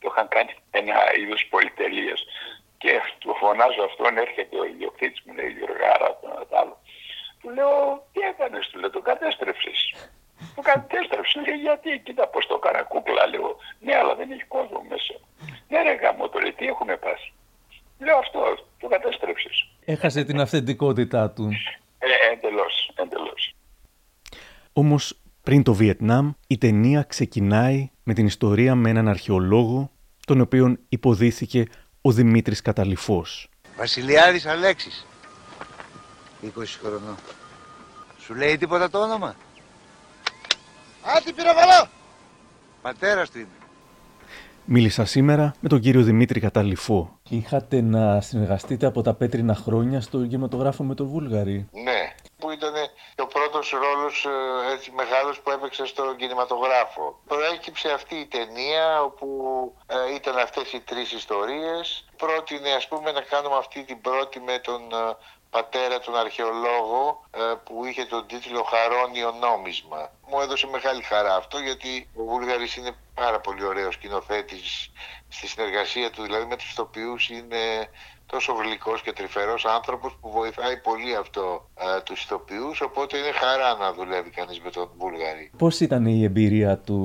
το 0.00 0.08
είχαν 0.10 0.28
κάνει 0.28 0.52
ένα 0.70 0.96
είδος 1.18 1.46
πολυτελείας 1.50 2.20
και 2.78 3.00
του 3.18 3.34
φωνάζω 3.40 3.82
αυτόν 3.82 4.18
έρχεται 4.18 4.56
ο 4.58 4.64
ιδιοκτήτης 4.64 5.20
μου 5.24 5.34
λέει 5.34 5.50
Γιωργάρα 5.58 6.08
το 6.20 6.56
άλλο 6.60 6.76
του 7.44 7.50
λέω, 7.50 8.06
τι 8.12 8.20
έκανες, 8.20 8.68
του 8.68 8.78
λέω, 8.78 8.90
το 8.90 9.00
κατέστρεψες. 9.00 9.78
Το 10.54 10.62
κατέστρεψες, 10.62 11.42
λέει, 11.46 11.56
γιατί, 11.56 12.00
κοίτα 12.04 12.28
πώς 12.28 12.46
το 12.46 12.60
έκανα 12.62 12.82
κούκλα, 12.82 13.26
λέω. 13.26 13.56
Ναι, 13.80 13.94
αλλά 13.96 14.14
δεν 14.14 14.30
έχει 14.30 14.44
κόσμο 14.44 14.80
μέσα. 14.88 15.14
Ναι, 15.68 15.82
ρε 15.82 15.94
γάμο, 15.94 16.28
το 16.28 16.38
λέει, 16.38 16.52
τι 16.52 16.66
έχουμε 16.66 16.96
πάθει. 16.96 17.32
Λέω 17.98 18.16
αυτό, 18.16 18.40
το 18.80 18.88
κατέστρεψες. 18.88 19.68
Έχασε 19.84 20.24
την 20.24 20.40
αυθεντικότητά 20.40 21.30
του. 21.30 21.48
Ε, 21.98 22.32
εντελώς, 22.32 22.90
εντελώς. 22.94 23.54
Όμως, 24.72 25.18
πριν 25.44 25.62
το 25.62 25.74
Βιετνάμ, 25.74 26.32
η 26.46 26.58
ταινία 26.58 27.02
ξεκινάει 27.02 27.90
με 28.02 28.14
την 28.14 28.26
ιστορία 28.26 28.74
με 28.74 28.90
έναν 28.90 29.08
αρχαιολόγο, 29.08 29.90
τον 30.26 30.40
οποίον 30.40 30.78
υποδίθηκε 30.88 31.66
ο 32.00 32.12
Δημήτρης 32.12 32.62
Καταληφός. 32.62 33.48
Βασιλιάδης 33.76 34.46
Αλέξης. 34.46 35.06
20 36.42 36.48
χρονών. 36.82 37.16
Σου 38.18 38.34
λέει 38.34 38.56
τίποτα 38.56 38.90
το 38.90 39.02
όνομα; 39.02 39.36
Άτι 41.16 41.32
πυροβολό! 41.32 41.88
Πατέρας 42.82 43.30
του 43.30 43.38
είναι. 43.38 43.63
Μίλησα 44.66 45.04
σήμερα 45.04 45.54
με 45.60 45.68
τον 45.68 45.80
κύριο 45.80 46.02
Δημήτρη 46.02 46.40
Καταληφό. 46.40 47.18
Είχατε 47.28 47.80
να 47.80 48.20
συνεργαστείτε 48.20 48.86
από 48.86 49.02
τα 49.02 49.14
πέτρινα 49.14 49.54
χρόνια 49.54 50.00
στο 50.00 50.26
κινηματογράφο 50.26 50.84
με 50.84 50.94
τον 50.94 51.06
Βούλγαρη. 51.06 51.68
Ναι, 51.72 52.14
που 52.38 52.50
ήταν 52.50 52.74
ο 53.18 53.26
πρώτος 53.26 53.70
ρόλος 53.70 54.24
ε, 54.24 54.72
έτσι 54.74 54.90
μεγάλος 54.90 55.40
που 55.40 55.50
έπαιξε 55.50 55.86
στο 55.86 56.14
κινηματογράφο. 56.16 57.20
Προέκυψε 57.26 57.88
αυτή 57.92 58.14
η 58.14 58.26
ταινία 58.26 59.02
όπου 59.02 59.26
ε, 59.86 60.14
ήταν 60.14 60.38
αυτές 60.38 60.72
οι 60.72 60.80
τρεις 60.80 61.12
ιστορίες. 61.12 62.04
Πρότεινε 62.16 62.70
ας 62.72 62.88
πούμε 62.88 63.12
να 63.12 63.20
κάνουμε 63.20 63.56
αυτή 63.56 63.84
την 63.84 64.00
πρώτη 64.00 64.40
με 64.40 64.58
τον 64.58 64.82
ε, 64.92 65.16
πατέρα 65.56 65.98
τον 65.98 66.16
αρχαιολόγο 66.24 67.02
ε, 67.30 67.40
που 67.64 67.74
είχε 67.86 68.04
τον 68.04 68.26
τίτλο 68.26 68.62
Χαρόνιο 68.72 69.30
νόμισμα. 69.44 70.00
Μου 70.28 70.40
έδωσε 70.40 70.66
μεγάλη 70.66 71.02
χαρά 71.02 71.34
αυτό 71.36 71.58
γιατί 71.58 71.92
ο 72.20 72.22
Βούλγαρης 72.30 72.76
είναι 72.76 72.92
πάρα 73.14 73.40
πολύ 73.40 73.64
ωραίος 73.64 73.94
σκηνοθέτης 73.94 74.90
στη 75.28 75.46
συνεργασία 75.46 76.10
του, 76.10 76.22
δηλαδή 76.22 76.46
με 76.46 76.56
τους 76.56 76.70
ηθοποιούς 76.70 77.28
είναι 77.28 77.62
τόσο 78.26 78.52
γλυκός 78.52 79.02
και 79.02 79.12
τρυφερός 79.12 79.64
άνθρωπος 79.64 80.16
που 80.20 80.30
βοηθάει 80.30 80.76
πολύ 80.80 81.14
αυτό 81.16 81.68
ε, 81.74 82.00
τους 82.00 82.22
ηθοποιούς, 82.22 82.80
οπότε 82.80 83.16
είναι 83.16 83.32
χαρά 83.32 83.74
να 83.74 83.92
δουλεύει 83.92 84.30
κανείς 84.30 84.60
με 84.60 84.70
τον 84.70 84.90
Βούλγαρη. 84.96 85.50
Πώς 85.58 85.80
ήταν 85.80 86.06
η 86.06 86.24
εμπειρία 86.24 86.78
του 86.78 86.98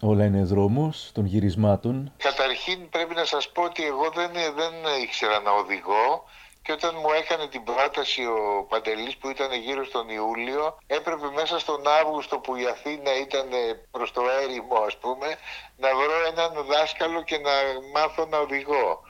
«Όλα 0.00 0.24
είναι 0.24 0.42
δρόμος», 0.42 1.10
των 1.14 1.24
γυρισμάτων; 1.26 2.12
Καταρχήν 2.16 2.88
πρέπει 2.88 3.14
να 3.14 3.24
σας 3.24 3.50
πω 3.52 3.62
ότι 3.62 3.84
εγώ 3.84 4.10
δεν, 4.14 4.30
δεν 4.32 4.72
ήξερα 5.02 5.40
να 5.40 5.50
οδηγώ 5.50 6.24
και 6.62 6.72
όταν 6.72 6.94
μου 6.96 7.12
έκανε 7.12 7.46
την 7.48 7.64
πρόταση 7.64 8.24
ο 8.24 8.66
Παντελής 8.68 9.16
που 9.16 9.28
ήταν 9.28 9.52
γύρω 9.52 9.84
στον 9.84 10.08
Ιούλιο 10.08 10.78
έπρεπε 10.86 11.30
μέσα 11.34 11.58
στον 11.58 11.88
Αύγουστο 11.88 12.38
που 12.38 12.56
η 12.56 12.66
Αθήνα 12.66 13.16
ήταν 13.16 13.48
προς 13.90 14.12
το 14.12 14.22
έρημο 14.42 14.76
ας 14.86 14.98
πούμε 14.98 15.38
να 15.76 15.94
βρω 15.94 16.26
έναν 16.26 16.64
δάσκαλο 16.64 17.22
και 17.22 17.38
να 17.38 17.50
μάθω 17.92 18.26
να 18.26 18.38
οδηγώ 18.38 19.02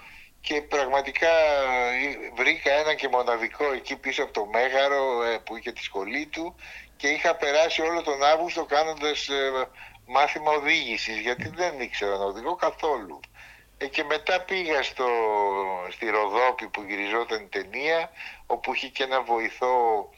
και 0.43 0.63
πραγματικά 0.63 1.29
ε, 1.29 2.31
βρήκα 2.37 2.73
έναν 2.73 2.97
και 2.97 3.09
μοναδικό 3.09 3.73
εκεί 3.73 3.97
πίσω 3.97 4.23
από 4.23 4.33
το 4.33 4.47
Μέγαρο 4.47 5.23
ε, 5.23 5.39
που 5.39 5.57
είχε 5.57 5.73
τη 5.73 5.83
σχολή 5.83 6.27
του 6.27 6.55
και 6.97 7.09
είχα 7.09 7.37
περάσει 7.37 7.83
όλο 7.83 8.03
τον 8.03 8.23
Αύγουστο 8.23 8.65
κάνοντας 8.65 9.29
ε, 9.29 9.69
μάθημα 10.07 10.51
οδήγησης 10.51 11.19
γιατί 11.19 11.49
δεν 11.49 11.81
ήξερα 11.81 12.17
να 12.17 12.25
οδηγώ 12.25 12.55
καθόλου. 12.55 13.21
Και 13.91 14.05
μετά 14.05 14.41
πήγα 14.41 14.83
στο, 14.83 15.07
στη 15.91 16.11
Ροδόπη 16.11 16.68
που 16.68 16.83
γυριζόταν 16.83 17.43
η 17.43 17.47
ταινία 17.47 18.11
όπου 18.47 18.74
είχε 18.74 18.89
και 18.89 19.03
ένα 19.03 19.22
βοηθό 19.22 20.09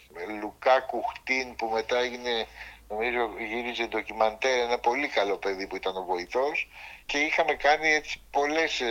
Λουκά 0.40 0.80
Κουχτίν 0.80 1.56
που 1.56 1.66
μετά 1.66 1.98
έγινε 1.98 2.46
νομίζω 2.88 3.30
γύριζε 3.38 3.86
ντοκιμαντέρ 3.86 4.58
ένα 4.58 4.78
πολύ 4.78 5.08
καλό 5.08 5.36
παιδί 5.36 5.66
που 5.66 5.76
ήταν 5.76 5.96
ο 5.96 6.04
βοηθός 6.04 6.68
και 7.06 7.18
είχαμε 7.18 7.54
κάνει 7.54 7.92
έτσι 7.92 8.20
πολλές 8.30 8.82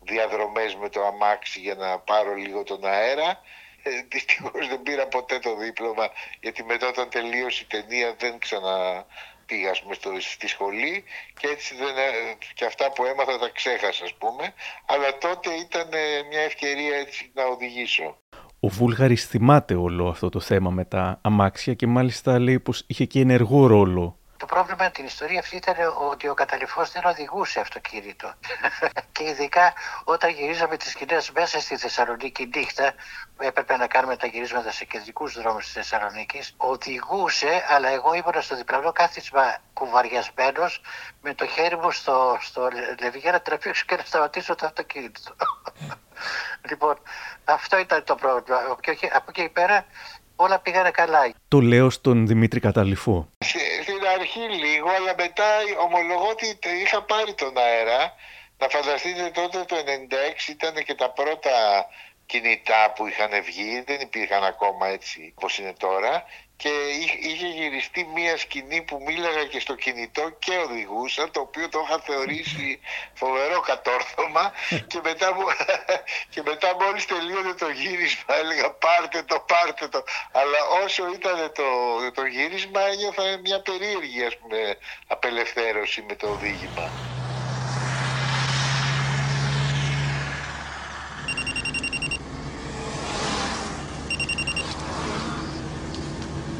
διαδρομές 0.00 0.74
με 0.74 0.88
το 0.88 1.04
αμάξι 1.06 1.60
για 1.60 1.74
να 1.74 1.98
πάρω 1.98 2.34
λίγο 2.34 2.62
τον 2.62 2.84
αέρα. 2.84 3.40
Ε, 3.82 3.90
δυστυχώς 4.08 4.68
δεν 4.68 4.82
πήρα 4.82 5.06
ποτέ 5.06 5.38
το 5.38 5.56
δίπλωμα 5.56 6.10
γιατί 6.40 6.64
μετά 6.64 6.88
όταν 6.88 7.10
τελείωσε 7.10 7.62
η 7.62 7.66
ταινία 7.66 8.14
δεν 8.18 8.38
ξανα 8.38 9.06
πήγα 9.48 9.74
στο, 9.74 10.10
στη 10.20 10.46
σχολή 10.48 11.04
και 11.40 11.46
έτσι 11.54 11.74
δεν, 11.74 11.96
ε, 11.96 12.10
και 12.54 12.64
αυτά 12.64 12.92
που 12.92 13.04
έμαθα 13.04 13.38
τα 13.38 13.50
ξέχασα 13.58 14.04
ας 14.04 14.14
πούμε 14.14 14.44
αλλά 14.86 15.18
τότε 15.18 15.50
ήταν 15.66 15.88
ε, 15.92 16.22
μια 16.30 16.40
ευκαιρία 16.40 16.96
έτσι 16.96 17.30
να 17.34 17.44
οδηγήσω. 17.44 18.16
Ο 18.60 18.68
Βούλγαρης 18.68 19.26
θυμάται 19.26 19.74
όλο 19.74 20.08
αυτό 20.08 20.28
το 20.28 20.40
θέμα 20.40 20.70
με 20.70 20.84
τα 20.84 21.20
αμάξια 21.22 21.74
και 21.74 21.86
μάλιστα 21.86 22.38
λέει 22.38 22.60
πως 22.60 22.84
είχε 22.86 23.04
και 23.04 23.20
ενεργό 23.20 23.66
ρόλο 23.66 24.17
το 24.38 24.46
πρόβλημα 24.46 24.84
με 24.84 24.90
την 24.90 25.04
ιστορία 25.04 25.38
αυτή 25.38 25.56
ήταν 25.56 25.76
ότι 26.10 26.28
ο 26.28 26.34
καταληφός 26.34 26.92
δεν 26.92 27.04
οδηγούσε 27.04 27.60
αυτοκίνητο. 27.60 28.34
και 29.14 29.24
ειδικά 29.24 29.72
όταν 30.04 30.30
γυρίζαμε 30.30 30.76
τις 30.76 30.90
σκηνές 30.90 31.30
μέσα 31.30 31.60
στη 31.60 31.76
Θεσσαλονίκη 31.76 32.50
νύχτα, 32.54 32.94
έπρεπε 33.38 33.76
να 33.76 33.86
κάνουμε 33.86 34.16
τα 34.16 34.26
γυρίσματα 34.26 34.70
σε 34.70 34.84
κεντρικούς 34.84 35.34
δρόμους 35.34 35.64
της 35.64 35.72
Θεσσαλονίκης, 35.72 36.54
οδηγούσε, 36.56 37.64
αλλά 37.68 37.88
εγώ 37.88 38.14
ήμουν 38.14 38.42
στο 38.42 38.56
διπλανό 38.56 38.92
κάθισμα 38.92 39.56
κουβαριασμένος, 39.72 40.80
με 41.22 41.34
το 41.34 41.46
χέρι 41.46 41.76
μου 41.76 41.90
στο, 41.90 42.38
στο 42.40 42.68
λεβί 43.00 43.18
για 43.18 43.32
να 43.32 43.40
τραβήξω 43.40 43.84
και 43.86 43.96
να 43.96 44.02
σταματήσω 44.04 44.54
το 44.54 44.66
αυτοκίνητο. 44.66 45.20
λοιπόν, 46.68 46.98
αυτό 47.44 47.78
ήταν 47.78 48.04
το 48.04 48.14
πρόβλημα. 48.14 48.58
Από 49.12 49.30
εκεί 49.30 49.48
πέρα 49.48 49.86
όλα 50.36 50.58
πήγανε 50.58 50.90
καλά. 50.90 51.32
Το 51.48 51.60
λέω 51.60 51.90
στον 51.90 52.26
Δημήτρη 52.26 52.60
Καταληφό 52.60 53.28
αρχή 54.08 54.40
λίγο, 54.40 54.88
αλλά 54.90 55.14
μετά 55.16 55.46
ομολογώ 55.84 56.28
ότι 56.28 56.58
είχα 56.82 57.02
πάρει 57.02 57.34
τον 57.34 57.58
αέρα. 57.58 58.14
Να 58.58 58.68
φανταστείτε 58.68 59.30
τότε 59.30 59.64
το 59.64 59.76
96 59.76 60.48
ήταν 60.48 60.84
και 60.84 60.94
τα 60.94 61.10
πρώτα 61.10 61.86
κινητά 62.28 62.92
που 62.94 63.06
είχαν 63.06 63.42
βγει, 63.42 63.82
δεν 63.86 64.00
υπήρχαν 64.00 64.44
ακόμα 64.44 64.86
έτσι 64.86 65.32
όπως 65.36 65.58
είναι 65.58 65.72
τώρα 65.78 66.24
και 66.62 66.68
είχε 67.28 67.46
γυριστεί 67.46 68.08
μία 68.14 68.36
σκηνή 68.36 68.82
που 68.82 69.02
μίλαγα 69.06 69.44
και 69.44 69.60
στο 69.60 69.74
κινητό 69.74 70.30
και 70.38 70.56
οδηγούσα, 70.56 71.30
το 71.30 71.40
οποίο 71.40 71.68
το 71.68 71.84
είχα 71.84 71.98
θεωρήσει 71.98 72.80
φοβερό 73.14 73.60
κατόρθωμα 73.60 74.52
και 74.90 75.00
μετά, 75.02 75.28
και 76.32 76.42
μετά 76.44 76.74
μόλις 76.80 77.06
τελείωνε 77.06 77.52
το 77.52 77.68
γύρισμα 77.68 78.34
έλεγα 78.40 78.70
πάρτε 78.70 79.22
το, 79.22 79.44
πάρτε 79.50 79.88
το. 79.88 80.04
Αλλά 80.32 80.60
όσο 80.84 81.02
ήταν 81.12 81.52
το, 81.54 81.66
το 82.14 82.24
γύρισμα 82.24 82.80
ένιωθα 82.80 83.38
μια 83.38 83.60
περίεργη 83.60 84.24
ας 84.24 84.36
πούμε, 84.38 84.76
απελευθέρωση 85.06 86.04
με 86.08 86.14
το 86.14 86.28
οδήγημα. 86.28 87.17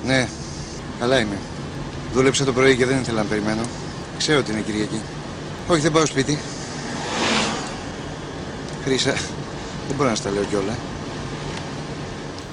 Ναι, 0.08 0.28
καλά 0.98 1.20
είμαι. 1.20 1.38
Δούλεψα 2.12 2.44
το 2.44 2.52
πρωί 2.52 2.76
και 2.76 2.86
δεν 2.86 3.00
ήθελα 3.00 3.22
να 3.22 3.28
περιμένω. 3.28 3.62
Ξέρω 4.18 4.38
ότι 4.38 4.50
είναι 4.50 4.60
Κυριακή. 4.60 5.00
Όχι, 5.68 5.80
δεν 5.80 5.92
πάω 5.92 6.06
σπίτι. 6.06 6.38
Χρήσα, 8.84 9.12
δεν 9.86 9.96
μπορώ 9.96 10.08
να 10.08 10.14
στα 10.14 10.30
λέω 10.30 10.44
κιόλα. 10.44 10.76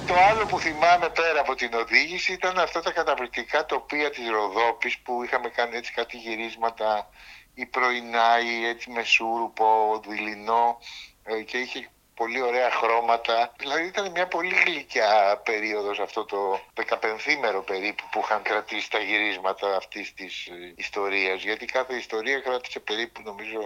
Το 0.06 0.14
άλλο 0.30 0.46
που 0.46 0.58
θυμάμαι 0.58 1.08
πέρα 1.20 1.40
από 1.40 1.54
την 1.54 1.70
οδήγηση 1.74 2.32
ήταν 2.32 2.58
αυτά 2.58 2.80
τα 2.82 2.92
καταπληκτικά 2.92 3.66
τοπία 3.66 4.10
της 4.10 4.28
Ροδόπης 4.30 4.98
που 4.98 5.22
είχαμε 5.24 5.48
κάνει 5.48 5.76
έτσι 5.76 5.92
κάτι 5.92 6.16
γυρίσματα 6.16 7.08
η 7.54 7.66
πρωινά 7.66 8.30
ή 8.40 8.66
έτσι 8.66 8.90
μεσούρουπο, 8.90 9.66
δειλινό 10.08 10.78
ε, 11.24 11.42
και 11.42 11.58
είχε 11.58 11.88
πολύ 12.20 12.40
ωραία 12.42 12.70
χρώματα. 12.70 13.52
Δηλαδή 13.58 13.86
ήταν 13.86 14.10
μια 14.10 14.26
πολύ 14.26 14.54
γλυκιά 14.64 15.10
περίοδος 15.44 15.98
αυτό 15.98 16.24
το 16.24 16.38
15 16.74 17.64
περίπου 17.66 18.04
που 18.10 18.20
είχαν 18.24 18.42
κρατήσει 18.42 18.90
τα 18.90 18.98
γυρίσματα 18.98 19.76
αυτής 19.76 20.14
της 20.14 20.46
ε, 20.46 20.52
ιστορίας. 20.76 21.42
Γιατί 21.42 21.64
κάθε 21.64 21.94
ιστορία 21.94 22.38
κράτησε 22.40 22.78
περίπου 22.80 23.20
νομίζω 23.24 23.60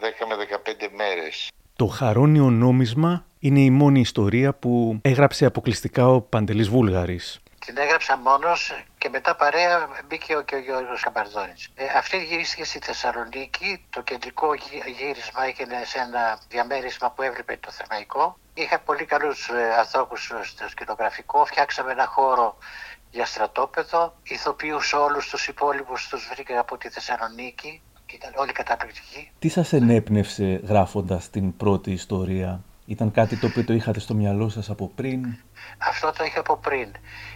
10 0.00 0.04
με 0.28 0.34
15 0.36 0.88
μέρες. 0.96 1.48
Το 1.76 1.86
χαρόνιο 1.86 2.50
νόμισμα 2.50 3.26
είναι 3.38 3.60
η 3.60 3.70
μόνη 3.70 4.00
ιστορία 4.00 4.54
που 4.54 4.98
έγραψε 5.02 5.44
αποκλειστικά 5.44 6.08
ο 6.08 6.20
Παντελής 6.20 6.68
Βούλγαρης. 6.68 7.41
Την 7.66 7.78
έγραψα 7.78 8.16
μόνος 8.16 8.72
και 8.98 9.08
μετά 9.08 9.36
παρέα 9.36 9.88
μπήκε 10.08 10.34
και 10.44 10.54
ο 10.54 10.58
Γιώργος 10.58 11.00
Καμπαρδόνης. 11.00 11.68
Ε, 11.74 11.84
αυτή 11.96 12.24
γυρίστηκε 12.24 12.64
στη 12.64 12.78
Θεσσαλονίκη. 12.82 13.84
Το 13.90 14.02
κεντρικό 14.02 14.54
γύρισμα 14.98 15.44
έγινε 15.44 15.84
σε 15.84 15.98
ένα 15.98 16.38
διαμέρισμα 16.48 17.10
που 17.10 17.22
έβλεπε 17.22 17.58
το 17.60 17.70
θεμαϊκό. 17.70 18.36
Είχα 18.54 18.78
πολύ 18.78 19.04
καλούς 19.04 19.48
ε, 19.48 19.74
ανθρώπους 19.78 20.32
στο 20.42 20.68
σκηνογραφικό. 20.68 21.44
Φτιάξαμε 21.44 21.92
ένα 21.92 22.06
χώρο 22.06 22.56
για 23.10 23.26
στρατόπεδο. 23.26 24.14
Ηθοποιούς 24.22 24.92
όλους 24.92 25.28
τους 25.28 25.46
υπόλοιπους 25.48 26.08
τους 26.08 26.28
βρήκα 26.34 26.60
από 26.60 26.76
τη 26.76 26.88
Θεσσαλονίκη. 26.88 27.82
Ήταν 28.06 28.32
όλοι 28.34 28.52
καταπληκτικοί. 28.52 29.30
Τι 29.38 29.48
σας 29.48 29.72
ενέπνευσε 29.72 30.60
γράφοντας 30.64 31.30
την 31.30 31.56
πρώτη 31.56 31.90
ιστορία; 31.90 32.64
Ήταν 32.86 33.10
κάτι 33.12 33.36
το 33.36 33.46
οποίο 33.46 33.64
το 33.64 33.72
είχατε 33.72 34.00
στο 34.00 34.14
μυαλό 34.14 34.48
σας 34.48 34.70
από 34.70 34.88
πριν; 34.94 35.36
Αυτό 35.78 36.12
το 36.12 36.24
είχα 36.24 36.40
από 36.40 36.56
πριν. 36.56 36.92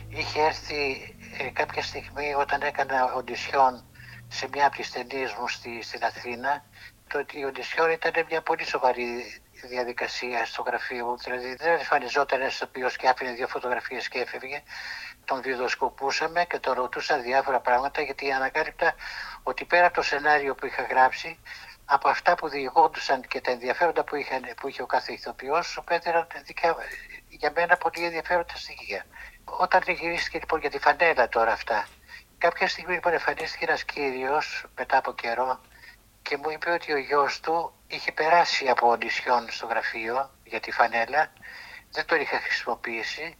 Είχε 0.09 0.41
έρθει 0.41 1.15
ε, 1.39 1.51
κάποια 1.53 1.83
στιγμή 1.83 2.35
όταν 2.35 2.61
έκανα 2.63 3.13
οντισιόν 3.13 3.85
σε 4.29 4.49
μια 4.53 4.67
από 4.67 4.77
τις 4.77 4.91
ταινίες 4.91 5.37
μου 5.41 5.49
στη, 5.49 5.83
στην 5.83 6.05
Αθήνα 6.05 6.65
το 7.09 7.19
ότι 7.19 7.39
η 7.39 7.45
οντισιόν 7.45 7.91
ήταν 7.91 8.13
μια 8.31 8.43
πολύ 8.43 8.65
σοβαρή 8.65 9.41
διαδικασία 9.69 10.45
στο 10.45 10.63
γραφείο 10.63 11.07
μου. 11.07 11.17
Δηλαδή 11.17 11.55
δεν 11.55 11.73
εμφανιζόταν 11.73 12.41
ένας 12.41 12.63
οποίος 12.63 12.97
και 12.97 13.09
άφηνε 13.09 13.33
δύο 13.33 13.49
φωτογραφίες 13.49 14.09
και 14.09 14.19
έφευγε. 14.19 14.63
Τον 15.25 15.43
βιντεοσκοπούσαμε 15.43 16.45
και 16.45 16.59
τον 16.59 16.75
ρωτούσα 16.75 17.19
διάφορα 17.19 17.61
πράγματα 17.61 18.01
γιατί 18.03 18.33
ανακάλυπτα 18.33 18.95
ότι 19.43 19.65
πέρα 19.65 19.87
από 19.87 19.95
το 19.95 20.03
σενάριο 20.03 20.55
που 20.55 20.67
είχα 20.67 20.83
γράψει 20.83 21.39
από 21.87 22.09
αυτά 22.09 22.35
που 22.35 22.49
διηγόντουσαν 22.49 23.21
και 23.21 23.41
τα 23.41 23.51
ενδιαφέροντα 23.51 24.05
που, 24.05 24.17
είχαν, 24.17 24.43
που 24.61 24.69
είχε 24.69 24.83
ο 24.83 24.87
κάθε 24.87 25.13
ηθοποιό, 25.13 25.63
σου 25.63 25.85
πέτυραν 25.85 26.27
για 27.29 27.53
μένα 27.55 27.77
πολύ 27.77 28.05
ενδιαφέροντα 28.05 28.57
στοιχεία. 28.57 29.07
Όταν 29.45 29.83
γυρίστηκε 29.87 30.39
λοιπόν 30.39 30.61
για 30.61 30.71
τη 30.71 30.79
φανέλα 30.79 31.29
τώρα 31.29 31.53
αυτά, 31.53 31.89
κάποια 32.39 32.69
στιγμή 32.69 32.95
λοιπόν 32.95 33.13
εμφανίστηκε 33.13 33.65
ένας 33.65 33.85
κύριος 33.85 34.67
μετά 34.77 34.97
από 34.97 35.15
καιρό 35.15 35.61
και 36.23 36.37
μου 36.37 36.51
είπε 36.51 36.71
ότι 36.71 36.93
ο 36.93 36.99
γιος 36.99 37.41
του 37.41 37.73
είχε 37.87 38.13
περάσει 38.13 38.69
από 38.69 38.97
νησιών 38.97 39.51
στο 39.51 39.67
γραφείο 39.67 40.31
για 40.45 40.61
τη 40.61 40.71
φανέλα, 40.71 41.33
δεν 41.91 42.07
τον 42.07 42.21
είχα 42.21 42.41
χρησιμοποιήσει 42.41 43.37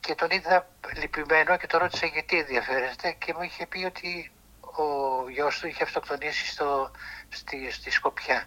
και 0.00 0.14
τον 0.14 0.30
είδα 0.30 0.68
λυπημένο 0.96 1.56
και 1.56 1.66
τον 1.66 1.80
ρώτησα 1.80 2.06
γιατί 2.06 2.38
ενδιαφέρεστε 2.38 3.12
και 3.12 3.34
μου 3.36 3.42
είχε 3.42 3.66
πει 3.66 3.84
ότι 3.84 4.32
ο 4.76 5.28
γιος 5.30 5.58
του 5.58 5.66
είχε 5.66 5.82
αυτοκτονήσει 5.82 6.46
στο, 6.46 6.90
στη, 7.28 7.70
στη 7.70 7.90
Σκοπιά. 7.90 8.44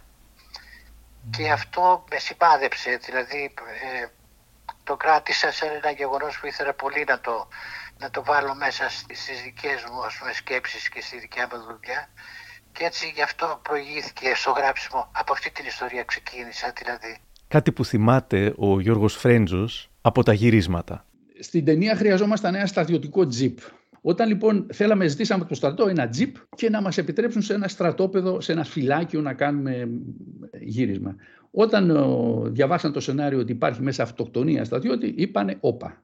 Και 1.29 1.51
αυτό 1.51 2.03
με 2.11 2.17
σημάδεψε, 2.17 2.99
δηλαδή 3.05 3.53
ε, 4.01 4.07
το 4.83 4.95
κράτησα 4.95 5.51
σαν 5.51 5.69
ένα 5.69 5.91
γεγονός 5.91 6.39
που 6.39 6.47
ήθελα 6.47 6.73
πολύ 6.73 7.03
να 7.07 7.19
το, 7.19 7.47
να 7.97 8.09
το 8.09 8.23
βάλω 8.23 8.55
μέσα 8.55 8.89
στις 8.89 9.41
δικές 9.43 9.83
μου 9.91 10.05
ας 10.05 10.17
πούμε, 10.17 10.33
σκέψεις 10.33 10.89
και 10.89 11.01
στη 11.01 11.19
δικιά 11.19 11.49
μου 11.51 11.57
δουλειά 11.61 12.09
και 12.77 12.83
έτσι 12.83 13.11
γι' 13.15 13.21
αυτό 13.21 13.59
προηγήθηκε 13.63 14.33
στο 14.35 14.51
γράψιμο. 14.51 15.09
Από 15.11 15.33
αυτή 15.33 15.51
την 15.51 15.65
ιστορία 15.65 16.03
ξεκίνησα 16.03 16.73
δηλαδή. 16.77 17.17
Κάτι 17.47 17.71
που 17.71 17.85
θυμάται 17.85 18.53
ο 18.57 18.79
Γιώργος 18.79 19.15
Φρέντζος 19.15 19.89
από 20.01 20.23
τα 20.23 20.33
γυρίσματα. 20.33 21.05
Στην 21.39 21.65
ταινία 21.65 21.95
χρειαζόμασταν 21.95 22.55
ένα 22.55 22.65
στρατιωτικό 22.65 23.27
τζιπ. 23.27 23.59
Όταν 24.07 24.27
λοιπόν 24.27 24.67
θέλαμε, 24.73 25.07
ζητήσαμε 25.07 25.39
από 25.39 25.49
το 25.49 25.55
στρατό 25.55 25.87
ένα 25.87 26.09
τζιπ 26.09 26.35
και 26.55 26.69
να 26.69 26.81
μας 26.81 26.97
επιτρέψουν 26.97 27.41
σε 27.41 27.53
ένα 27.53 27.67
στρατόπεδο, 27.67 28.41
σε 28.41 28.51
ένα 28.51 28.63
φυλάκιο 28.63 29.21
να 29.21 29.33
κάνουμε 29.33 29.89
γύρισμα. 30.59 31.15
Όταν 31.51 31.89
ο, 31.89 32.41
διαβάσαν 32.51 32.91
το 32.91 32.99
σενάριο 32.99 33.39
ότι 33.39 33.51
υπάρχει 33.51 33.81
μέσα 33.81 34.03
αυτοκτονία 34.03 34.63
στρατιώτη, 34.63 35.13
είπανε 35.17 35.57
όπα. 35.59 36.03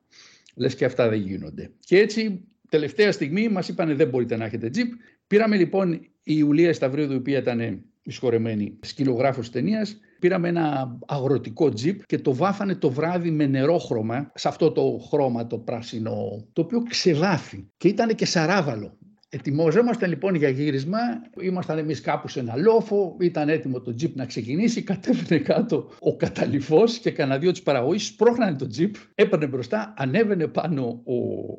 Λες 0.56 0.76
και 0.76 0.86
αυτά 0.86 1.10
δεν 1.10 1.20
γίνονται. 1.20 1.72
Και 1.80 1.98
έτσι 1.98 2.44
τελευταία 2.70 3.12
στιγμή 3.12 3.50
μας 3.50 3.68
είπανε 3.68 3.94
δεν 3.94 4.08
μπορείτε 4.08 4.38
να 4.38 4.46
έχετε 4.46 4.70
τζιπ. 4.70 4.92
Πήραμε 5.28 5.56
λοιπόν 5.56 5.94
η 5.94 6.10
Ιουλία 6.24 6.74
Σταυρίδου, 6.74 7.14
η 7.14 7.16
οποία 7.16 7.38
ήταν 7.38 7.84
εισχωρεμένη 8.04 8.78
σκυλογράφος 8.82 9.50
ταινίας, 9.50 10.00
πήραμε 10.22 10.48
ένα 10.48 10.98
αγροτικό 11.08 11.74
τζιπ 11.74 12.06
και 12.06 12.20
το 12.20 12.34
βάφανε 12.36 12.76
το 12.76 12.90
βράδυ 12.90 13.32
με 13.32 13.46
νερόχρωμα, 13.46 14.32
σε 14.36 14.48
αυτό 14.48 14.72
το 14.72 15.06
χρώμα 15.10 15.48
το 15.48 15.58
πράσινο, 15.58 16.14
το 16.54 16.62
οποίο 16.62 16.84
ξεβάφει 16.84 17.68
και 17.78 17.88
ήταν 17.88 18.16
και 18.16 18.26
σαράβαλο. 18.26 18.98
Ετοιμόζομαστε 19.34 20.08
λοιπόν 20.08 20.36
για 20.36 20.50
γύρισμα. 20.50 20.98
Ήμασταν 21.42 21.78
εμείς 21.78 22.02
κάπου 22.02 22.28
σε 22.28 22.40
ένα 22.40 22.56
λόφο. 22.56 23.18
Ήταν 23.20 23.50
έτοιμο 23.50 23.82
το 23.82 23.94
τζιπ 23.94 24.16
να 24.16 24.26
ξεκινήσει. 24.26 24.84
Κατέβαινε 24.84 25.42
κάτω 25.42 25.90
ο 26.00 26.16
καταληφό 26.16 26.84
και 27.02 27.12
κανένα 27.12 27.40
δύο 27.40 27.52
της 27.52 27.62
παραγωγής. 27.62 28.06
Σπρώχνανε 28.06 28.58
το 28.58 28.68
τζιπ. 28.68 28.96
Έπαιρνε 29.16 29.48
μπροστά. 29.48 29.94
Ανέβαινε 29.98 30.48
πάνω 30.48 31.02
ο, 31.06 31.16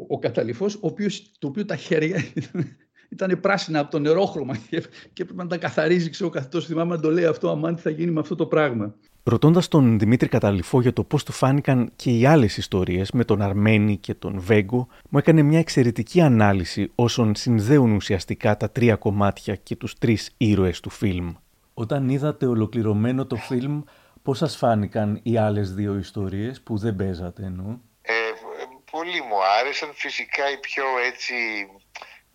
ο 0.08 0.18
καταληφό, 0.18 0.66
το 1.38 1.46
οποίο 1.46 1.64
τα 1.64 1.76
χέρια 1.76 2.24
ήταν 2.34 2.76
πράσινα 3.40 3.78
από 3.78 3.90
το 3.90 3.98
νερόχρωμα 3.98 4.56
και, 4.56 4.82
και 5.12 5.22
έπρεπε 5.22 5.42
να 5.42 5.48
τα 5.48 5.56
καθαρίζει. 5.56 6.10
Ξέρω 6.10 6.30
καθόλου 6.30 6.64
θυμάμαι 6.64 6.94
να 6.94 7.00
το 7.00 7.10
λέει 7.10 7.24
αυτό. 7.24 7.50
Αμάν 7.50 7.74
τι 7.74 7.80
θα 7.80 7.90
γίνει 7.90 8.10
με 8.10 8.20
αυτό 8.20 8.34
το 8.34 8.46
πράγμα. 8.46 8.94
Ρωτώντας 9.24 9.68
τον 9.68 9.98
Δημήτρη 9.98 10.28
Καταληφό 10.28 10.80
για 10.80 10.92
το 10.92 11.04
πώς 11.04 11.24
του 11.24 11.32
φάνηκαν 11.32 11.92
και 11.96 12.10
οι 12.10 12.26
άλλες 12.26 12.56
ιστορίες 12.56 13.10
με 13.10 13.24
τον 13.24 13.42
Αρμένη 13.42 13.96
και 13.96 14.14
τον 14.14 14.40
Βέγκο, 14.40 14.88
μου 15.08 15.18
έκανε 15.18 15.42
μια 15.42 15.58
εξαιρετική 15.58 16.20
ανάλυση 16.20 16.92
όσων 16.94 17.34
συνδέουν 17.34 17.92
ουσιαστικά 17.92 18.56
τα 18.56 18.70
τρία 18.70 18.96
κομμάτια 18.96 19.54
και 19.54 19.76
τους 19.76 19.98
τρεις 19.98 20.30
ήρωες 20.36 20.80
του 20.80 20.90
φιλμ. 20.90 21.32
Όταν 21.74 22.08
είδατε 22.08 22.46
ολοκληρωμένο 22.46 23.26
το 23.26 23.36
φιλμ, 23.36 23.82
πώς 24.22 24.38
σας 24.38 24.56
φάνηκαν 24.56 25.20
οι 25.22 25.36
άλλες 25.36 25.74
δύο 25.74 25.98
ιστορίες 25.98 26.60
που 26.60 26.78
δεν 26.78 26.96
παίζατε 26.96 27.44
εννοώ; 27.44 27.66
Ε, 28.02 28.12
πολύ 28.90 29.20
μου 29.28 29.38
άρεσαν. 29.60 29.88
Φυσικά 29.92 30.50
η 30.56 30.58
πιο 30.58 30.84
έτσι 31.12 31.34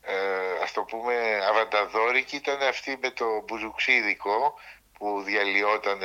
ε, 0.09 0.63
ας 0.63 0.71
το 0.71 0.81
πούμε 0.81 1.13
αβανταδόρικη 1.49 2.35
ήταν 2.35 2.61
αυτή 2.61 2.97
με 3.01 3.09
το 3.09 3.25
μπουζουξίδικο 3.45 4.53
που 4.97 5.21
διαλυόταν 5.25 5.99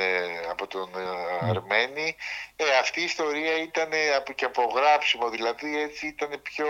από 0.49 0.67
τον 0.67 0.89
ε, 0.95 1.49
Αρμένη. 1.49 2.15
Ε, 2.55 2.77
αυτή 2.79 3.01
η 3.01 3.03
ιστορία 3.03 3.57
ήταν 3.57 3.89
και 4.35 4.45
από 4.45 4.71
γράψιμο, 4.75 5.29
δηλαδή 5.29 5.81
έτσι 5.81 6.07
ήταν 6.07 6.41
πιο, 6.41 6.67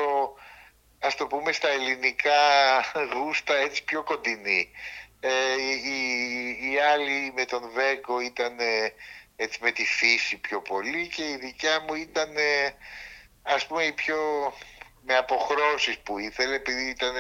ας 1.00 1.16
το 1.16 1.28
πούμε 1.28 1.52
στα 1.52 1.70
ελληνικά 1.70 2.42
γούστα, 3.14 3.56
έτσι 3.56 3.84
πιο 3.84 4.04
κοντινή. 4.04 4.72
Ε, 5.20 5.62
η, 5.86 6.72
η, 6.72 6.80
άλλη 6.80 7.32
με 7.36 7.46
τον 7.46 7.70
Βέγκο 7.74 8.20
ήταν 8.20 8.58
έτσι 9.36 9.60
με 9.62 9.72
τη 9.72 9.86
φύση 9.86 10.38
πιο 10.38 10.62
πολύ 10.62 11.08
και 11.08 11.30
η 11.30 11.38
δικιά 11.38 11.80
μου 11.88 11.94
ήταν 11.94 12.36
ας 13.44 13.66
πούμε 13.68 13.84
η 13.84 13.92
πιο 13.92 14.54
με 15.06 15.16
αποχρώσεις 15.16 16.00
που 16.00 16.20
ήθελε 16.20 16.56
επειδή 16.56 16.90
ήταν 16.90 17.16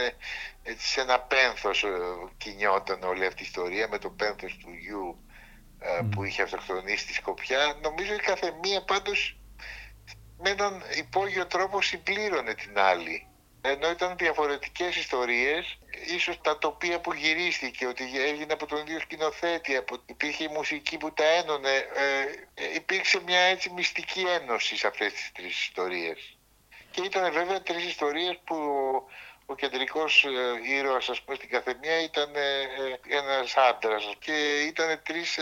έτσι 0.63 0.87
σε 0.87 1.01
ένα 1.01 1.19
πένθος 1.19 1.83
ε, 1.83 1.89
κινιόταν 2.37 3.03
όλη 3.03 3.25
αυτή 3.25 3.41
η 3.41 3.45
ιστορία 3.45 3.87
με 3.87 3.97
το 3.97 4.09
πένθος 4.09 4.57
του 4.57 4.73
γιου 4.73 5.23
ε, 5.79 6.01
που 6.11 6.23
είχε 6.23 6.41
αυτοκτονήσει 6.41 7.03
στη 7.03 7.13
Σκοπιά. 7.13 7.77
Νομίζω 7.81 8.13
η 8.13 8.19
κάθε 8.19 8.53
μία 8.61 8.83
πάντως 8.83 9.37
με 10.37 10.49
έναν 10.49 10.83
υπόγειο 10.97 11.47
τρόπο 11.47 11.81
συμπλήρωνε 11.81 12.53
την 12.53 12.79
άλλη. 12.79 13.27
Ενώ 13.65 13.89
ήταν 13.89 14.17
διαφορετικές 14.17 14.95
ιστορίες, 14.95 15.77
ίσως 16.15 16.41
τα 16.41 16.57
τοπία 16.57 16.99
που 16.99 17.13
γυρίστηκε, 17.13 17.85
ότι 17.85 18.19
έγινε 18.19 18.53
από 18.53 18.65
τον 18.65 18.79
ίδιο 18.79 18.99
σκηνοθέτη, 18.99 19.75
από... 19.75 19.95
υπήρχε 20.05 20.43
η 20.43 20.47
μουσική 20.47 20.97
που 20.97 21.13
τα 21.13 21.23
ένωνε, 21.23 21.75
ε, 22.55 22.75
υπήρξε 22.75 23.21
μια 23.25 23.39
έτσι 23.39 23.69
μυστική 23.69 24.23
ένωση 24.41 24.77
σε 24.77 24.87
αυτές 24.87 25.13
τις 25.13 25.31
τρεις 25.33 25.61
ιστορίες. 25.61 26.32
Και 26.93 27.01
ήταν 27.01 27.33
βέβαια 27.33 27.61
τρεις 27.61 27.85
ιστορίες 27.85 28.39
που 28.43 28.55
ο 29.45 29.55
κεντρικός 29.55 30.25
ε, 30.25 30.73
ήρωας 30.75 31.09
ας 31.09 31.21
πούμε 31.21 31.35
στην 31.35 31.49
καθεμία 31.49 32.03
ήταν 32.03 32.29
ε, 32.35 32.39
ε, 32.39 33.17
ένας 33.17 33.57
άντρας. 33.57 34.03
Και 34.19 34.35
ήταν 34.67 35.01
τρεις 35.03 35.39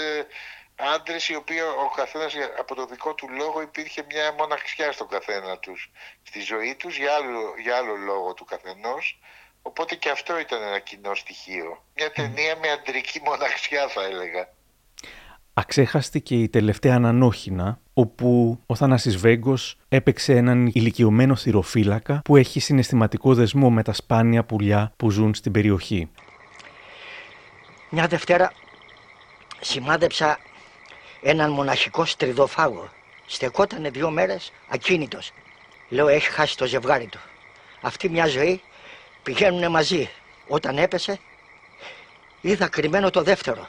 άντρες 0.95 1.29
οι 1.29 1.35
οποίοι 1.35 1.57
ο 1.85 1.95
καθένας 1.95 2.33
από 2.59 2.75
το 2.75 2.85
δικό 2.85 3.13
του 3.13 3.27
λόγο 3.29 3.61
υπήρχε 3.61 4.05
μια 4.09 4.35
μοναξιά 4.37 4.91
στον 4.91 5.07
καθένα 5.07 5.57
τους 5.57 5.91
στη 6.23 6.41
ζωή 6.41 6.75
τους 6.75 6.97
για 6.97 7.13
άλλο, 7.13 7.41
για 7.63 7.75
άλλο 7.75 7.95
λόγο 7.95 8.33
του 8.33 8.45
καθενός. 8.45 9.19
Οπότε 9.61 9.95
και 9.95 10.09
αυτό 10.09 10.39
ήταν 10.39 10.61
ένα 10.61 10.79
κοινό 10.79 11.15
στοιχείο. 11.15 11.83
Μια 11.95 12.11
ταινία 12.11 12.55
με 12.61 12.69
αντρική 12.69 13.21
μοναξιά 13.23 13.87
θα 13.87 14.03
έλεγα. 14.03 14.53
Αξέχαστη 15.53 16.21
και 16.21 16.35
η 16.35 16.49
τελευταία 16.49 16.95
ανανόχινα, 16.95 17.79
όπου 18.01 18.59
ο 18.65 18.75
Θανάσης 18.75 19.17
Βέγκος 19.17 19.75
έπαιξε 19.89 20.35
έναν 20.35 20.67
ηλικιωμένο 20.73 21.35
θηροφύλακα 21.35 22.21
που 22.23 22.35
έχει 22.35 22.59
συναισθηματικό 22.59 23.33
δεσμό 23.33 23.69
με 23.69 23.83
τα 23.83 23.93
σπάνια 23.93 24.43
πουλιά 24.43 24.93
που 24.97 25.09
ζουν 25.09 25.33
στην 25.33 25.51
περιοχή. 25.51 26.09
Μια 27.89 28.07
Δευτέρα 28.07 28.51
σημάδεψα 29.61 30.39
έναν 31.21 31.51
μοναχικό 31.51 32.05
στριδοφάγο. 32.05 32.89
Στεκότανε 33.25 33.89
δύο 33.89 34.09
μέρες 34.09 34.51
ακίνητος. 34.69 35.31
Λέω 35.89 36.07
έχει 36.07 36.29
χάσει 36.31 36.57
το 36.57 36.65
ζευγάρι 36.65 37.05
του. 37.05 37.19
Αυτή 37.81 38.09
μια 38.09 38.27
ζωή 38.27 38.61
πηγαίνουν 39.23 39.71
μαζί. 39.71 40.09
Όταν 40.47 40.77
έπεσε 40.77 41.19
είδα 42.41 42.67
κρυμμένο 42.67 43.09
το 43.09 43.21
δεύτερο 43.21 43.67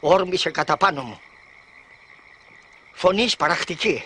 όρμησε 0.00 0.50
κατά 0.50 0.76
πάνω 0.76 1.02
μου. 1.02 1.18
Φωνής 3.00 3.36
παραχτική. 3.36 4.04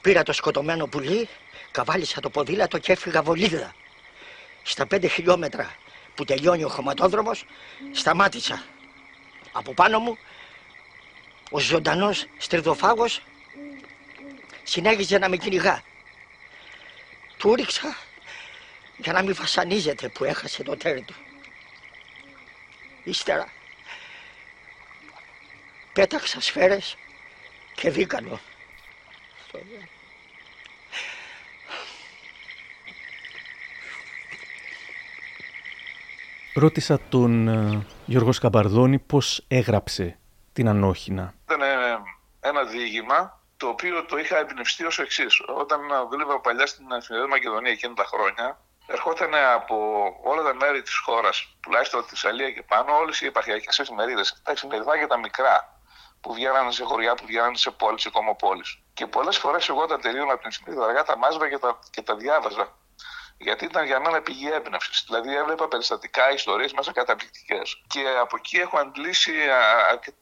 Πήρα 0.00 0.22
το 0.22 0.32
σκοτωμένο 0.32 0.86
πουλί, 0.86 1.28
καβάλισα 1.70 2.20
το 2.20 2.30
ποδήλατο 2.30 2.78
και 2.78 2.92
έφυγα 2.92 3.22
βολίδα. 3.22 3.74
Στα 4.62 4.86
πέντε 4.86 5.08
χιλιόμετρα 5.08 5.74
που 6.14 6.24
τελειώνει 6.24 6.64
ο 6.64 6.68
χωματόδρομος, 6.68 7.44
σταμάτησα. 7.92 8.64
Από 9.52 9.74
πάνω 9.74 9.98
μου, 9.98 10.18
ο 11.50 11.58
ζωντανός 11.58 12.26
στριδοφάγος 12.38 13.22
συνέχιζε 14.62 15.18
να 15.18 15.28
με 15.28 15.36
κυνηγά. 15.36 15.82
Του 17.36 17.54
ρίξα 17.54 17.96
για 18.96 19.12
να 19.12 19.22
μην 19.22 19.34
βασανίζεται 19.34 20.08
που 20.08 20.24
έχασε 20.24 20.62
το 20.62 20.76
τέρι 20.76 21.02
του. 21.02 21.14
Ύστερα 23.04 23.52
πέταξα 25.92 26.40
σφαίρες 26.40 26.96
και 27.82 27.90
δίκανο. 27.90 28.40
Ρώτησα 36.54 37.00
τον 37.08 37.48
uh, 37.48 37.84
Γιώργος 38.04 38.36
Σκαμπαρδόνη 38.36 38.98
πώς 38.98 39.44
έγραψε 39.48 40.18
την 40.52 40.68
Ανόχινα. 40.68 41.34
Ήταν 41.44 41.60
ένα 42.40 42.64
διήγημα 42.64 43.40
το 43.56 43.66
οποίο 43.66 44.04
το 44.04 44.16
είχα 44.18 44.38
εμπνευστεί 44.38 44.84
ως 44.84 44.98
εξής. 44.98 45.40
Όταν 45.58 45.80
δούλευα 46.10 46.40
παλιά 46.40 46.66
στην 46.66 46.92
Εφημερίδα 46.92 47.28
Μακεδονία 47.28 47.70
εκείνα 47.70 47.94
τα 47.94 48.04
χρόνια, 48.04 48.60
ερχόταν 48.86 49.34
από 49.34 49.76
όλα 50.22 50.42
τα 50.42 50.54
μέρη 50.54 50.82
της 50.82 50.96
χώρας, 50.96 51.56
τουλάχιστον 51.60 52.04
τη 52.06 52.28
Αλία 52.28 52.50
και 52.50 52.62
πάνω, 52.62 52.96
όλες 52.96 53.20
οι 53.20 53.26
επαρχιακές 53.26 53.78
εφημερίδες, 53.78 54.40
τα 54.42 54.52
εφημεριδάκια 54.52 55.06
τα 55.06 55.18
μικρά, 55.18 55.81
που 56.22 56.32
βγαίνανε 56.32 56.72
σε 56.72 56.84
χωριά, 56.84 57.14
που 57.14 57.26
βγαίνανε 57.26 57.56
σε 57.56 57.70
πόλεις, 57.70 58.02
σε 58.02 58.10
κομμοπόλει. 58.10 58.62
Και 58.94 59.06
πολλές 59.06 59.38
φορές 59.38 59.68
εγώ 59.68 59.82
όταν 59.82 60.00
τελείωνα 60.00 60.32
από 60.32 60.42
την 60.42 60.50
εφημερίδα 60.50 60.84
αργά 60.84 61.02
τα 61.02 61.18
μάζευα 61.18 61.48
και 61.48 61.58
τα, 61.58 61.78
και 61.90 62.02
τα 62.02 62.16
διάβαζα. 62.16 62.76
Γιατί 63.38 63.64
ήταν 63.64 63.84
για 63.86 64.00
μένα 64.00 64.20
πηγή 64.22 64.50
έμπνευσης. 64.52 65.04
Δηλαδή 65.06 65.36
έβλεπα 65.36 65.68
περιστατικά, 65.68 66.32
ιστορίες 66.32 66.72
μέσα 66.72 66.92
καταπληκτικές. 66.92 67.82
Και 67.86 68.04
από 68.20 68.36
εκεί 68.36 68.56
έχω 68.56 68.78
αντλήσει 68.78 69.32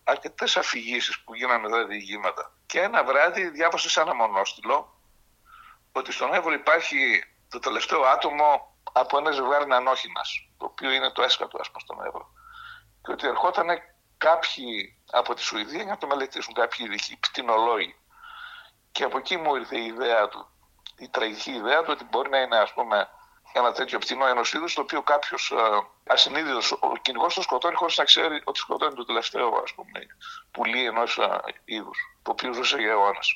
αρκετές 0.05 0.57
αφηγήσεις 0.57 1.21
που 1.21 1.35
γίνανε 1.35 1.69
τα 1.69 1.85
διηγήματα. 1.85 2.53
Και 2.67 2.81
ένα 2.81 3.05
βράδυ 3.05 3.49
διάβασα 3.49 3.89
σε 3.89 4.01
ένα 4.01 4.15
μονόστιλο 4.15 4.95
ότι 5.93 6.13
στον 6.13 6.35
Εύρο 6.35 6.53
υπάρχει 6.53 7.25
το 7.49 7.59
τελευταίο 7.59 8.03
άτομο 8.03 8.77
από 8.93 9.19
ένα 9.19 9.31
ζευγάρι 9.31 9.73
ανόχινα, 9.73 10.21
το 10.59 10.65
οποίο 10.65 10.91
είναι 10.91 11.11
το 11.11 11.23
έσκατο, 11.23 11.59
ας 11.61 11.71
πούμε, 11.71 11.81
στον 11.81 12.07
Εύρο. 12.07 12.31
Και 13.03 13.13
ότι 13.13 13.27
ερχόταν 13.27 13.69
κάποιοι 14.27 14.73
από 15.21 15.35
τη 15.35 15.43
Σουηδία 15.43 15.83
για 15.83 15.93
να 15.95 15.99
το 15.99 16.07
μελετήσουν, 16.07 16.55
κάποιοι 16.55 16.87
ειδικοί 16.89 17.17
κτηνολόγοι. 17.21 17.95
Και 18.93 19.05
από 19.05 19.17
εκεί 19.19 19.37
μου 19.37 19.55
ήρθε 19.55 19.77
η 19.79 19.87
ιδέα 19.87 20.29
του, 20.29 20.43
η 20.99 21.09
τραγική 21.09 21.51
ιδέα 21.51 21.81
του 21.83 21.91
ότι 21.97 22.05
μπορεί 22.11 22.31
να 22.31 22.41
είναι 22.41 22.59
ας 22.67 22.73
πούμε 22.73 23.09
ένα 23.53 23.73
τέτοιο 23.73 23.99
πτηνό 23.99 24.27
ενός 24.27 24.53
είδους, 24.53 24.75
το 24.75 24.81
οποίο 24.81 25.03
κάποιος 25.03 25.51
ε, 25.51 25.57
ασυνείδητος, 26.07 26.73
ο 26.73 26.93
κυνηγός 27.03 27.35
το 27.35 27.43
σκοτώνει 27.43 27.75
χωρίς 27.75 27.97
να 27.97 28.05
ξέρει 28.05 28.43
ότι 28.45 28.59
σκοτώνει 28.59 28.95
το 28.95 29.05
τελευταίο 29.05 29.49
ας 29.65 29.73
πούμε, 29.75 29.99
πουλί 30.51 30.85
ενός 30.85 31.21
είδους, 31.65 31.99
το 32.23 32.31
οποίος 32.31 32.57
ζούσε 32.57 32.77
για 32.77 32.91
αιώνας. 32.91 33.29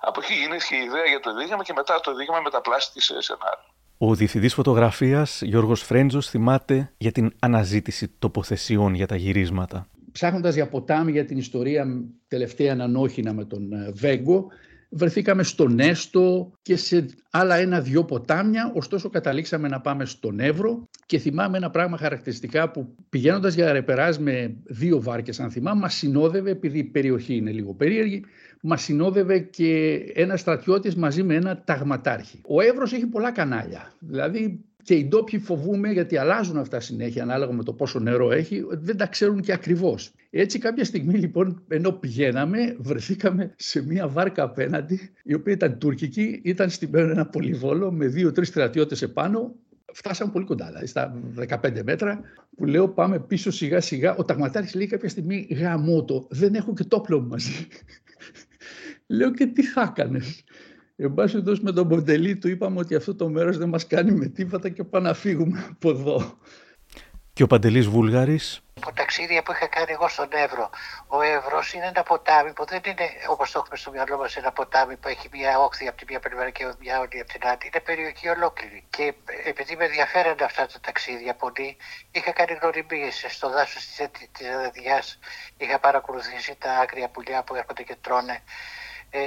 Από 0.00 0.20
εκεί 0.22 0.34
γεννήθηκε 0.34 0.74
η 0.74 0.84
ιδέα 0.84 1.04
για 1.04 1.20
το 1.20 1.34
δίγημα 1.34 1.62
και 1.62 1.72
μετά 1.72 2.00
το 2.00 2.14
δίγημα 2.14 2.40
μεταπλάστηκε 2.40 3.00
σε 3.00 3.20
σενάριο. 3.20 3.68
Ο 3.98 4.14
διευθυντής 4.14 4.54
φωτογραφίας 4.54 5.42
Γιώργος 5.42 5.82
Φρέντζος 5.82 6.28
θυμάται 6.28 6.92
για 6.96 7.12
την 7.12 7.36
αναζήτηση 7.40 8.08
τοποθεσιών 8.08 8.94
για 8.94 9.06
τα 9.06 9.16
γυρίσματα. 9.16 9.88
Ψάχνοντας 10.14 10.54
για 10.54 10.68
ποτάμι 10.68 11.10
για 11.10 11.24
την 11.24 11.38
ιστορία 11.38 12.04
τελευταία 12.28 12.72
ανανόχινα 12.72 13.32
με 13.32 13.44
τον 13.44 13.72
ε, 13.72 13.90
Βέγκο, 13.94 14.46
βρεθήκαμε 14.88 15.42
στο 15.42 15.68
Νέστο 15.68 16.52
και 16.62 16.76
σε 16.76 17.06
άλλα 17.30 17.56
ένα-δυο 17.56 18.04
ποτάμια, 18.04 18.72
ωστόσο 18.74 19.10
καταλήξαμε 19.10 19.68
να 19.68 19.80
πάμε 19.80 20.04
στον 20.04 20.40
Εύρο 20.40 20.88
και 21.06 21.18
θυμάμαι 21.18 21.56
ένα 21.56 21.70
πράγμα 21.70 21.96
χαρακτηριστικά 21.96 22.70
που 22.70 22.94
πηγαίνοντας 23.08 23.54
για 23.54 23.72
ρεπεράζ 23.72 24.16
με 24.16 24.56
δύο 24.64 25.02
βάρκες 25.02 25.40
αν 25.40 25.50
θυμάμαι, 25.50 25.80
μας 25.80 25.94
συνόδευε, 25.94 26.50
επειδή 26.50 26.78
η 26.78 26.84
περιοχή 26.84 27.34
είναι 27.34 27.50
λίγο 27.50 27.74
περίεργη, 27.74 28.24
μας 28.62 28.82
συνόδευε 28.82 29.38
και 29.38 29.94
ένα 30.14 30.36
στρατιώτης 30.36 30.94
μαζί 30.96 31.22
με 31.22 31.34
ένα 31.34 31.62
ταγματάρχη. 31.64 32.40
Ο 32.46 32.60
Εύρος 32.60 32.92
έχει 32.92 33.06
πολλά 33.06 33.32
κανάλια, 33.32 33.92
δηλαδή 33.98 34.64
και 34.84 34.94
οι 34.94 35.04
ντόπιοι 35.04 35.38
φοβούμε 35.38 35.90
γιατί 35.90 36.16
αλλάζουν 36.16 36.56
αυτά 36.56 36.80
συνέχεια 36.80 37.22
ανάλογα 37.22 37.52
με 37.52 37.62
το 37.62 37.72
πόσο 37.72 37.98
νερό 37.98 38.32
έχει, 38.32 38.64
δεν 38.70 38.96
τα 38.96 39.06
ξέρουν 39.06 39.40
και 39.40 39.52
ακριβώς. 39.52 40.12
Έτσι 40.30 40.58
κάποια 40.58 40.84
στιγμή 40.84 41.14
λοιπόν 41.14 41.62
ενώ 41.68 41.92
πηγαίναμε 41.92 42.76
βρεθήκαμε 42.78 43.52
σε 43.56 43.84
μια 43.86 44.08
βάρκα 44.08 44.42
απέναντι 44.42 45.10
η 45.22 45.34
οποία 45.34 45.52
ήταν 45.52 45.78
τουρκική, 45.78 46.40
ήταν 46.44 46.70
στημένο 46.70 47.10
ένα 47.10 47.26
πολυβόλο 47.26 47.92
με 47.92 48.06
δύο-τρεις 48.06 48.48
στρατιώτες 48.48 49.02
επάνω 49.02 49.54
Φτάσαμε 49.96 50.32
πολύ 50.32 50.44
κοντά, 50.44 50.66
δηλαδή 50.66 50.86
στα 50.86 51.20
15 51.48 51.82
μέτρα, 51.84 52.20
που 52.56 52.64
λέω 52.64 52.88
πάμε 52.88 53.20
πίσω 53.20 53.50
σιγά 53.50 53.80
σιγά. 53.80 54.14
Ο 54.14 54.24
ταγματάρχης 54.24 54.74
λέει 54.74 54.86
κάποια 54.86 55.08
στιγμή 55.08 55.46
γαμώτο, 55.50 56.26
δεν 56.30 56.54
έχω 56.54 56.72
και 56.72 56.84
το 56.84 56.96
όπλο 56.96 57.20
μαζί. 57.20 57.66
λέω 59.16 59.32
και 59.32 59.46
τι 59.46 59.62
θα 59.62 59.92
έκανες; 59.96 60.44
Εν 60.96 61.14
πάση 61.14 61.42
με 61.60 61.72
τον 61.72 61.88
Ποντελή 61.88 62.36
του 62.36 62.48
είπαμε 62.48 62.78
ότι 62.78 62.94
αυτό 62.94 63.14
το 63.14 63.28
μέρος 63.28 63.58
δεν 63.58 63.68
μας 63.68 63.86
κάνει 63.86 64.10
με 64.12 64.26
τίποτα 64.26 64.68
και 64.68 64.84
πάμε 64.84 65.08
να 65.08 65.14
φύγουμε 65.14 65.66
από 65.70 65.90
εδώ. 65.90 66.38
Και 67.32 67.42
ο 67.42 67.46
Παντελής 67.46 67.86
Βούλγαρης. 67.86 68.60
Από 68.80 68.96
ταξίδια 68.96 69.42
που 69.42 69.52
είχα 69.52 69.66
κάνει 69.66 69.92
εγώ 69.92 70.08
στον 70.08 70.28
Εύρο. 70.32 70.70
Ο 71.06 71.20
Εύρος 71.22 71.72
είναι 71.72 71.86
ένα 71.86 72.02
ποτάμι 72.02 72.52
που 72.52 72.64
δεν 72.64 72.80
είναι 72.84 73.06
όπως 73.28 73.50
το 73.50 73.58
έχουμε 73.58 73.76
στο 73.76 73.90
μυαλό 73.90 74.16
μας 74.16 74.36
ένα 74.36 74.52
ποτάμι 74.52 74.96
που 74.96 75.08
έχει 75.08 75.28
μια 75.32 75.58
όχθη 75.58 75.88
από 75.88 75.96
τη 75.96 76.04
μία 76.08 76.20
πλευρά 76.20 76.50
και 76.50 76.64
μια 76.80 76.98
όλη 76.98 77.20
από 77.20 77.32
την 77.32 77.40
άλλη. 77.44 77.58
Είναι 77.68 77.82
περιοχή 77.84 78.28
ολόκληρη. 78.28 78.84
Και 78.90 79.14
επειδή 79.44 79.76
με 79.76 79.84
ενδιαφέρονται 79.84 80.44
αυτά 80.44 80.66
τα 80.66 80.78
ταξίδια 80.80 81.34
πολύ, 81.34 81.76
είχα 82.10 82.32
κάνει 82.32 82.58
γνωριμίες 82.60 83.24
στο 83.28 83.50
δάσος 83.50 83.84
της 84.32 84.48
Αδαδιά. 84.54 85.02
Είχα 85.56 85.78
παρακολουθήσει 85.78 86.56
τα 86.58 86.70
άγρια 86.72 87.08
πουλιά 87.08 87.44
που 87.44 87.54
έρχονται 87.54 87.82
και 87.82 87.96
τρώνε 88.00 88.32
ε, 88.32 88.40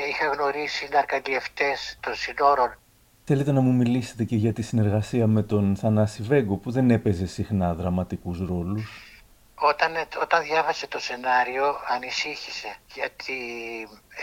είχα 0.09 0.27
γνωρίσει 0.27 0.87
ναρκαγγιευτές 0.91 1.97
των 1.99 2.13
συνόρων. 2.15 2.77
Θέλετε 3.23 3.51
να 3.51 3.61
μου 3.61 3.73
μιλήσετε 3.73 4.23
και 4.23 4.35
για 4.35 4.53
τη 4.53 4.61
συνεργασία 4.61 5.27
με 5.27 5.43
τον 5.43 5.75
Θανάση 5.75 6.23
Βέγκο 6.23 6.55
που 6.55 6.71
δεν 6.71 6.91
έπαιζε 6.91 7.25
συχνά 7.25 7.73
δραματικούς 7.73 8.39
ρόλους; 8.39 9.13
Όταν, 9.55 9.91
όταν 10.21 10.43
διάβασε 10.43 10.87
το 10.87 10.99
σενάριο 10.99 11.63
ανησύχησε 11.95 12.67
γιατί 12.93 13.33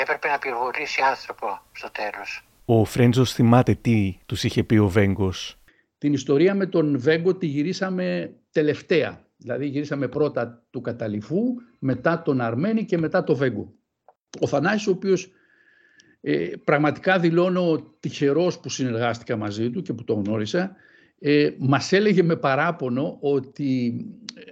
έπρεπε 0.00 0.28
να 0.28 0.38
πυροβολήσει 0.38 1.02
άνθρωπο 1.02 1.60
στο 1.72 1.90
τέλος. 1.90 2.46
Ο 2.64 2.84
Φρέντζος 2.84 3.32
θυμάται 3.32 3.74
τι 3.74 4.18
τους 4.26 4.44
είχε 4.44 4.62
πει 4.62 4.76
ο 4.76 4.88
Βέγκος. 4.88 5.58
Την 5.98 6.12
ιστορία 6.12 6.54
με 6.54 6.66
τον 6.66 7.00
Βέγκο 7.00 7.34
τη 7.34 7.46
γυρίσαμε 7.46 8.34
τελευταία. 8.52 9.24
Δηλαδή 9.36 9.66
γυρίσαμε 9.66 10.08
πρώτα 10.08 10.62
του 10.70 10.80
Καταληφού, 10.80 11.42
μετά 11.78 12.22
τον 12.22 12.40
Αρμένη 12.40 12.84
και 12.84 12.98
μετά 12.98 13.24
το 13.24 13.36
Βέγκο. 13.36 13.72
Ο 14.40 14.46
Θανάσης 14.46 14.86
ο 14.86 14.90
οποίος 14.90 15.30
ε, 16.26 16.50
πραγματικά 16.64 17.18
δηλώνω 17.18 17.94
τυχερός 18.00 18.60
που 18.60 18.68
συνεργάστηκα 18.68 19.36
μαζί 19.36 19.70
του 19.70 19.82
και 19.82 19.92
που 19.92 20.04
το 20.04 20.14
γνώρισα. 20.14 20.76
Ε, 21.18 21.50
μας 21.58 21.92
έλεγε 21.92 22.22
με 22.22 22.36
παράπονο 22.36 23.16
ότι 23.20 23.96
ε, 24.34 24.42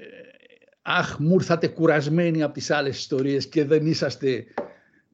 αχ 0.83 1.19
μου 1.19 1.35
ήρθατε 1.35 1.69
κουρασμένοι 1.69 2.43
από 2.43 2.55
τις 2.55 2.71
άλλες 2.71 2.99
ιστορίες 2.99 3.49
και 3.49 3.65
δεν 3.65 3.87
είσαστε 3.87 4.45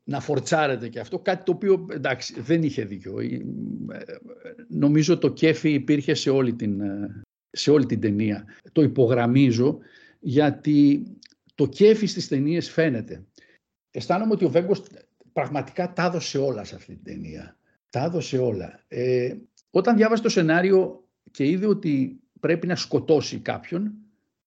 να 0.05 0.21
φορτσάρετε 0.21 0.89
και 0.89 1.01
αυτό. 1.01 1.19
Κάτι 1.19 1.45
το 1.45 1.53
οποίο 1.53 1.87
εντάξει 1.91 2.41
δεν 2.41 2.63
είχε 2.63 2.85
δίκιο. 2.85 3.19
Ε, 3.21 3.39
νομίζω 4.69 5.19
το 5.19 5.33
κέφι 5.33 5.73
υπήρχε 5.73 6.15
σε 6.15 6.31
όλη 6.31 6.55
την, 6.55 6.81
σε 7.51 7.71
όλη 7.71 7.87
την 7.87 8.01
ταινία. 8.01 8.45
Το 8.73 8.83
υπογραμμίζω 8.83 9.79
γιατί 10.21 11.03
το 11.55 11.67
κέφι 11.67 12.07
στις 12.07 12.29
ταινίες 12.29 12.71
φαίνεται. 12.71 13.25
Αισθάνομαι 13.91 14.33
ότι 14.33 14.45
ο 14.45 14.51
Βέγκος 14.51 14.83
πραγματικά 15.33 15.93
τα 15.93 16.05
έδωσε 16.05 16.39
όλα 16.39 16.65
σε 16.65 16.75
αυτή 16.75 16.95
την 16.95 17.05
ταινία. 17.05 17.57
Τα 17.91 18.05
έδωσε 18.05 18.39
όλα. 18.39 18.81
Ε, 18.89 19.35
όταν 19.71 19.97
διάβασε 19.97 20.23
το 20.23 20.29
σενάριο 20.29 21.05
και 21.31 21.47
είδε 21.47 21.67
ότι 21.67 22.21
πρέπει 22.41 22.67
να 22.67 22.77
σκοτώσει 22.77 23.39
κάποιον, 23.39 23.93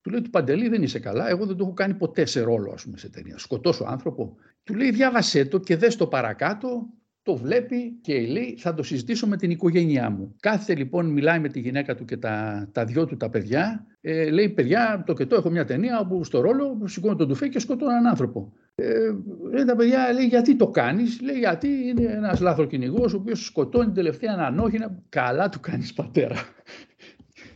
του 0.01 0.09
λέει 0.09 0.21
του 0.21 0.29
Παντελή 0.29 0.67
δεν 0.67 0.83
είσαι 0.83 0.99
καλά, 0.99 1.29
εγώ 1.29 1.45
δεν 1.45 1.55
το 1.55 1.63
έχω 1.63 1.73
κάνει 1.73 1.93
ποτέ 1.93 2.25
σε 2.25 2.41
ρόλο 2.41 2.71
ας 2.71 2.83
πούμε 2.83 2.97
σε 2.97 3.09
ταινία. 3.09 3.37
Σκοτώσω 3.37 3.83
άνθρωπο. 3.83 4.35
Του 4.63 4.75
λέει 4.75 4.91
διάβασέ 4.91 5.45
το 5.45 5.59
και 5.59 5.75
δες 5.75 5.95
το 5.95 6.07
παρακάτω, 6.07 6.87
το 7.23 7.35
βλέπει 7.35 7.91
και 8.01 8.19
λέει 8.19 8.55
θα 8.57 8.73
το 8.73 8.83
συζητήσω 8.83 9.27
με 9.27 9.37
την 9.37 9.51
οικογένειά 9.51 10.09
μου. 10.09 10.35
Κάθε 10.39 10.75
λοιπόν 10.75 11.05
μιλάει 11.05 11.39
με 11.39 11.49
τη 11.49 11.59
γυναίκα 11.59 11.95
του 11.95 12.05
και 12.05 12.17
τα, 12.17 12.67
τα 12.71 12.85
δυο 12.85 13.05
του 13.05 13.17
τα 13.17 13.29
παιδιά. 13.29 13.85
Ε, 14.01 14.29
λέει 14.29 14.49
παιδιά 14.49 15.03
το 15.05 15.13
και 15.13 15.25
το 15.25 15.35
έχω 15.35 15.49
μια 15.49 15.65
ταινία 15.65 15.99
όπου 15.99 16.23
στο 16.23 16.39
ρόλο 16.39 16.81
σηκώνω 16.85 17.15
τον 17.15 17.27
τουφέ 17.27 17.47
και 17.47 17.59
σκοτώνω 17.59 17.91
έναν 17.91 18.07
άνθρωπο. 18.07 18.53
Ε, 18.81 19.15
λέει 19.51 19.65
τα 19.65 19.75
παιδιά, 19.75 20.13
λέει 20.13 20.25
γιατί 20.25 20.55
το 20.55 20.67
κάνεις, 20.67 21.21
λέει 21.21 21.37
γιατί 21.37 21.67
είναι 21.67 22.11
ένας 22.11 22.39
λάθροκυνηγό 22.39 23.03
ο 23.03 23.15
οποίος 23.15 23.45
σκοτώνει 23.45 23.91
τελευταία 23.91 24.33
ανανόχινα. 24.33 25.03
Καλά 25.09 25.49
του 25.49 25.59
κάνεις 25.59 25.93
πατέρα. 25.93 26.35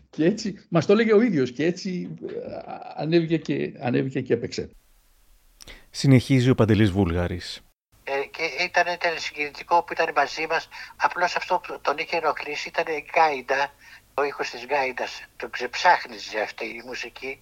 και 0.09 0.25
έτσι, 0.25 0.65
μας 0.69 0.85
το 0.85 0.93
έλεγε 0.93 1.13
ο 1.13 1.21
ίδιος 1.21 1.51
και 1.51 1.65
έτσι 1.65 2.15
ε, 2.27 2.31
ανέβηκε 2.95 3.37
και, 3.37 3.73
ανέβηκε 3.81 4.21
και 4.21 4.33
έπαιξε. 4.33 4.69
Συνεχίζει 5.89 6.49
ο 6.49 6.55
Παντελής 6.55 6.91
Βούλγαρης. 6.91 7.61
Ε, 8.03 8.11
και 8.11 8.63
ήταν, 8.63 8.93
ήταν 8.93 9.11
συγκινητικό 9.17 9.83
που 9.83 9.93
ήταν 9.93 10.11
μαζί 10.15 10.45
μας. 10.49 10.67
Απλώς 10.95 11.35
αυτό 11.35 11.61
που 11.67 11.79
τον 11.81 11.97
είχε 11.97 12.17
ενοχλήσει 12.17 12.67
ήταν 12.67 12.85
η 12.93 13.05
γκάιντα, 13.11 13.73
ο 14.13 14.23
ήχος 14.23 14.49
της 14.49 14.65
γκάιντας. 14.65 15.23
Τον 15.35 15.49
ξεψάχνιζε 15.49 16.39
αυτή 16.39 16.65
η 16.65 16.81
μουσική 16.85 17.41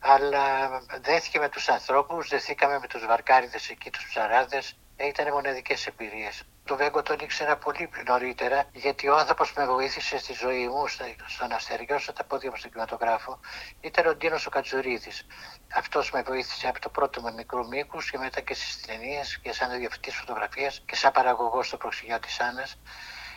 αλλά 0.00 0.68
δέθηκε 1.00 1.38
με 1.38 1.48
τους 1.48 1.68
ανθρώπους, 1.68 2.28
δεθήκαμε 2.28 2.78
με 2.78 2.86
τους 2.86 3.06
βαρκάριδες 3.06 3.68
εκεί, 3.70 3.90
τους 3.90 4.06
ψαράδες, 4.08 4.78
ήταν 4.96 5.32
μοναδικές 5.32 5.86
εμπειρίες. 5.86 6.42
Το 6.64 6.76
Βέγκο 6.76 7.02
τον 7.02 7.18
ήξερα 7.20 7.56
πολύ 7.56 7.90
νωρίτερα, 8.06 8.64
γιατί 8.72 9.08
ο 9.08 9.16
άνθρωπος 9.16 9.52
που 9.52 9.60
με 9.60 9.66
βοήθησε 9.66 10.18
στη 10.18 10.32
ζωή 10.32 10.68
μου, 10.68 10.86
στο 11.26 11.46
να 11.46 11.58
στεριώσω 11.58 12.12
τα 12.12 12.24
πόδια 12.24 12.50
μου 12.50 12.56
στον 12.56 12.70
κινηματογράφο, 12.70 13.40
ήταν 13.80 14.06
ο 14.06 14.14
Ντίνος 14.14 14.46
ο 14.46 14.50
Κατζουρίδης. 14.50 15.26
Αυτός 15.74 16.10
με 16.10 16.22
βοήθησε 16.22 16.68
από 16.68 16.80
το 16.80 16.88
πρώτο 16.88 17.20
με 17.20 17.32
μικρού 17.32 17.68
μήκου 17.68 17.98
και 18.10 18.18
μετά 18.18 18.40
και 18.40 18.54
στις 18.54 18.80
ταινίες 18.80 19.38
και 19.42 19.52
σαν 19.52 19.78
διευθυντή 19.78 20.10
φωτογραφίας 20.10 20.82
και 20.86 20.96
σαν 20.96 21.12
παραγωγός 21.12 21.66
στο 21.66 21.76
προξηγιό 21.76 22.20
της 22.20 22.40
Άννας. 22.40 22.78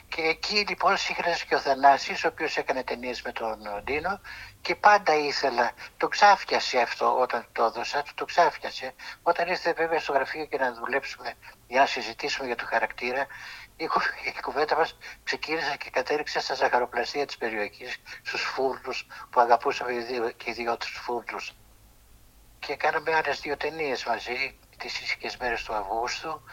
Και 0.07 0.21
εκεί 0.21 0.65
λοιπόν 0.67 0.97
σύγχρονες 0.97 1.43
και 1.43 1.55
ο 1.55 1.59
Θανάσης, 1.59 2.23
ο 2.23 2.27
οποίος 2.27 2.57
έκανε 2.57 2.83
ταινίες 2.83 3.21
με 3.21 3.31
τον 3.31 3.57
Ντίνο 3.83 4.19
και 4.63 4.75
πάντα 4.75 5.15
ήθελα, 5.15 5.71
το 5.97 6.07
ξάφιασε 6.07 6.79
αυτό 6.79 7.19
όταν 7.19 7.47
το 7.51 7.63
έδωσα, 7.63 8.03
το 8.15 8.25
ξάφιασε. 8.25 8.93
Όταν 9.23 9.47
ήρθε 9.47 9.73
βέβαια 9.73 9.99
στο 9.99 10.13
γραφείο 10.13 10.45
και 10.45 10.57
να 10.57 10.73
δουλέψουμε 10.73 11.33
για 11.67 11.79
να 11.79 11.85
συζητήσουμε 11.85 12.47
για 12.47 12.55
το 12.55 12.65
χαρακτήρα, 12.65 13.27
η, 13.77 13.83
η 14.25 14.41
κουβέντα 14.41 14.75
μας 14.75 14.97
ξεκίνησε 15.23 15.77
και 15.77 15.89
κατέληξε 15.89 16.39
στα 16.39 16.53
ζαχαροπλαστεία 16.53 17.25
της 17.25 17.37
περιοχής, 17.37 17.97
στους 18.23 18.41
φούρνους 18.41 19.05
που 19.29 19.39
αγαπούσαμε 19.39 19.93
και 20.37 20.49
οι 20.49 20.53
δυο 20.53 20.77
τους 20.77 20.99
φούρνους. 21.03 21.55
Και 22.59 22.75
κάναμε 22.75 23.15
άλλες 23.15 23.39
δύο 23.39 23.57
ταινίες 23.57 24.05
μαζί, 24.05 24.59
τις 24.77 24.99
ήσυχες 24.99 25.37
μέρες 25.37 25.63
του 25.63 25.73
Αυγούστου 25.73 26.43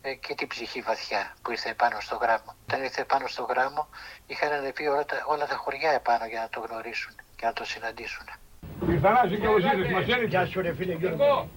ε, 0.00 0.14
και 0.14 0.34
την 0.34 0.48
ψυχή 0.48 0.80
βαθιά 0.80 1.36
που 1.42 1.50
ήρθε 1.50 1.68
επάνω 1.68 2.00
στο 2.00 2.16
γράμμο. 2.16 2.56
Όταν 2.62 2.82
ήρθε 2.82 3.00
επάνω 3.00 3.26
στο 3.26 3.42
γράμμο, 3.42 3.88
είχαν 4.26 4.52
ανεβεί 4.52 4.86
όλα 4.86 5.04
τα, 5.04 5.24
όλα 5.26 5.46
τα 5.46 5.56
χωριά 5.56 5.90
επάνω 5.90 6.26
για 6.26 6.40
να 6.40 6.48
το 6.48 6.60
γνωρίσουν 6.60 7.14
και 7.42 7.48
να 7.48 7.54
το 7.54 7.64
συναντήσουν. 7.64 8.24
Ήρθανάζει 8.88 9.36
και 9.38 9.46
ο 9.46 9.58
Ζήτης, 9.58 9.92
μας 9.92 10.06
έρθει. 10.06 10.26
Γεια 10.26 10.46
σου 10.46 10.60
ρε 10.60 10.74
φίλε 10.74 10.92
Γιώργο. 10.92 11.48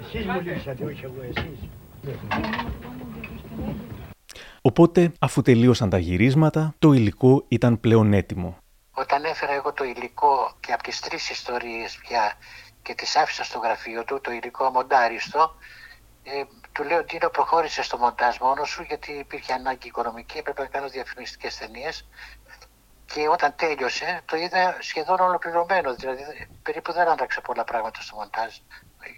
Εσείς 0.00 0.26
μου 0.26 0.40
λύσατε, 0.40 0.84
όχι 0.84 1.04
εγώ, 1.04 1.22
εσείς. 1.22 1.58
Οπότε, 4.62 5.12
αφού 5.18 5.42
τελείωσαν 5.42 5.90
τα 5.90 5.98
γυρίσματα, 5.98 6.74
το 6.78 6.92
υλικό 6.92 7.44
ήταν 7.48 7.80
πλέον 7.80 8.12
έτοιμο. 8.12 8.56
Όταν 8.90 9.24
έφερα 9.24 9.52
εγώ 9.52 9.72
το 9.72 9.84
υλικό 9.84 10.56
και 10.60 10.72
από 10.72 10.82
τις 10.82 11.00
τρεις 11.00 11.30
ιστορίες 11.30 11.98
πια 12.02 12.32
και 12.82 12.94
τις 12.94 13.16
άφησα 13.16 13.44
στο 13.44 13.58
γραφείο 13.58 14.04
του, 14.04 14.20
το 14.20 14.32
υλικό 14.32 14.70
μοντάριστο, 14.70 15.54
ε, 16.22 16.42
Του 16.72 16.84
λέω 16.84 16.98
ότι 16.98 17.18
προχώρησες 17.32 17.86
στο 17.86 17.98
μοντάζ 17.98 18.36
μόνος 18.40 18.68
σου 18.68 18.82
γιατί 18.82 19.12
υπήρχε 19.12 19.52
ανάγκη 19.52 19.86
οικονομική, 19.86 20.38
έπρεπε 20.38 20.62
να 20.62 20.68
κάνω 20.68 20.88
διαφημιστικές 20.88 21.56
ταινίες. 21.56 22.08
Και 23.14 23.28
όταν 23.28 23.54
τέλειωσε, 23.56 24.20
το 24.24 24.36
είδα 24.36 24.76
σχεδόν 24.80 25.20
ολοκληρωμένο. 25.20 25.94
Δηλαδή, 25.94 26.48
περίπου 26.62 26.92
δεν 26.92 27.08
άλλαξα 27.08 27.40
πολλά 27.40 27.64
πράγματα 27.64 28.00
στο 28.00 28.16
μοντάζ. 28.16 28.56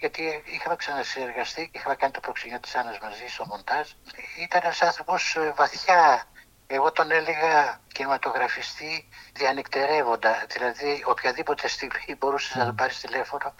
Γιατί 0.00 0.42
είχαμε 0.44 0.76
ξανασυνεργαστεί 0.76 1.68
και 1.72 1.78
είχαμε 1.78 1.94
κάνει 1.94 2.12
το 2.12 2.20
προξενιό 2.20 2.60
της 2.60 2.74
Άννας 2.74 2.98
μαζί 2.98 3.26
στο 3.26 3.46
μοντάζ. 3.46 3.90
Ήταν 4.38 4.60
ένας 4.64 4.82
άνθρωπος 4.82 5.36
ε, 5.36 5.52
βαθιά 5.56 6.26
εγώ 6.66 6.92
τον 6.92 7.10
έλεγα 7.10 7.80
κινηματογραφιστή 7.92 9.08
διανυκτερεύοντα. 9.32 10.44
Δηλαδή, 10.48 11.02
οποιαδήποτε 11.06 11.68
στιγμή 11.68 12.14
μπορούσες 12.18 12.54
να 12.54 12.64
τον 12.64 12.74
πάρεις 12.74 13.00
τηλέφωνο, 13.00 13.54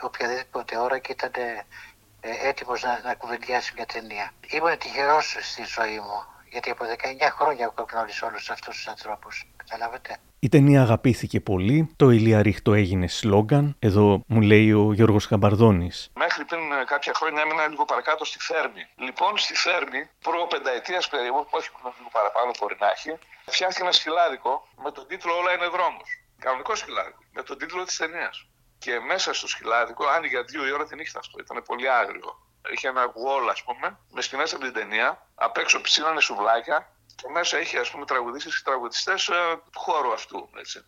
οποιαδήποτε 0.00 0.78
ώρα 0.78 0.98
και 0.98 1.12
ήταν 1.12 1.32
ε, 1.34 2.48
έτοιμος 2.48 2.82
να, 2.82 3.00
να 3.04 3.14
κουβεντιάσει 3.14 3.72
μια 3.76 3.86
ταινία. 3.86 4.30
Ήμουν 4.48 4.78
τυχερός 4.78 5.36
στη 5.40 5.64
ζωή 5.64 6.00
μου, 6.00 6.24
γιατί 6.54 6.70
από 6.70 6.84
19 6.84 7.28
χρόνια 7.38 7.64
έχω 7.64 7.86
γνωρίσει 7.92 8.24
όλους 8.24 8.50
αυτούς 8.50 8.74
τους 8.76 8.86
ανθρώπους. 8.94 9.34
Καταλάβατε; 9.56 10.10
Η 10.38 10.48
ταινία 10.48 10.80
αγαπήθηκε 10.82 11.40
πολύ, 11.40 11.78
το 11.96 12.10
Ηλία 12.10 12.32
ρίχ' 12.32 12.61
το 12.61 12.72
έγινε 12.72 13.06
σλόγκαν, 13.08 13.76
εδώ 13.78 14.06
μου 14.26 14.40
λέει 14.40 14.72
ο 14.72 14.92
Γιώργος 14.92 15.26
Σκαμπαρδώνης. 15.26 16.10
Μέχρι 16.14 16.44
πριν 16.44 16.72
ε, 16.72 16.84
κάποια 16.84 17.12
χρόνια 17.18 17.40
έμεινα 17.42 17.68
λίγο 17.68 17.84
παρακάτω 17.84 18.24
στη 18.24 18.38
Θέρμη. 18.48 18.82
Λοιπόν, 19.06 19.32
στη 19.38 19.54
Θέρμη, 19.54 20.00
προ 20.26 20.46
πενταετίας 20.52 21.08
περίπου, 21.08 21.46
όχι 21.50 21.68
λίγο 21.76 22.10
παραπάνω 22.18 22.50
μπορεί 22.58 22.76
να 22.80 22.88
έχει, 22.94 23.10
φτιάχτηκε 23.54 23.82
ένα 23.82 23.92
σκυλάδικο 23.92 24.52
με 24.84 24.90
τον 24.96 25.04
τίτλο 25.06 25.32
Όλα 25.40 25.52
είναι 25.56 25.68
δρόμος. 25.76 26.08
Κανονικό 26.44 26.74
σκυλάδικο, 26.74 27.22
με 27.36 27.42
τον 27.42 27.58
τίτλο 27.58 27.84
της 27.84 27.96
ταινίας. 27.96 28.36
Και 28.78 29.00
μέσα 29.10 29.28
στο 29.38 29.46
σκυλάδικο 29.48 30.04
άνοιγε 30.14 30.32
για 30.34 30.42
δύο 30.50 30.66
η 30.68 30.72
ώρα 30.76 30.84
τη 30.86 30.94
νύχτα 30.94 31.18
αυτό. 31.18 31.36
Ήταν 31.44 31.62
πολύ 31.70 31.88
άγριο. 31.90 32.30
Είχε 32.72 32.88
ένα 32.88 33.04
γουόλ, 33.04 33.48
ας 33.48 33.62
πούμε, 33.62 33.98
με 34.10 34.22
σκηνές 34.22 34.52
από 34.52 34.62
την 34.62 34.72
ταινία. 34.72 35.26
Απ' 35.34 35.56
έξω 35.56 35.80
ψήνανε 35.80 36.20
σουβλάκια 36.20 36.96
και 37.14 37.28
μέσα 37.28 37.60
είχε, 37.60 37.78
ας 37.78 37.90
πούμε, 37.90 38.04
τραγουδίσει 38.04 38.48
και 38.48 38.60
τραγουδιστές 38.64 39.28
ε, 39.28 39.56
του 39.72 39.80
χώρου 39.80 40.12
αυτού. 40.12 40.50
Έτσι. 40.56 40.84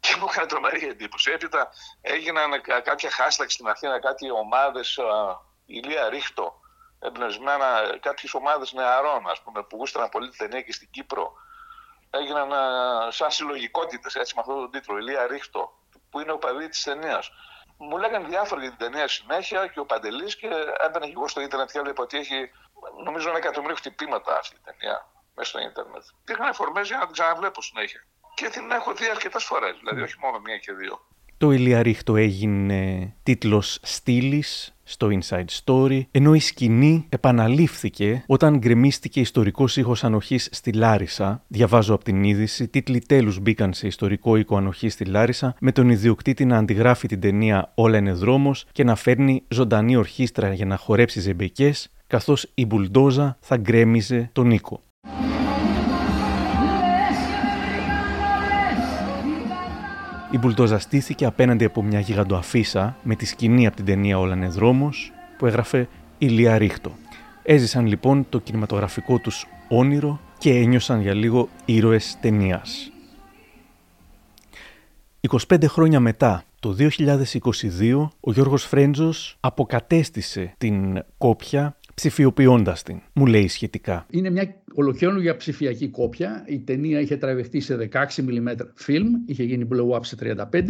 Και 0.00 0.16
μου 0.18 0.26
έκανε 0.30 0.46
τρομερή 0.46 0.88
εντύπωση. 0.88 1.30
Έπειτα 1.30 1.70
έγιναν 2.00 2.62
κάποια 2.62 3.10
hashtag 3.10 3.44
στην 3.46 3.68
Αθήνα, 3.68 4.00
κάτι 4.00 4.30
ομάδες, 4.30 4.98
ηλία 5.66 6.08
ρίχτο, 6.08 6.60
εμπνευσμένα, 6.98 7.98
κάποιες 8.00 8.34
ομάδες 8.34 8.72
νεαρών, 8.72 9.28
ας 9.28 9.42
πούμε, 9.42 9.62
που 9.62 9.76
γούσταναν 9.76 10.08
πολύ 10.08 10.28
την 10.28 10.38
ταινία 10.38 10.62
και 10.62 10.72
στην 10.72 10.90
Κύπρο. 10.90 11.32
Έγιναν 12.10 12.50
σαν 13.12 13.30
συλλογικότητες, 13.30 14.14
έτσι, 14.14 14.34
με 14.34 14.40
αυτόν 14.40 14.56
τον 14.56 14.70
τίτλο, 14.70 14.98
ηλία 14.98 15.26
ρίχτο 15.26 15.78
που 16.10 16.20
είναι 16.20 16.32
ο 16.32 16.38
παδί 16.38 16.68
της 16.68 16.82
ταινίας. 16.82 17.30
Μου 17.78 17.96
λέγανε 17.98 18.28
διάφορα 18.28 18.60
για 18.60 18.70
την 18.70 18.78
ταινία 18.78 19.08
συνέχεια 19.08 19.66
και 19.66 19.80
ο 19.80 19.84
Παντελής 19.84 20.36
και 20.36 20.48
έμπαινα 20.86 21.06
και 21.06 21.12
εγώ 21.16 21.28
στο 21.28 21.40
Ιντερνετ 21.40 21.70
και 21.72 21.78
έβλεπα 21.78 22.02
ότι 22.02 22.16
έχει 22.16 22.50
νομίζω 23.04 23.28
ένα 23.28 23.38
εκατομμύριο 23.38 23.76
χτυπήματα 23.76 24.38
αυτή 24.38 24.56
η 24.56 24.64
ταινία 24.64 25.06
μέσα 25.34 25.48
στο 25.48 25.58
Ιντερνετ. 25.58 26.02
Υπήρχαν 26.20 26.54
φορμέ 26.54 26.80
για 26.80 26.96
να 26.96 27.04
την 27.04 27.12
ξαναβλέπω 27.12 27.62
συνέχεια. 27.62 28.00
Και 28.34 28.48
την 28.48 28.70
έχω 28.70 28.94
δει 28.94 29.08
αρκετές 29.08 29.44
φορές, 29.44 29.76
δηλαδή 29.78 30.00
όχι 30.02 30.14
μόνο 30.18 30.38
μία 30.38 30.58
και 30.58 30.72
δύο. 30.72 31.06
Το 31.38 31.50
Ηλιαρίχτο 31.50 32.16
έγινε 32.16 33.14
τίτλος 33.22 33.78
στήλης 33.82 34.77
στο 34.88 35.08
Inside 35.10 35.44
Story, 35.64 36.00
ενώ 36.10 36.34
η 36.34 36.38
σκηνή 36.38 37.06
επαναλήφθηκε 37.08 38.24
όταν 38.26 38.58
γκρεμίστηκε 38.58 39.20
ιστορικό 39.20 39.64
ήχος 39.74 40.04
ανοχής 40.04 40.48
στη 40.52 40.72
Λάρισα. 40.72 41.42
Διαβάζω 41.48 41.94
από 41.94 42.04
την 42.04 42.24
είδηση, 42.24 42.68
τίτλοι 42.68 43.00
τέλους 43.06 43.40
μπήκαν 43.40 43.72
σε 43.72 43.86
ιστορικό 43.86 44.36
οίκο 44.36 44.56
ανοχής 44.56 44.92
στη 44.92 45.04
Λάρισα, 45.04 45.54
με 45.60 45.72
τον 45.72 45.88
ιδιοκτήτη 45.88 46.44
να 46.44 46.56
αντιγράφει 46.56 47.08
την 47.08 47.20
ταινία 47.20 47.72
Όλα 47.74 47.98
είναι 47.98 48.12
δρόμος 48.12 48.66
και 48.72 48.84
να 48.84 48.94
φέρνει 48.94 49.42
ζωντανή 49.48 49.96
ορχήστρα 49.96 50.52
για 50.52 50.66
να 50.66 50.76
χορέψει 50.76 51.20
ζεμπεκές, 51.20 51.90
καθώς 52.06 52.50
η 52.54 52.66
μπουλντόζα 52.66 53.36
θα 53.40 53.56
γκρέμιζε 53.56 54.30
τον 54.32 54.50
οίκο. 54.50 54.80
Η 60.30 60.38
μπουλτόζα 60.38 60.78
στήθηκε 60.78 61.24
απέναντι 61.24 61.64
από 61.64 61.82
μια 61.82 62.00
γιγαντοαφίσα 62.00 62.96
με 63.02 63.14
τη 63.14 63.26
σκηνή 63.26 63.66
από 63.66 63.76
την 63.76 63.84
ταινία 63.84 64.18
Όλα 64.18 64.34
είναι 64.34 64.48
δρόμος 64.48 65.12
που 65.38 65.46
έγραφε 65.46 65.88
Ηλία 66.18 66.58
Ρίχτο. 66.58 66.92
Έζησαν 67.42 67.86
λοιπόν 67.86 68.26
το 68.28 68.38
κινηματογραφικό 68.38 69.18
τους 69.18 69.46
όνειρο 69.68 70.20
και 70.38 70.50
ένιωσαν 70.50 71.00
για 71.00 71.14
λίγο 71.14 71.48
ήρωες 71.64 72.16
ταινίας. 72.20 72.90
25 75.48 75.64
χρόνια 75.64 76.00
μετά, 76.00 76.44
το 76.60 76.76
2022, 76.78 78.08
ο 78.20 78.32
Γιώργος 78.32 78.64
Φρέντζος 78.64 79.36
αποκατέστησε 79.40 80.54
την 80.58 81.04
κόπια 81.18 81.76
ψηφιοποιώντας 81.98 82.82
την. 82.82 83.00
Μου 83.12 83.26
λέει 83.26 83.48
σχετικά. 83.48 84.06
Είναι 84.10 84.30
μια 84.30 84.62
ολοκαίρια 84.74 85.36
ψηφιακή 85.36 85.88
κόπια. 85.88 86.44
Η 86.46 86.58
ταινία 86.58 87.00
είχε 87.00 87.16
τραβηχτεί 87.16 87.60
σε 87.60 87.88
16 87.92 88.04
mm 88.16 88.56
film, 88.86 89.04
είχε 89.26 89.44
γίνει 89.44 89.68
blow-up 89.72 90.00
σε 90.02 90.16
35 90.20 90.62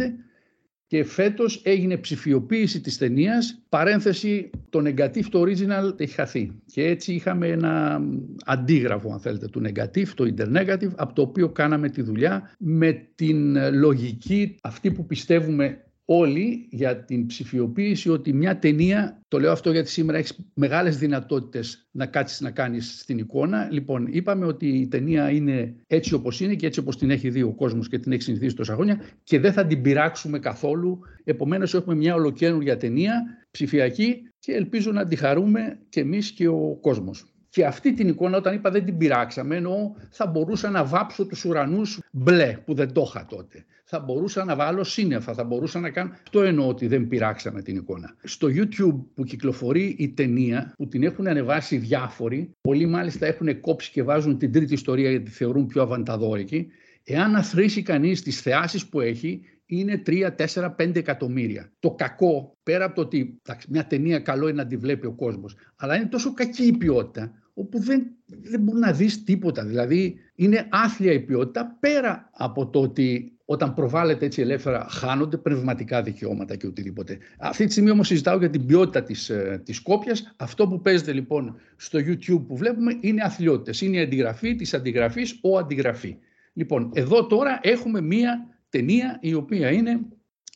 και 0.87 1.03
φέτος 1.03 1.61
έγινε 1.63 1.97
ψηφιοποίηση 1.97 2.81
της 2.81 2.97
ταινίας, 2.97 3.61
παρένθεση 3.69 4.49
το 4.69 4.81
negative, 4.85 5.23
το 5.29 5.41
original 5.41 5.99
έχει 5.99 6.13
χαθεί. 6.13 6.51
Και 6.65 6.83
έτσι 6.83 7.13
είχαμε 7.13 7.47
ένα 7.47 8.01
αντίγραφο, 8.45 9.13
αν 9.13 9.19
θέλετε, 9.19 9.47
του 9.47 9.61
negative, 9.65 10.07
το 10.15 10.33
internegative, 10.35 10.91
από 10.95 11.13
το 11.13 11.21
οποίο 11.21 11.49
κάναμε 11.49 11.89
τη 11.89 12.01
δουλειά 12.01 12.55
με 12.59 13.07
την 13.15 13.57
λογική 13.73 14.55
αυτή 14.61 14.91
που 14.91 15.05
πιστεύουμε 15.05 15.83
όλοι 16.11 16.67
για 16.69 16.97
την 16.97 17.25
ψηφιοποίηση 17.25 18.09
ότι 18.09 18.33
μια 18.33 18.59
ταινία, 18.59 19.21
το 19.27 19.39
λέω 19.39 19.51
αυτό 19.51 19.71
γιατί 19.71 19.89
σήμερα 19.89 20.17
έχεις 20.17 20.39
μεγάλες 20.53 20.97
δυνατότητες 20.97 21.87
να 21.91 22.05
κάτσεις 22.05 22.41
να 22.41 22.51
κάνεις 22.51 22.99
στην 22.99 23.17
εικόνα. 23.17 23.67
Λοιπόν, 23.71 24.07
είπαμε 24.09 24.45
ότι 24.45 24.67
η 24.67 24.87
ταινία 24.87 25.29
είναι 25.29 25.75
έτσι 25.87 26.13
όπως 26.13 26.39
είναι 26.39 26.55
και 26.55 26.65
έτσι 26.65 26.79
όπως 26.79 26.97
την 26.97 27.11
έχει 27.11 27.29
δει 27.29 27.41
ο 27.41 27.51
κόσμος 27.51 27.87
και 27.87 27.99
την 27.99 28.11
έχει 28.11 28.21
συνηθίσει 28.21 28.55
τόσα 28.55 28.73
χρόνια 28.73 29.01
και 29.23 29.39
δεν 29.39 29.53
θα 29.53 29.65
την 29.65 29.81
πειράξουμε 29.81 30.39
καθόλου. 30.39 30.99
Επομένως 31.23 31.73
έχουμε 31.73 31.95
μια 31.95 32.15
ολοκένουργια 32.15 32.77
ταινία 32.77 33.23
ψηφιακή 33.51 34.15
και 34.39 34.51
ελπίζω 34.51 34.91
να 34.91 35.07
τη 35.07 35.15
χαρούμε 35.15 35.79
και 35.89 35.99
εμείς 35.99 36.31
και 36.31 36.47
ο 36.47 36.77
κόσμος. 36.81 37.33
Και 37.49 37.65
αυτή 37.65 37.93
την 37.93 38.07
εικόνα 38.07 38.37
όταν 38.37 38.55
είπα 38.55 38.71
δεν 38.71 38.85
την 38.85 38.97
πειράξαμε, 38.97 39.55
εννοώ 39.55 39.91
θα 40.09 40.27
μπορούσα 40.27 40.69
να 40.69 40.85
βάψω 40.85 41.25
τους 41.25 41.45
ουρανούς 41.45 41.99
μπλε 42.11 42.57
που 42.65 42.73
δεν 42.73 42.93
το 42.93 43.03
είχα 43.07 43.25
τότε. 43.25 43.65
Θα 43.91 43.99
μπορούσα 43.99 44.43
να 44.43 44.55
βάλω 44.55 44.83
σύννεφα, 44.83 45.33
θα 45.33 45.43
μπορούσα 45.43 45.79
να 45.79 45.89
κάνω... 45.89 46.11
Αυτό 46.23 46.41
εννοώ 46.41 46.67
ότι 46.67 46.87
δεν 46.87 47.07
πειράξαμε 47.07 47.61
την 47.61 47.75
εικόνα. 47.75 48.15
Στο 48.23 48.47
YouTube 48.47 49.03
που 49.13 49.23
κυκλοφορεί 49.23 49.95
η 49.97 50.09
ταινία, 50.09 50.73
που 50.77 50.87
την 50.87 51.03
έχουν 51.03 51.27
ανεβάσει 51.27 51.77
διάφοροι, 51.77 52.51
πολλοί 52.61 52.85
μάλιστα 52.85 53.25
έχουν 53.25 53.59
κόψει 53.59 53.91
και 53.91 54.03
βάζουν 54.03 54.37
την 54.37 54.51
τρίτη 54.51 54.73
ιστορία 54.73 55.09
γιατί 55.09 55.25
τη 55.25 55.31
θεωρούν 55.31 55.65
πιο 55.65 55.81
αβανταδόρικη, 55.81 56.67
εάν 57.03 57.35
αθροίσει 57.35 57.81
κανείς 57.81 58.21
τις 58.21 58.41
θεάσεις 58.41 58.89
που 58.89 59.01
έχει, 59.01 59.41
είναι 59.65 60.01
3, 60.05 60.29
4, 60.35 60.75
5 60.75 60.95
εκατομμύρια. 60.95 61.71
Το 61.79 61.91
κακό, 61.91 62.57
πέρα 62.63 62.85
από 62.85 62.95
το 62.95 63.01
ότι 63.01 63.41
μια 63.69 63.87
ταινία 63.87 64.19
καλό 64.19 64.47
είναι 64.47 64.61
να 64.61 64.67
τη 64.67 64.77
βλέπει 64.77 65.05
ο 65.05 65.13
κόσμος, 65.13 65.55
αλλά 65.75 65.95
είναι 65.95 66.07
τόσο 66.07 66.33
κακή 66.33 66.63
η 66.63 66.77
ποιότητα, 66.77 67.31
όπου 67.53 67.79
δεν, 67.79 68.07
δεν 68.25 68.61
μπορεί 68.61 68.79
να 68.79 68.91
δεις 68.91 69.23
τίποτα. 69.23 69.65
Δηλαδή 69.65 70.15
είναι 70.35 70.67
άθλια 70.69 71.11
η 71.11 71.19
ποιότητα, 71.19 71.77
πέρα 71.79 72.29
από 72.33 72.69
το 72.69 72.81
ότι 72.81 73.33
όταν 73.51 73.73
προβάλλεται 73.73 74.25
έτσι 74.25 74.41
ελεύθερα 74.41 74.87
χάνονται 74.89 75.37
πνευματικά 75.37 76.01
δικαιώματα 76.01 76.55
και 76.55 76.67
οτιδήποτε. 76.67 77.17
Αυτή 77.37 77.65
τη 77.65 77.71
στιγμή 77.71 77.89
όμως 77.89 78.07
συζητάω 78.07 78.37
για 78.37 78.49
την 78.49 78.65
ποιότητα 78.65 79.03
της, 79.03 79.29
ε, 79.29 79.61
της 79.65 79.79
κόπιας. 79.79 80.33
Αυτό 80.37 80.67
που 80.67 80.81
παίζεται 80.81 81.13
λοιπόν 81.13 81.55
στο 81.75 81.99
YouTube 81.99 82.43
που 82.47 82.57
βλέπουμε 82.57 82.97
είναι 82.99 83.21
αθλειότητες. 83.23 83.81
Είναι 83.81 83.97
η 83.97 84.01
αντιγραφή 84.01 84.55
της 84.55 84.73
αντιγραφής, 84.73 85.39
ο 85.41 85.57
αντιγραφή. 85.57 86.17
Λοιπόν, 86.53 86.91
εδώ 86.93 87.25
τώρα 87.25 87.59
έχουμε 87.61 88.01
μία 88.01 88.47
ταινία 88.69 89.17
η 89.21 89.33
οποία 89.33 89.71
είναι 89.71 89.99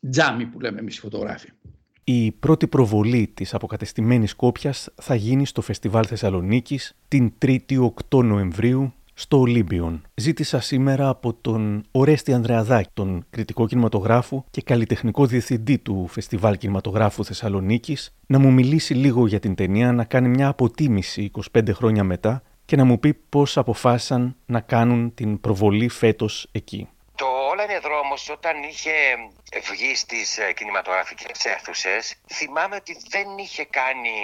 τζάμι 0.09 0.45
που 0.45 0.59
λέμε 0.59 0.79
εμείς 0.79 0.97
οι 0.97 0.99
φωτογράφοι. 0.99 1.49
Η 2.03 2.31
πρώτη 2.31 2.67
προβολή 2.67 3.31
της 3.33 3.53
αποκατεστημένης 3.53 4.33
κόπιας 4.33 4.89
θα 5.01 5.15
γίνει 5.15 5.45
στο 5.45 5.61
Φεστιβάλ 5.61 6.05
Θεσσαλονίκης 6.07 6.95
την 7.07 7.33
3η 7.45 7.91
8 8.09 8.23
Νοεμβρίου 8.23 8.93
στο 9.13 9.39
Ολύμπιον. 9.39 10.01
Ζήτησα 10.13 10.59
σήμερα 10.59 11.09
από 11.09 11.33
τον 11.33 11.85
Ορέστη 11.91 12.33
Ανδρεαδάκη, 12.33 12.89
τον 12.93 13.25
κριτικό 13.29 13.67
κινηματογράφου 13.67 14.43
και 14.51 14.61
καλλιτεχνικό 14.61 15.25
διευθυντή 15.25 15.77
του 15.77 16.07
Φεστιβάλ 16.07 16.57
Κινηματογράφου 16.57 17.25
Θεσσαλονίκης, 17.25 18.15
να 18.25 18.39
μου 18.39 18.51
μιλήσει 18.51 18.93
λίγο 18.93 19.27
για 19.27 19.39
την 19.39 19.55
ταινία, 19.55 19.91
να 19.91 20.03
κάνει 20.03 20.27
μια 20.27 20.47
αποτίμηση 20.47 21.31
25 21.53 21.73
χρόνια 21.73 22.03
μετά 22.03 22.43
και 22.65 22.75
να 22.75 22.83
μου 22.83 22.99
πει 22.99 23.13
πώς 23.13 23.57
αποφάσισαν 23.57 24.35
να 24.45 24.59
κάνουν 24.59 25.13
την 25.13 25.39
προβολή 25.39 25.89
φέτος 25.89 26.47
εκεί. 26.51 26.87
Το 27.15 27.25
Όλα 27.51 27.63
είναι 27.63 27.79
δρόμος 27.79 28.29
όταν 28.29 28.63
είχε 28.63 28.91
βγει 29.71 29.95
στις 29.95 30.37
ε, 30.37 30.53
κινηματογραφικές 30.53 31.45
αίθουσες 31.45 32.15
θυμάμαι 32.33 32.75
ότι 32.75 32.97
δεν 33.09 33.27
είχε 33.37 33.65
κάνει 33.65 34.17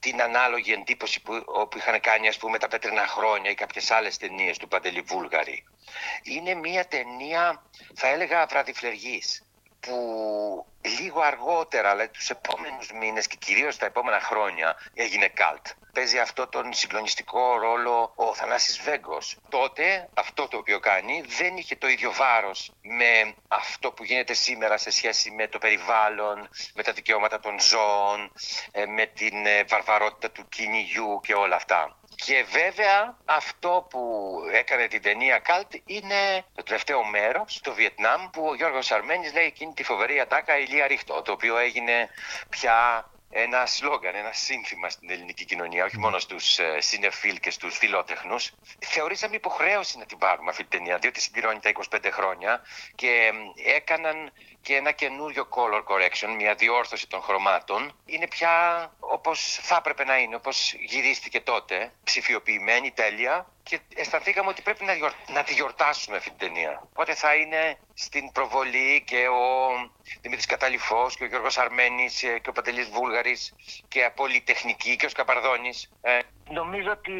την 0.00 0.22
ανάλογη 0.22 0.72
εντύπωση 0.72 1.20
που, 1.22 1.44
που 1.70 1.78
είχαν 1.78 2.00
κάνει 2.00 2.28
ας 2.28 2.36
πούμε 2.36 2.58
τα 2.58 2.68
πέτρινα 2.68 3.06
χρόνια 3.06 3.50
ή 3.50 3.54
κάποιες 3.54 3.90
άλλες 3.90 4.16
ταινίες 4.16 4.58
του 4.58 4.68
Παντελή 4.68 5.00
Βούλγαρη. 5.00 5.64
Είναι 6.22 6.54
μια 6.54 6.86
ταινία 6.86 7.62
θα 7.94 8.08
έλεγα 8.08 8.46
βραδιφλεργής. 8.46 9.42
Που 9.86 10.66
λίγο 10.80 11.20
αργότερα, 11.20 11.90
αλλά 11.90 12.08
τους 12.08 12.30
επόμενους 12.30 12.92
μήνες 12.92 13.26
και 13.26 13.36
κυρίως 13.36 13.76
τα 13.76 13.86
επόμενα 13.86 14.20
χρόνια 14.20 14.76
έγινε 14.94 15.28
καλτ. 15.28 15.66
Παίζει 15.92 16.18
αυτό 16.18 16.46
τον 16.46 16.72
συγκλονιστικό 16.72 17.58
ρόλο 17.58 18.12
ο 18.14 18.34
Θανάσης 18.34 18.80
Βέγκος. 18.80 19.36
Τότε 19.48 20.08
αυτό 20.14 20.48
το 20.48 20.56
οποίο 20.56 20.80
κάνει 20.80 21.22
δεν 21.38 21.56
είχε 21.56 21.76
το 21.76 21.88
ίδιο 21.88 22.12
βάρος 22.12 22.72
με 22.82 23.34
αυτό 23.48 23.92
που 23.92 24.04
γίνεται 24.04 24.34
σήμερα 24.34 24.76
σε 24.76 24.90
σχέση 24.90 25.30
με 25.30 25.48
το 25.48 25.58
περιβάλλον, 25.58 26.48
με 26.74 26.82
τα 26.82 26.92
δικαιώματα 26.92 27.40
των 27.40 27.60
ζώων, 27.60 28.32
ε, 28.72 28.86
με 28.86 29.06
την 29.06 29.46
ε, 29.46 29.64
βαρβαρότητα 29.64 30.30
του 30.30 30.48
κυνηγιού 30.48 31.20
και 31.22 31.34
όλα 31.34 31.56
αυτά. 31.56 31.96
Και 32.14 32.44
βέβαια 32.50 33.16
αυτό 33.24 33.86
που 33.90 34.32
έκανε 34.52 34.86
την 34.86 35.02
ταινία 35.02 35.38
καλτ 35.38 35.74
είναι 35.86 36.44
το 36.54 36.62
τελευταίο 36.62 37.04
μέρος 37.04 37.54
στο 37.54 37.74
Βιετνάμ 37.74 38.30
που 38.30 38.46
ο 38.46 38.54
Γιώργος 38.54 38.92
Αρμένης 38.92 39.32
λέει 39.32 39.44
εκείνη 39.44 39.72
τη 39.72 39.82
φοβερή 39.82 40.20
ατάκα 40.20 40.58
Ηλία 40.58 40.86
ρίχ' 40.86 41.12
το 41.12 41.22
το 41.22 41.32
οποίο 41.32 41.56
έγινε 41.56 42.08
πια 42.48 43.10
ένα 43.34 43.66
σλόγκαν, 43.66 44.14
ένα 44.14 44.32
σύνθημα 44.32 44.88
στην 44.88 45.10
ελληνική 45.10 45.44
κοινωνία, 45.44 45.84
όχι 45.84 45.98
μόνο 45.98 46.18
στους 46.18 46.58
ε, 46.58 46.80
σινεφίλ 46.80 47.40
και 47.40 47.50
στους 47.50 47.76
φιλότεχνους. 47.78 48.50
Θεωρήσαμε 48.78 49.36
υποχρέωση 49.36 49.98
να 49.98 50.04
την 50.06 50.18
πάρουμε 50.18 50.50
αυτή 50.50 50.64
την 50.64 50.78
ταινία, 50.78 50.98
διότι 50.98 51.20
συμπληρώνει 51.20 51.60
τα 51.60 51.72
25 51.90 52.08
χρόνια 52.12 52.62
και 52.94 53.32
έκαναν 53.64 54.32
και 54.60 54.76
ένα 54.76 54.92
καινούριο 54.92 55.48
color 55.50 55.82
correction, 55.84 56.34
μια 56.36 56.54
διόρθωση 56.54 57.08
των 57.08 57.20
χρωμάτων. 57.22 57.92
Είναι 58.06 58.28
πια 58.28 58.52
όπως 58.98 59.58
θα 59.62 59.76
έπρεπε 59.76 60.04
να 60.04 60.18
είναι, 60.18 60.34
όπως 60.34 60.72
γυρίστηκε 60.72 61.40
τότε, 61.40 61.92
ψηφιοποιημένη, 62.04 62.90
τέλεια. 62.90 63.46
Και 63.62 63.80
αισθανθήκαμε 63.94 64.48
ότι 64.48 64.62
πρέπει 64.62 64.84
να, 64.84 64.92
γιορ... 64.94 65.12
να 65.34 65.42
τη 65.42 65.52
γιορτάσουμε 65.52 66.16
αυτή 66.16 66.28
την 66.28 66.38
ταινία. 66.38 66.82
Οπότε 66.90 67.14
θα 67.14 67.34
είναι 67.34 67.76
στην 67.94 68.32
προβολή 68.32 69.02
και 69.06 69.26
ο 69.28 69.44
Δημήτρης 70.20 70.46
Καταληφός 70.46 71.16
και 71.16 71.24
ο 71.24 71.26
Γιώργος 71.26 71.58
Αρμένης 71.58 72.14
και 72.42 72.48
ο 72.48 72.52
Παντελής 72.52 72.88
Βούλγαρης 72.88 73.54
και 73.88 74.04
από 74.04 74.22
Πολυτεχνική 74.22 74.96
και 74.96 75.06
ο 75.06 75.08
Σκαπαρδόνης. 75.08 75.90
Ε, 76.00 76.18
νομίζω 76.50 76.90
ότι 76.90 77.12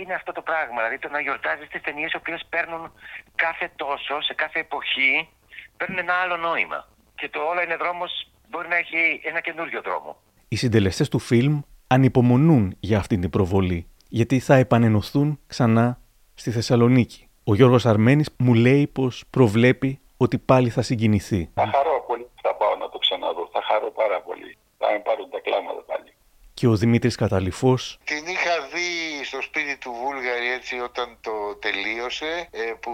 είναι 0.00 0.14
αυτό 0.14 0.32
το 0.32 0.42
πράγμα, 0.42 0.76
δηλαδή 0.76 0.98
το 0.98 1.08
να 1.08 1.20
γιορτάζεις 1.20 1.68
τις 1.68 1.82
ταινίες 1.82 2.12
οι 2.12 2.16
οποίες 2.16 2.46
παίρνουν 2.48 2.92
κάθε 3.34 3.72
τόσο, 3.76 4.20
σε 4.20 4.34
κάθε 4.34 4.58
εποχή, 4.58 5.28
παίρνουν 5.76 5.98
ένα 5.98 6.14
άλλο 6.14 6.36
νόημα. 6.36 6.88
Και 7.14 7.28
το 7.28 7.40
όλα 7.40 7.62
είναι 7.62 7.76
δρόμος 7.76 8.30
μπορεί 8.48 8.68
να 8.68 8.76
έχει 8.76 9.20
ένα 9.24 9.40
καινούριο 9.40 9.82
δρόμο. 9.82 10.16
Οι 10.48 10.56
συντελεστές 10.56 11.08
του 11.08 11.18
φιλμ 11.18 11.60
ανυπομονούν 11.86 12.76
για 12.80 12.98
αυτή 12.98 13.18
την 13.18 13.30
προβολή, 13.30 13.87
γιατί 14.08 14.38
θα 14.38 14.54
επανενωθούν 14.54 15.38
ξανά 15.46 16.00
στη 16.34 16.50
Θεσσαλονίκη. 16.50 17.28
Ο 17.44 17.54
Γιώργος 17.54 17.86
Αρμένης 17.86 18.28
μου 18.38 18.54
λέει 18.54 18.86
πως 18.86 19.24
προβλέπει 19.30 20.00
ότι 20.16 20.38
πάλι 20.38 20.68
θα 20.70 20.82
συγκινηθεί. 20.82 21.50
Θα 21.54 21.66
χαρώ 21.66 22.04
πολύ 22.06 22.22
που 22.22 22.40
θα 22.42 22.54
πάω 22.54 22.76
να 22.76 22.88
το 22.88 22.98
ξαναδώ. 22.98 23.48
Θα 23.52 23.62
χαρώ 23.62 23.90
πάρα 23.90 24.20
πολύ. 24.20 24.56
Θα 24.78 24.86
με 24.92 24.98
πάρουν 24.98 25.30
τα 25.30 25.40
κλάματα 25.40 25.82
πάλι. 25.86 26.07
Και 26.58 26.66
ο 26.66 26.76
Δημήτρης 26.76 27.16
Καταληφός. 27.16 27.98
Την 28.04 28.26
είχα 28.26 28.54
δει 28.72 29.24
στο 29.24 29.42
σπίτι 29.42 29.76
του 29.76 29.92
Βούλγαρη 30.02 30.50
έτσι 30.52 30.78
όταν 30.78 31.18
το 31.20 31.56
τελείωσε 31.60 32.48
ε, 32.50 32.72
που 32.80 32.90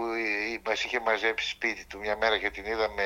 μας 0.65 0.83
είχε 0.83 0.99
μαζέψει 0.99 1.49
σπίτι 1.49 1.85
του 1.85 1.99
μια 1.99 2.17
μέρα 2.17 2.37
και 2.37 2.49
την 2.49 2.65
είδαμε 2.65 3.03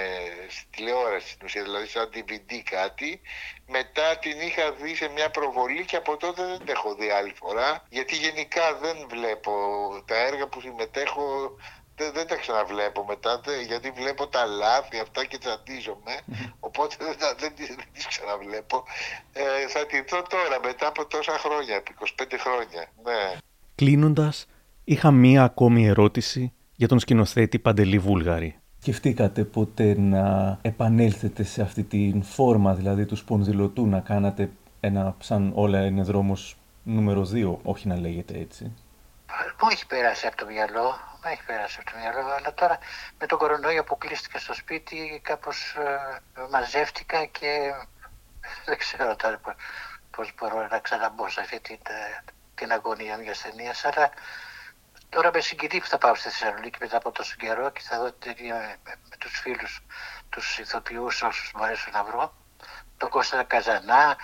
στη 0.47 0.65
τηλεόραση 0.69 1.29
στην 1.29 1.45
ουσία, 1.45 1.63
δηλαδή 1.63 1.87
σαν 1.87 2.09
DVD 2.13 2.51
κάτι. 2.69 3.21
Μετά 3.67 4.17
την 4.17 4.39
είχα 4.41 4.71
δει 4.71 4.95
σε 4.95 5.07
μια 5.15 5.29
προβολή 5.29 5.85
και 5.85 5.95
από 5.95 6.17
τότε 6.17 6.45
δεν 6.45 6.57
την 6.57 6.69
έχω 6.69 6.95
δει 6.95 7.09
άλλη 7.09 7.33
φορά 7.35 7.83
γιατί 7.89 8.15
γενικά 8.15 8.75
δεν 8.81 8.97
βλέπω 9.09 9.51
τα 10.05 10.15
έργα 10.15 10.47
που 10.47 10.61
συμμετέχω 10.61 11.55
δεν, 11.99 12.09
δεν 12.17 12.27
τα 12.27 12.35
ξαναβλέπω 12.43 13.01
μετά, 13.11 13.31
γιατί 13.67 13.87
βλέπω 13.99 14.23
τα 14.35 14.43
λάθη 14.45 14.97
αυτά 15.05 15.21
και 15.29 15.37
τσαντίζομαι, 15.37 16.15
οπότε 16.67 16.95
δεν, 16.99 17.13
δεν, 17.19 17.33
δεν, 17.39 17.51
δεν 17.79 17.89
τις 17.93 18.05
ξαναβλέπω. 18.07 18.77
Ε, 19.33 19.67
θα 19.73 19.81
τη 19.85 19.97
δω 20.09 20.21
τώρα, 20.33 20.57
μετά 20.67 20.87
από 20.87 21.01
τόσα 21.05 21.35
χρόνια, 21.43 21.75
25 21.83 22.23
χρόνια, 22.43 22.83
ναι. 23.07 23.21
Κλείνοντας, 23.75 24.45
είχα 24.83 25.11
μία 25.11 25.43
ακόμη 25.43 25.81
ερώτηση 25.87 26.53
για 26.75 26.87
τον 26.87 26.99
σκηνοθέτη 26.99 27.59
Παντελή 27.59 27.99
Βούλγαρη. 27.99 28.59
Σκεφτήκατε 28.81 29.43
ποτέ 29.43 29.95
να 29.99 30.57
επανέλθετε 30.61 31.43
σε 31.43 31.61
αυτή 31.61 31.83
την 31.83 32.23
φόρμα, 32.23 32.73
δηλαδή 32.73 33.05
του 33.05 33.15
σπονδυλωτού, 33.15 33.87
να 33.87 33.99
κάνατε 33.99 34.49
ένα 34.79 35.15
σαν 35.19 35.51
όλα 35.55 35.85
είναι 35.85 36.01
δρόμος 36.01 36.57
νούμερο 36.83 37.27
2, 37.33 37.55
όχι 37.63 37.87
να 37.87 37.99
λέγεται 37.99 38.37
έτσι; 38.39 38.71
Μου 39.91 39.95
έχει 39.95 40.03
περάσει 40.03 40.27
από 40.27 40.37
το 40.37 40.45
μυαλό, 40.45 40.99
μου 41.23 41.29
έχει 41.31 41.43
περάσει 41.43 41.77
από 41.81 41.91
το 41.91 41.97
μυαλό, 41.97 42.31
αλλά 42.33 42.53
τώρα 42.53 42.79
με 43.19 43.25
τον 43.25 43.37
κορονοϊό 43.37 43.83
που 43.83 43.97
κλείστηκα 43.97 44.39
στο 44.39 44.53
σπίτι 44.53 45.21
κάπως 45.23 45.75
ε, 45.75 46.21
μαζεύτηκα 46.49 47.25
και 47.25 47.73
δεν 48.65 48.77
ξέρω 48.77 49.15
τώρα 49.15 49.41
πώς 50.11 50.33
μπορώ 50.35 50.67
να 50.67 50.79
ξαναμπω 50.79 51.29
σε 51.29 51.41
αυτή 51.41 51.59
την, 51.59 51.79
ε, 51.87 52.23
την 52.55 52.71
αγωνία 52.71 53.17
μιας 53.17 53.41
ταινίας, 53.41 53.85
αλλά 53.85 54.09
τώρα 55.09 55.29
με 55.33 55.39
συγκινεί 55.39 55.79
που 55.79 55.87
θα 55.87 55.97
πάω 55.97 56.15
στη 56.15 56.29
Θεσσαλονίκη 56.29 56.77
μετά 56.79 56.97
από 56.97 57.11
τόσο 57.11 57.35
καιρό 57.35 57.69
και 57.69 57.81
θα 57.81 57.97
δω 57.99 58.11
την 58.11 58.35
ταινία 58.35 58.55
με, 58.55 58.75
με, 58.83 58.95
με 59.09 59.15
τους 59.19 59.39
φίλους, 59.39 59.81
τους 60.29 60.57
ηθοποιούς 60.57 61.21
όσους 61.21 61.51
μπορέσω 61.55 61.89
να 61.91 62.03
βρω. 62.03 62.33
Τον 62.97 63.09
Κώστα 63.09 63.43
Καζανά, 63.43 64.09
ε, 64.11 64.15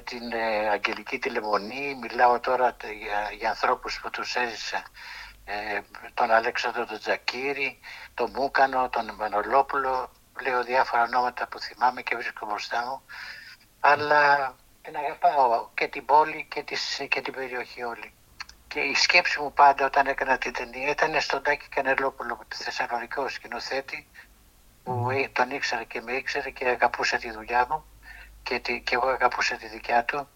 την 0.00 0.32
ε, 0.32 0.68
Αγγελική 0.68 1.18
Τηλεμονή, 1.18 1.98
μιλάω 2.00 2.40
τώρα 2.40 2.76
για, 3.02 3.30
για 3.38 3.48
ανθρώπους 3.48 4.00
που 4.00 4.10
τους 4.10 4.34
έζησα, 4.34 4.82
ε, 5.44 5.80
τον 6.14 6.30
Αλέξανδρο 6.30 6.86
τον 6.86 6.98
Τζακύρη, 6.98 7.80
τον 8.14 8.30
Μούκανο, 8.30 8.88
τον 8.88 9.14
Μανολόπουλο, 9.14 10.12
λέω 10.42 10.64
διάφορα 10.64 11.02
ονόματα 11.02 11.48
που 11.48 11.58
θυμάμαι 11.60 12.02
και 12.02 12.16
βρίσκω 12.16 12.46
μπροστά 12.46 12.84
μου, 12.86 13.02
αλλά 13.80 14.54
την 14.82 14.96
αγαπάω 14.96 15.68
και 15.74 15.88
την 15.88 16.04
πόλη 16.04 16.46
και, 16.50 16.62
τις, 16.62 17.06
και 17.08 17.20
την 17.20 17.32
περιοχή 17.32 17.82
όλη. 17.82 18.14
Και 18.68 18.80
η 18.80 18.94
σκέψη 18.94 19.40
μου 19.40 19.52
πάντα 19.52 19.86
όταν 19.86 20.06
έκανα 20.06 20.38
την 20.38 20.52
ταινία 20.52 20.88
ήταν 20.88 21.20
στον 21.20 21.42
Τάκη 21.42 21.68
Κανελόπουλο, 21.68 22.38
τη 22.48 22.56
Θεσσαλονικό 22.56 23.28
σκηνοθέτη, 23.28 24.08
που 24.84 25.08
τον 25.32 25.50
ήξερε 25.50 25.84
και 25.84 26.00
με 26.00 26.12
ήξερε 26.12 26.50
και 26.50 26.68
αγαπούσε 26.68 27.16
τη 27.16 27.30
δουλειά 27.30 27.66
μου 27.68 27.84
και, 28.42 28.58
τη, 28.58 28.80
και 28.80 28.94
εγώ 28.94 29.08
αγαπούσα 29.08 29.56
τη 29.56 29.66
δικιά 29.68 30.04
του 30.04 30.28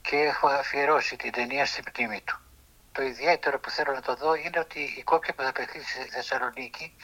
και 0.00 0.16
έχω 0.16 0.48
αφιερώσει 0.48 1.16
την 1.16 1.32
ταινία 1.32 1.66
στην 1.66 1.84
μνήμη 1.96 2.20
του. 2.20 2.40
Το 2.92 3.02
ιδιαίτερο 3.02 3.60
που 3.60 3.70
θέλω 3.70 3.92
να 3.92 4.02
το 4.02 4.14
δω 4.14 4.34
είναι 4.34 4.58
ότι 4.58 4.80
η 4.80 5.02
κόπια 5.02 5.34
που 5.34 5.42
θα 5.42 5.52
παιχθεί 5.52 5.80
στη 5.82 6.08
Θεσσαλονίκη 6.10 6.96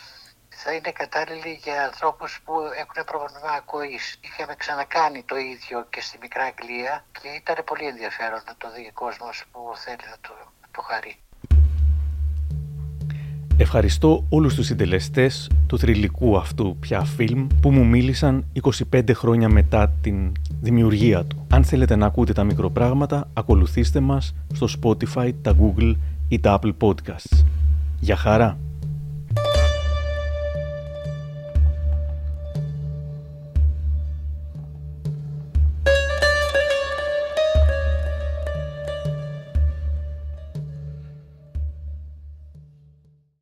θα 0.48 0.72
είναι 0.72 0.92
κατάλληλη 0.92 1.52
για 1.52 1.84
ανθρώπους 1.84 2.40
που 2.44 2.60
έχουν 2.60 3.04
πρόβλημα 3.04 3.50
ακοής. 3.50 4.18
Είχαμε 4.20 4.54
ξανακάνει 4.54 5.22
το 5.22 5.36
ίδιο 5.36 5.86
και 5.90 6.00
στη 6.00 6.18
Μικρά 6.20 6.44
Αγγλία 6.44 7.04
και 7.20 7.28
ήταν 7.28 7.64
πολύ 7.64 7.86
ενδιαφέρον 7.86 8.42
να 8.46 8.56
το 8.56 8.72
δει 8.72 8.86
ο 8.88 8.92
κόσμος 8.92 9.44
που 9.52 9.72
θέλει 9.76 10.06
να 10.10 10.18
το, 10.20 10.34
να 10.60 10.68
το 10.70 10.80
χαρεί. 10.80 11.23
Ευχαριστώ 13.56 14.24
όλους 14.28 14.54
τους 14.54 14.66
συντελεστές 14.66 15.50
του 15.66 15.78
θρηλυκού 15.78 16.36
αυτού 16.36 16.76
πια 16.80 17.00
φιλμ 17.00 17.46
που 17.60 17.70
μου 17.70 17.86
μίλησαν 17.86 18.44
25 18.92 19.10
χρόνια 19.12 19.48
μετά 19.48 19.92
την 20.00 20.32
δημιουργία 20.60 21.24
του. 21.24 21.46
Αν 21.50 21.64
θέλετε 21.64 21.96
να 21.96 22.06
ακούτε 22.06 22.32
τα 22.32 22.44
μικροπράγματα, 22.44 23.28
ακολουθήστε 23.32 24.00
μας 24.00 24.34
στο 24.52 24.66
Spotify, 24.80 25.30
τα 25.42 25.56
Google 25.60 25.94
ή 26.28 26.40
τα 26.40 26.58
Apple 26.60 26.72
Podcasts. 26.80 27.44
Για 28.00 28.16
χαρά! 28.16 28.58